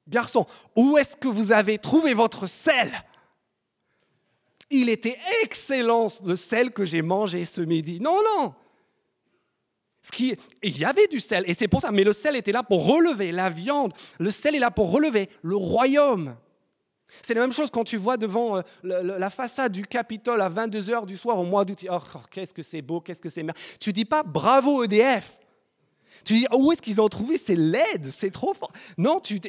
garçon, 0.08 0.46
où 0.76 0.98
est-ce 0.98 1.16
que 1.16 1.28
vous 1.28 1.52
avez 1.52 1.78
trouvé 1.78 2.14
votre 2.14 2.48
sel? 2.48 2.92
Il 4.70 4.90
était 4.90 5.20
excellent 5.44 6.08
le 6.26 6.36
sel 6.36 6.72
que 6.72 6.84
j'ai 6.84 7.02
mangé 7.02 7.46
ce 7.46 7.62
midi. 7.62 8.00
Non, 8.00 8.18
non, 8.38 8.56
qui, 10.12 10.36
il 10.62 10.78
y 10.78 10.86
avait 10.86 11.08
du 11.08 11.20
sel, 11.20 11.44
et 11.48 11.54
c'est 11.54 11.68
pour 11.68 11.82
ça, 11.82 11.92
mais 11.92 12.04
le 12.04 12.14
sel 12.14 12.36
était 12.36 12.52
là 12.52 12.64
pour 12.64 12.86
relever 12.86 13.32
la 13.32 13.50
viande, 13.50 13.94
le 14.20 14.32
sel 14.32 14.56
est 14.56 14.60
là 14.60 14.72
pour 14.72 14.92
relever 14.92 15.30
le 15.42 15.56
royaume. 15.56 16.36
C'est 17.22 17.34
la 17.34 17.42
même 17.42 17.52
chose 17.52 17.70
quand 17.70 17.84
tu 17.84 17.98
vois 17.98 18.18
devant 18.18 18.58
euh, 18.58 18.62
la 18.84 19.30
façade 19.30 19.72
du 19.72 19.86
Capitole 19.86 20.42
à 20.42 20.50
22h 20.50 21.06
du 21.06 21.16
soir 21.16 21.38
au 21.38 21.44
mois 21.44 21.64
d'août. 21.64 21.86
Oh, 21.90 22.00
qu'est-ce 22.32 22.54
que 22.54 22.64
c'est 22.64 22.82
beau, 22.82 23.02
qu'est-ce 23.02 23.22
que 23.22 23.30
c'est 23.30 23.44
merveilleux. 23.44 23.78
Tu 23.80 23.94
dis 23.94 24.06
pas 24.06 24.24
bravo 24.24 24.84
EDF. 24.84 25.38
Tu 26.26 26.34
dis 26.34 26.48
où 26.52 26.72
est-ce 26.72 26.82
qu'ils 26.82 27.02
ont 27.02 27.10
trouvé 27.10 27.38
C'est 27.38 27.56
LED, 27.56 28.10
c'est 28.10 28.32
trop 28.32 28.54
fort. 28.54 28.72
Non, 28.98 29.20
tu, 29.20 29.40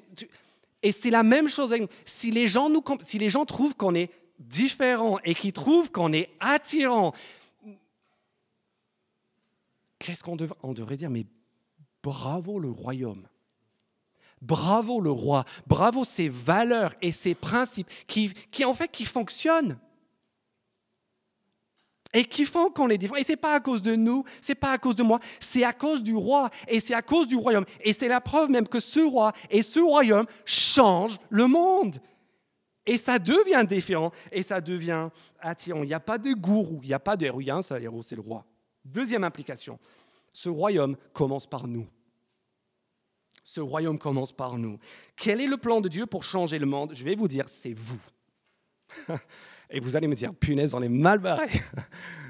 et 0.82 0.92
c'est 0.92 1.11
la 1.11 1.22
même 1.22 1.48
chose. 1.48 1.74
Si 2.05 2.30
les 2.30 2.48
gens, 2.48 2.68
nous, 2.68 2.82
si 3.02 3.18
les 3.18 3.30
gens 3.30 3.44
trouvent 3.44 3.74
qu'on 3.74 3.94
est 3.94 4.11
différent 4.38 5.18
et 5.24 5.34
qu'ils 5.34 5.52
trouvent 5.52 5.90
qu'on 5.90 6.12
est 6.12 6.30
attirant, 6.40 7.12
qu'est-ce 10.05 10.22
qu'on 10.22 10.36
devrait, 10.36 10.96
dire 10.98 11.09
Mais 11.09 11.26
bravo 12.02 12.59
le 12.59 12.68
royaume. 12.68 13.26
Bravo 14.42 15.00
le 15.00 15.11
roi, 15.11 15.46
bravo 15.66 16.05
ses 16.05 16.28
valeurs 16.28 16.94
et 17.00 17.12
ses 17.12 17.34
principes 17.34 17.88
qui, 18.07 18.64
en 18.66 18.74
fait 18.74 18.88
qui 18.88 19.07
fonctionnent 19.07 19.78
et 22.12 22.26
qui 22.26 22.44
font 22.44 22.68
qu'on 22.68 22.90
est 22.90 22.98
différent. 22.98 23.16
Et 23.16 23.24
c'est 23.24 23.36
pas 23.36 23.55
à 23.55 23.61
cause 23.61 23.80
de 23.80 23.96
nous, 23.96 24.22
c'est 24.42 24.55
pas 24.55 24.72
à 24.72 24.78
cause 24.78 24.96
de 24.96 25.02
moi, 25.02 25.18
c'est 25.40 25.64
à 25.64 25.72
cause 25.72 26.02
du 26.02 26.14
roi 26.14 26.50
et 26.68 26.78
c'est 26.78 26.92
à 26.92 27.00
cause 27.00 27.26
du 27.26 27.36
royaume. 27.36 27.64
Et 27.80 27.94
c'est 27.94 28.07
la 28.09 28.20
preuve 28.20 28.50
même 28.50 28.68
que 28.68 28.80
ce 28.80 29.00
roi 29.00 29.32
et 29.48 29.62
ce 29.62 29.80
royaume 29.80 30.26
changent 30.44 31.18
le 31.30 31.46
monde. 31.46 31.96
Et 32.84 32.98
ça 32.98 33.18
devient 33.18 33.64
différent 33.66 34.12
et 34.30 34.42
ça 34.42 34.61
devient 34.61 35.09
attirant. 35.40 35.82
Il 35.82 35.88
n'y 35.88 35.94
a 35.94 36.00
pas 36.00 36.18
de 36.18 36.34
gourou, 36.34 36.80
il 36.82 36.88
n'y 36.88 36.94
a 36.94 37.00
pas 37.00 37.16
de 37.16 37.24
héros. 37.24 37.40
Y 37.40 37.50
a 37.50 37.78
héros, 37.80 38.02
c'est 38.02 38.16
le 38.16 38.20
roi. 38.20 38.44
Deuxième 38.85 39.24
implication, 39.24 39.78
ce 40.32 40.49
royaume 40.49 40.97
commence 41.12 41.47
par 41.47 41.66
nous. 41.66 41.87
Ce 43.43 43.61
royaume 43.61 43.99
commence 43.99 44.32
par 44.32 44.57
nous. 44.57 44.78
Quel 45.16 45.41
est 45.41 45.47
le 45.47 45.57
plan 45.57 45.80
de 45.80 45.89
Dieu 45.89 46.07
pour 46.07 46.24
changer 46.24 46.59
le 46.59 46.66
monde? 46.66 46.93
Je 46.95 47.05
vais 47.05 47.14
vous 47.14 47.28
dire, 47.28 47.49
c'est 47.49 47.74
vous. 47.74 48.01
Et 49.70 49.80
vous 49.80 49.97
allez 49.97 50.09
me 50.09 50.14
dire, 50.14 50.35
punaise, 50.35 50.74
on 50.74 50.82
est 50.82 50.89
mal 50.89 51.18
barré. 51.18 51.49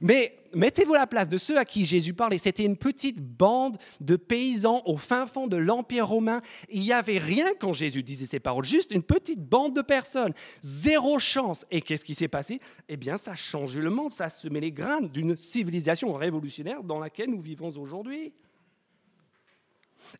Mais 0.00 0.38
mettez-vous 0.54 0.94
à 0.94 0.98
la 0.98 1.06
place 1.06 1.28
de 1.28 1.36
ceux 1.38 1.58
à 1.58 1.64
qui 1.64 1.84
Jésus 1.84 2.14
parlait. 2.14 2.38
C'était 2.38 2.64
une 2.64 2.76
petite 2.76 3.20
bande 3.20 3.76
de 4.00 4.16
paysans 4.16 4.82
au 4.86 4.96
fin 4.96 5.26
fond 5.26 5.48
de 5.48 5.56
l'Empire 5.56 6.06
romain. 6.06 6.40
Il 6.68 6.82
n'y 6.82 6.92
avait 6.92 7.18
rien 7.18 7.46
quand 7.58 7.72
Jésus 7.72 8.02
disait 8.02 8.26
ces 8.26 8.38
paroles, 8.38 8.64
juste 8.64 8.92
une 8.92 9.02
petite 9.02 9.40
bande 9.40 9.74
de 9.74 9.82
personnes. 9.82 10.32
Zéro 10.62 11.18
chance. 11.18 11.66
Et 11.70 11.82
qu'est-ce 11.82 12.04
qui 12.04 12.14
s'est 12.14 12.28
passé? 12.28 12.60
Eh 12.88 12.96
bien, 12.96 13.16
ça 13.16 13.32
a 13.32 13.36
changé 13.36 13.80
le 13.80 13.90
monde, 13.90 14.12
ça 14.12 14.26
a 14.26 14.30
semé 14.30 14.60
les 14.60 14.72
graines 14.72 15.08
d'une 15.08 15.36
civilisation 15.36 16.12
révolutionnaire 16.12 16.84
dans 16.84 17.00
laquelle 17.00 17.30
nous 17.30 17.42
vivons 17.42 17.70
aujourd'hui. 17.70 18.32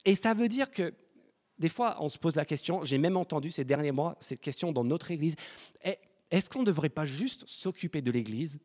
Et 0.05 0.17
ça 0.17 0.35
veut 0.35 0.49
dire 0.49 0.71
que 0.71 0.93
des 1.59 1.69
fois, 1.69 1.97
on 2.01 2.09
se 2.09 2.19
pose 2.19 2.37
la 2.37 2.45
question, 2.45 2.85
j'ai 2.85 2.99
même 2.99 3.17
entendu 3.17 3.51
ces 3.51 3.65
derniers 3.65 3.93
mois 3.93 4.17
cette 4.21 4.41
question 4.41 4.71
dans 4.71 4.85
notre 4.85 5.11
Église, 5.11 5.35
eh, 5.85 5.99
est-ce 6.31 6.51
qu'on 6.51 6.61
ne 6.61 6.67
devrait 6.67 6.89
pas 6.89 7.05
juste 7.05 7.45
s'occuper 7.47 8.01
de 8.01 8.11
l'Église 8.11 8.61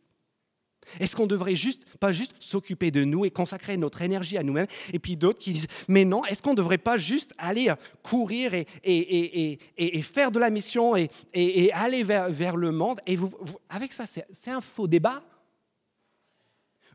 est-ce 0.99 1.15
qu'on 1.15 1.27
devrait 1.27 1.55
juste, 1.55 1.85
pas 1.99 2.11
juste 2.11 2.35
s'occuper 2.39 2.91
de 2.91 3.03
nous 3.03 3.25
et 3.25 3.31
consacrer 3.31 3.77
notre 3.77 4.01
énergie 4.01 4.37
à 4.37 4.43
nous-mêmes 4.43 4.67
Et 4.91 4.99
puis 4.99 5.15
d'autres 5.17 5.39
qui 5.39 5.53
disent, 5.53 5.67
mais 5.87 6.05
non, 6.05 6.25
est-ce 6.25 6.41
qu'on 6.41 6.51
ne 6.51 6.57
devrait 6.57 6.77
pas 6.77 6.97
juste 6.97 7.33
aller 7.37 7.69
euh, 7.69 7.75
courir 8.01 8.53
et, 8.53 9.59
faire 10.01 10.31
de 10.31 10.39
la 10.39 10.49
mission 10.49 10.95
et, 10.95 11.71
aller 11.73 12.03
vers, 12.03 12.29
vers, 12.29 12.55
le 12.55 12.71
monde 12.71 12.99
Et 13.05 13.15
vous, 13.15 13.33
avec 13.69 13.93
ça, 13.93 14.05
c'est 14.05 14.51
un 14.51 14.61
faux 14.61 14.87
débat. 14.87 15.23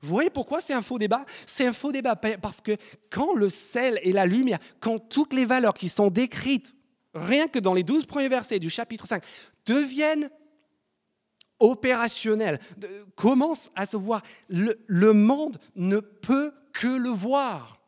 Vous 0.02 0.14
voyez 0.14 0.30
pourquoi 0.30 0.60
c'est 0.60 0.74
un 0.74 0.82
faux 0.82 0.98
débat? 0.98 1.24
C'est 1.46 1.66
un 1.66 1.72
faux 1.72 1.92
débat 1.92 2.14
parce 2.16 2.60
que 2.60 2.76
quand 3.10 3.34
le 3.34 3.48
sel 3.48 3.98
et 4.02 4.12
la 4.12 4.26
lumière, 4.26 4.58
quand 4.80 4.98
toutes 4.98 5.32
les 5.32 5.44
valeurs 5.44 5.74
qui 5.74 5.88
sont 5.88 6.08
décrites, 6.08 6.76
rien 7.14 7.48
que 7.48 7.58
dans 7.58 7.74
les 7.74 7.82
douze 7.82 8.06
premiers 8.06 8.28
versets 8.28 8.58
du 8.58 8.70
chapitre 8.70 9.06
5, 9.06 9.22
deviennent 9.66 10.30
opérationnel, 11.60 12.60
commence 13.16 13.70
à 13.74 13.86
se 13.86 13.96
voir. 13.96 14.22
Le, 14.48 15.12
monde 15.12 15.58
ne 15.76 16.00
peut 16.00 16.52
que 16.72 16.86
le 16.86 17.10
voir. 17.10 17.80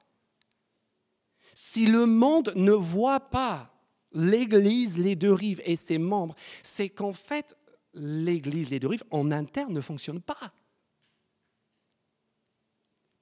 Si 1.54 1.86
le 1.86 2.06
monde 2.06 2.52
ne 2.56 2.72
voit 2.72 3.20
pas 3.20 3.72
l'Église, 4.12 4.98
les 4.98 5.14
deux 5.14 5.32
rives 5.32 5.62
et 5.64 5.76
ses 5.76 5.98
membres, 5.98 6.34
c'est 6.62 6.88
qu'en 6.88 7.12
fait, 7.12 7.56
l'Église, 7.94 8.70
les 8.70 8.80
deux 8.80 8.88
rives, 8.88 9.04
en 9.10 9.30
interne, 9.30 9.72
ne 9.72 9.80
fonctionne 9.80 10.20
pas. 10.20 10.52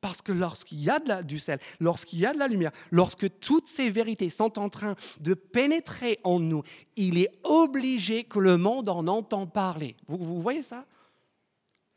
Parce 0.00 0.22
que 0.22 0.32
lorsqu'il 0.32 0.80
y 0.80 0.90
a 0.90 1.00
de 1.00 1.08
la, 1.08 1.22
du 1.22 1.38
sel, 1.38 1.58
lorsqu'il 1.80 2.20
y 2.20 2.26
a 2.26 2.32
de 2.32 2.38
la 2.38 2.46
lumière, 2.46 2.72
lorsque 2.90 3.38
toutes 3.40 3.66
ces 3.66 3.90
vérités 3.90 4.30
sont 4.30 4.58
en 4.58 4.68
train 4.68 4.94
de 5.20 5.34
pénétrer 5.34 6.20
en 6.22 6.38
nous, 6.38 6.62
il 6.96 7.18
est 7.18 7.32
obligé 7.42 8.24
que 8.24 8.38
le 8.38 8.56
monde 8.56 8.88
en 8.88 9.06
entend 9.08 9.46
parler. 9.46 9.96
Vous, 10.06 10.18
vous 10.18 10.40
voyez 10.40 10.62
ça? 10.62 10.86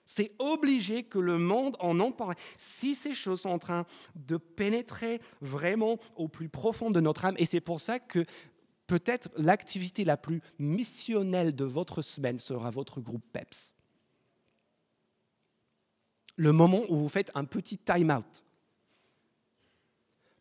C'est 0.06 0.34
obligé 0.40 1.04
que 1.04 1.20
le 1.20 1.38
monde 1.38 1.78
en 1.80 2.00
entende 2.00 2.18
parler. 2.18 2.36
Si 2.58 2.96
ces 2.96 3.14
choses 3.14 3.42
sont 3.42 3.50
en 3.50 3.60
train 3.60 3.86
de 4.16 4.38
pénétrer 4.38 5.22
vraiment 5.40 6.00
au 6.16 6.28
plus 6.28 6.50
profond 6.50 6.90
de 6.90 7.00
notre 7.00 7.26
âme, 7.26 7.36
et 7.38 7.46
c'est 7.46 7.62
pour 7.62 7.82
ça 7.82 8.00
que 8.00 8.26
peut-être 8.88 9.30
l'activité 9.38 10.04
la 10.04 10.18
plus 10.18 10.42
missionnelle 10.60 11.56
de 11.56 11.66
votre 11.66 12.02
semaine 12.02 12.40
sera 12.40 12.72
votre 12.72 13.00
groupe 13.00 13.24
PEPS 13.32 13.76
le 16.42 16.52
moment 16.52 16.82
où 16.90 16.96
vous 16.96 17.08
faites 17.08 17.30
un 17.36 17.46
petit 17.46 17.78
time-out 17.78 18.44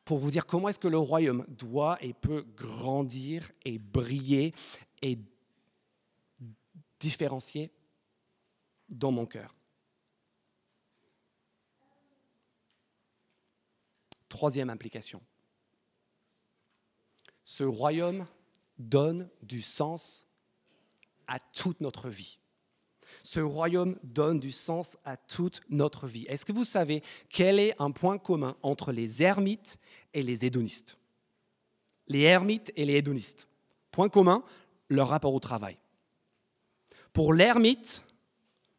pour 0.07 0.17
vous 0.17 0.31
dire 0.31 0.47
comment 0.47 0.71
est-ce 0.71 0.79
que 0.79 0.89
le 0.89 0.97
royaume 0.97 1.45
doit 1.47 2.03
et 2.03 2.15
peut 2.15 2.47
grandir 2.57 3.53
et 3.67 3.79
briller 3.79 4.55
et 5.03 5.19
différencier 6.99 7.71
dans 8.89 9.13
mon 9.13 9.27
cœur. 9.27 9.55
Troisième 14.31 14.71
implication. 14.71 15.21
Ce 17.45 17.63
royaume 17.63 18.27
donne 18.79 19.29
du 19.43 19.61
sens 19.61 20.25
à 21.27 21.39
toute 21.39 21.83
notre 21.83 22.09
vie 22.09 22.39
ce 23.23 23.41
royaume 23.41 23.97
donne 24.03 24.41
du 24.41 24.51
sens 24.51 24.97
à 25.05 25.17
toute 25.17 25.61
notre 25.69 26.07
vie. 26.07 26.25
Est-ce 26.29 26.45
que 26.45 26.53
vous 26.53 26.65
savez 26.65 27.03
quel 27.29 27.59
est 27.59 27.75
un 27.79 27.91
point 27.91 28.19
commun 28.19 28.57
entre 28.63 28.93
les 28.93 29.23
ermites 29.23 29.79
et 30.15 30.23
les 30.23 30.45
hédonistes? 30.45 30.97
Les 32.09 32.21
ermites 32.21 32.73
et 32.77 32.85
les 32.85 32.95
hédonistes. 32.97 33.49
Point 33.91 34.09
commun, 34.09 34.43
leur 34.89 35.09
rapport 35.09 35.35
au 35.35 35.41
travail. 35.41 35.77
Pour 37.13 37.33
l'ermite, 37.33 38.03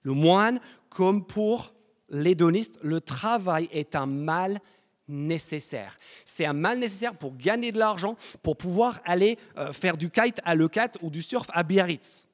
le 0.02 0.14
moine, 0.14 0.60
comme 0.90 1.26
pour 1.26 1.74
l'hédoniste, 2.10 2.80
le 2.82 3.02
travail 3.02 3.70
est 3.72 3.96
un 3.96 4.06
mal 4.06 4.60
nécessaire. 5.08 5.98
C'est 6.26 6.46
un 6.46 6.54
mal 6.54 6.80
nécessaire 6.80 7.16
pour 7.16 7.36
gagner 7.36 7.72
de 7.72 7.80
l'argent, 7.80 8.16
pour 8.44 8.58
pouvoir 8.58 9.02
aller 9.06 9.38
euh, 9.58 9.74
faire 9.74 9.98
du 9.98 10.10
kite 10.10 10.40
à 10.44 10.56
Leucate 10.56 10.98
ou 11.02 11.10
du 11.10 11.22
surf 11.22 11.48
à 11.54 11.64
Biarritz. 11.64 12.28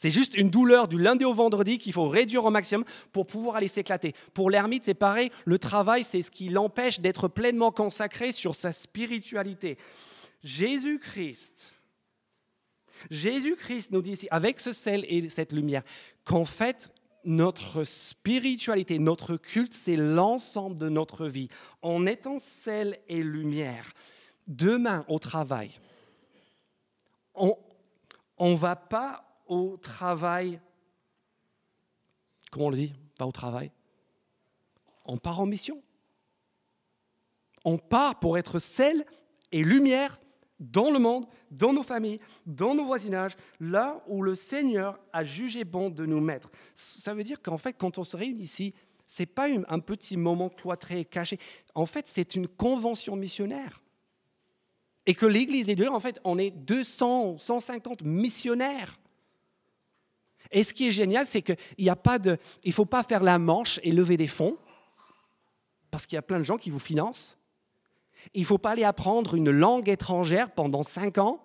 C'est 0.00 0.10
juste 0.10 0.36
une 0.36 0.48
douleur 0.48 0.86
du 0.86 0.96
lundi 0.96 1.24
au 1.24 1.34
vendredi 1.34 1.76
qu'il 1.76 1.92
faut 1.92 2.06
réduire 2.06 2.44
au 2.44 2.50
maximum 2.50 2.84
pour 3.10 3.26
pouvoir 3.26 3.56
aller 3.56 3.66
s'éclater. 3.66 4.14
Pour 4.32 4.48
l'ermite, 4.48 4.84
c'est 4.84 4.94
pareil, 4.94 5.28
le 5.44 5.58
travail, 5.58 6.04
c'est 6.04 6.22
ce 6.22 6.30
qui 6.30 6.50
l'empêche 6.50 7.00
d'être 7.00 7.26
pleinement 7.26 7.72
consacré 7.72 8.30
sur 8.30 8.54
sa 8.54 8.70
spiritualité. 8.70 9.76
Jésus-Christ, 10.44 11.74
Jésus-Christ 13.10 13.90
nous 13.90 14.00
dit 14.00 14.12
ici, 14.12 14.28
avec 14.30 14.60
ce 14.60 14.70
sel 14.70 15.04
et 15.08 15.28
cette 15.28 15.52
lumière, 15.52 15.82
qu'en 16.22 16.44
fait, 16.44 16.92
notre 17.24 17.82
spiritualité, 17.82 19.00
notre 19.00 19.36
culte, 19.36 19.74
c'est 19.74 19.96
l'ensemble 19.96 20.78
de 20.78 20.88
notre 20.88 21.26
vie. 21.26 21.48
En 21.82 22.06
étant 22.06 22.38
sel 22.38 23.00
et 23.08 23.20
lumière, 23.20 23.92
demain 24.46 25.04
au 25.08 25.18
travail, 25.18 25.80
on 27.34 27.56
ne 28.38 28.54
va 28.54 28.76
pas 28.76 29.24
au 29.48 29.76
travail. 29.76 30.60
Comment 32.50 32.66
on 32.66 32.70
le 32.70 32.76
dit? 32.76 32.94
Pas 33.18 33.26
au 33.26 33.32
travail. 33.32 33.72
On 35.04 35.16
part 35.16 35.40
en 35.40 35.46
mission. 35.46 35.82
On 37.64 37.78
part 37.78 38.20
pour 38.20 38.38
être 38.38 38.58
sel 38.58 39.04
et 39.50 39.64
lumière 39.64 40.18
dans 40.60 40.90
le 40.90 40.98
monde, 40.98 41.26
dans 41.50 41.72
nos 41.72 41.82
familles, 41.82 42.20
dans 42.46 42.74
nos 42.74 42.84
voisinages, 42.84 43.36
là 43.60 44.02
où 44.06 44.22
le 44.22 44.34
Seigneur 44.34 44.98
a 45.12 45.22
jugé 45.22 45.64
bon 45.64 45.88
de 45.90 46.04
nous 46.04 46.20
mettre. 46.20 46.50
Ça 46.74 47.14
veut 47.14 47.22
dire 47.22 47.40
qu'en 47.40 47.58
fait, 47.58 47.74
quand 47.74 47.98
on 47.98 48.04
se 48.04 48.16
réunit 48.16 48.42
ici, 48.42 48.74
c'est 49.06 49.26
pas 49.26 49.48
un 49.48 49.78
petit 49.78 50.16
moment 50.16 50.50
cloîtré, 50.50 51.04
caché. 51.04 51.38
En 51.74 51.86
fait, 51.86 52.06
c'est 52.06 52.34
une 52.34 52.46
convention 52.46 53.16
missionnaire. 53.16 53.82
Et 55.06 55.14
que 55.14 55.24
l'Église 55.24 55.64
des 55.66 55.74
Dieu, 55.74 55.90
en 55.90 56.00
fait, 56.00 56.20
on 56.24 56.38
est 56.38 56.50
200, 56.50 57.38
150 57.38 58.02
missionnaires 58.02 58.98
et 60.50 60.62
ce 60.64 60.72
qui 60.72 60.88
est 60.88 60.92
génial, 60.92 61.26
c'est 61.26 61.42
qu'il 61.42 61.56
n'y 61.78 61.90
a 61.90 61.96
pas 61.96 62.18
de, 62.18 62.38
il 62.64 62.72
faut 62.72 62.86
pas 62.86 63.02
faire 63.02 63.22
la 63.22 63.38
manche 63.38 63.80
et 63.82 63.92
lever 63.92 64.16
des 64.16 64.26
fonds, 64.26 64.56
parce 65.90 66.06
qu'il 66.06 66.16
y 66.16 66.18
a 66.18 66.22
plein 66.22 66.38
de 66.38 66.44
gens 66.44 66.56
qui 66.56 66.70
vous 66.70 66.78
financent. 66.78 67.36
Il 68.34 68.42
ne 68.42 68.46
faut 68.46 68.58
pas 68.58 68.70
aller 68.70 68.84
apprendre 68.84 69.34
une 69.34 69.50
langue 69.50 69.88
étrangère 69.88 70.50
pendant 70.50 70.82
cinq 70.82 71.18
ans. 71.18 71.44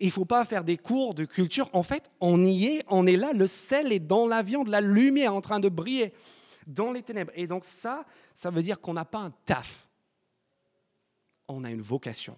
Il 0.00 0.06
ne 0.06 0.12
faut 0.12 0.24
pas 0.24 0.44
faire 0.44 0.64
des 0.64 0.76
cours 0.76 1.14
de 1.14 1.24
culture. 1.24 1.70
En 1.72 1.82
fait, 1.82 2.10
on 2.20 2.44
y 2.44 2.66
est, 2.66 2.84
on 2.88 3.06
est 3.06 3.16
là, 3.16 3.32
le 3.32 3.46
sel 3.46 3.92
est 3.92 4.00
dans 4.00 4.26
l'avion, 4.26 4.64
de 4.64 4.70
la 4.70 4.80
lumière 4.80 5.34
en 5.34 5.40
train 5.40 5.60
de 5.60 5.68
briller 5.68 6.12
dans 6.66 6.92
les 6.92 7.02
ténèbres. 7.02 7.32
Et 7.34 7.46
donc 7.46 7.64
ça, 7.64 8.04
ça 8.34 8.50
veut 8.50 8.62
dire 8.62 8.80
qu'on 8.80 8.94
n'a 8.94 9.04
pas 9.04 9.20
un 9.20 9.30
taf. 9.44 9.86
On 11.48 11.64
a 11.64 11.70
une 11.70 11.82
vocation. 11.82 12.36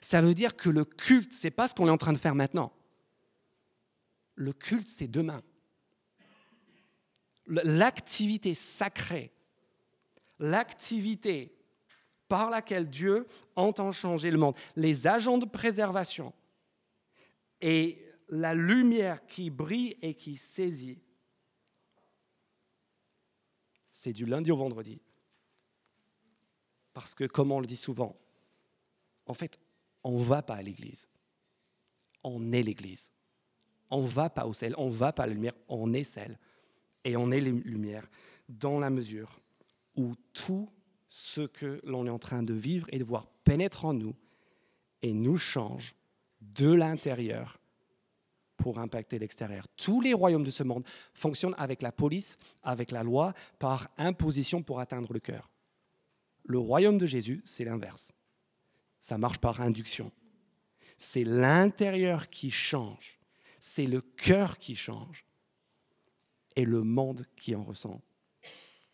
Ça 0.00 0.20
veut 0.20 0.34
dire 0.34 0.56
que 0.56 0.68
le 0.68 0.84
culte, 0.84 1.32
c'est 1.32 1.50
pas 1.50 1.68
ce 1.68 1.74
qu'on 1.74 1.88
est 1.88 1.90
en 1.90 1.96
train 1.96 2.12
de 2.12 2.18
faire 2.18 2.34
maintenant. 2.34 2.72
Le 4.36 4.52
culte, 4.52 4.88
c'est 4.88 5.08
demain. 5.08 5.42
L'activité 7.46 8.54
sacrée, 8.54 9.32
l'activité 10.38 11.56
par 12.28 12.50
laquelle 12.50 12.88
Dieu 12.88 13.26
entend 13.54 13.92
changer 13.92 14.30
le 14.30 14.38
monde, 14.38 14.56
les 14.74 15.06
agents 15.06 15.38
de 15.38 15.44
préservation 15.44 16.32
et 17.60 18.04
la 18.28 18.54
lumière 18.54 19.24
qui 19.26 19.50
brille 19.50 19.96
et 20.02 20.14
qui 20.14 20.36
saisit, 20.36 21.00
c'est 23.90 24.12
du 24.12 24.26
lundi 24.26 24.50
au 24.50 24.56
vendredi. 24.56 25.00
Parce 26.92 27.14
que, 27.14 27.24
comme 27.24 27.52
on 27.52 27.60
le 27.60 27.66
dit 27.66 27.76
souvent, 27.76 28.18
en 29.26 29.34
fait, 29.34 29.58
on 30.02 30.18
ne 30.18 30.24
va 30.24 30.42
pas 30.42 30.56
à 30.56 30.62
l'église. 30.62 31.08
On 32.24 32.52
est 32.52 32.62
l'église. 32.62 33.12
On 33.90 34.04
va 34.04 34.30
pas 34.30 34.46
au 34.46 34.52
sel, 34.52 34.74
on 34.78 34.90
va 34.90 35.12
pas 35.12 35.24
à 35.24 35.26
la 35.26 35.34
lumière, 35.34 35.54
on 35.68 35.92
est 35.92 36.04
sel. 36.04 36.38
Et 37.04 37.16
on 37.16 37.30
est 37.30 37.40
lumière 37.40 38.08
dans 38.48 38.80
la 38.80 38.90
mesure 38.90 39.40
où 39.94 40.14
tout 40.32 40.68
ce 41.08 41.42
que 41.42 41.80
l'on 41.84 42.06
est 42.06 42.10
en 42.10 42.18
train 42.18 42.42
de 42.42 42.52
vivre 42.52 42.86
et 42.90 42.98
de 42.98 43.04
voir 43.04 43.26
pénètre 43.44 43.84
en 43.84 43.94
nous 43.94 44.14
et 45.02 45.12
nous 45.12 45.36
change 45.36 45.94
de 46.40 46.72
l'intérieur 46.72 47.60
pour 48.56 48.78
impacter 48.78 49.18
l'extérieur. 49.18 49.66
Tous 49.76 50.00
les 50.00 50.14
royaumes 50.14 50.44
de 50.44 50.50
ce 50.50 50.62
monde 50.62 50.84
fonctionnent 51.14 51.54
avec 51.58 51.82
la 51.82 51.92
police, 51.92 52.38
avec 52.62 52.90
la 52.90 53.02
loi, 53.02 53.34
par 53.58 53.90
imposition 53.98 54.62
pour 54.62 54.80
atteindre 54.80 55.12
le 55.12 55.20
cœur. 55.20 55.50
Le 56.44 56.58
royaume 56.58 56.98
de 56.98 57.06
Jésus, 57.06 57.42
c'est 57.44 57.64
l'inverse. 57.64 58.12
Ça 58.98 59.18
marche 59.18 59.38
par 59.38 59.60
induction. 59.60 60.10
C'est 60.96 61.24
l'intérieur 61.24 62.30
qui 62.30 62.50
change 62.50 63.15
c'est 63.66 63.86
le 63.86 64.00
cœur 64.00 64.58
qui 64.58 64.76
change 64.76 65.26
et 66.54 66.64
le 66.64 66.84
monde 66.84 67.26
qui 67.34 67.56
en 67.56 67.64
ressent 67.64 68.00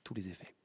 tous 0.02 0.14
les 0.14 0.30
effets. 0.30 0.56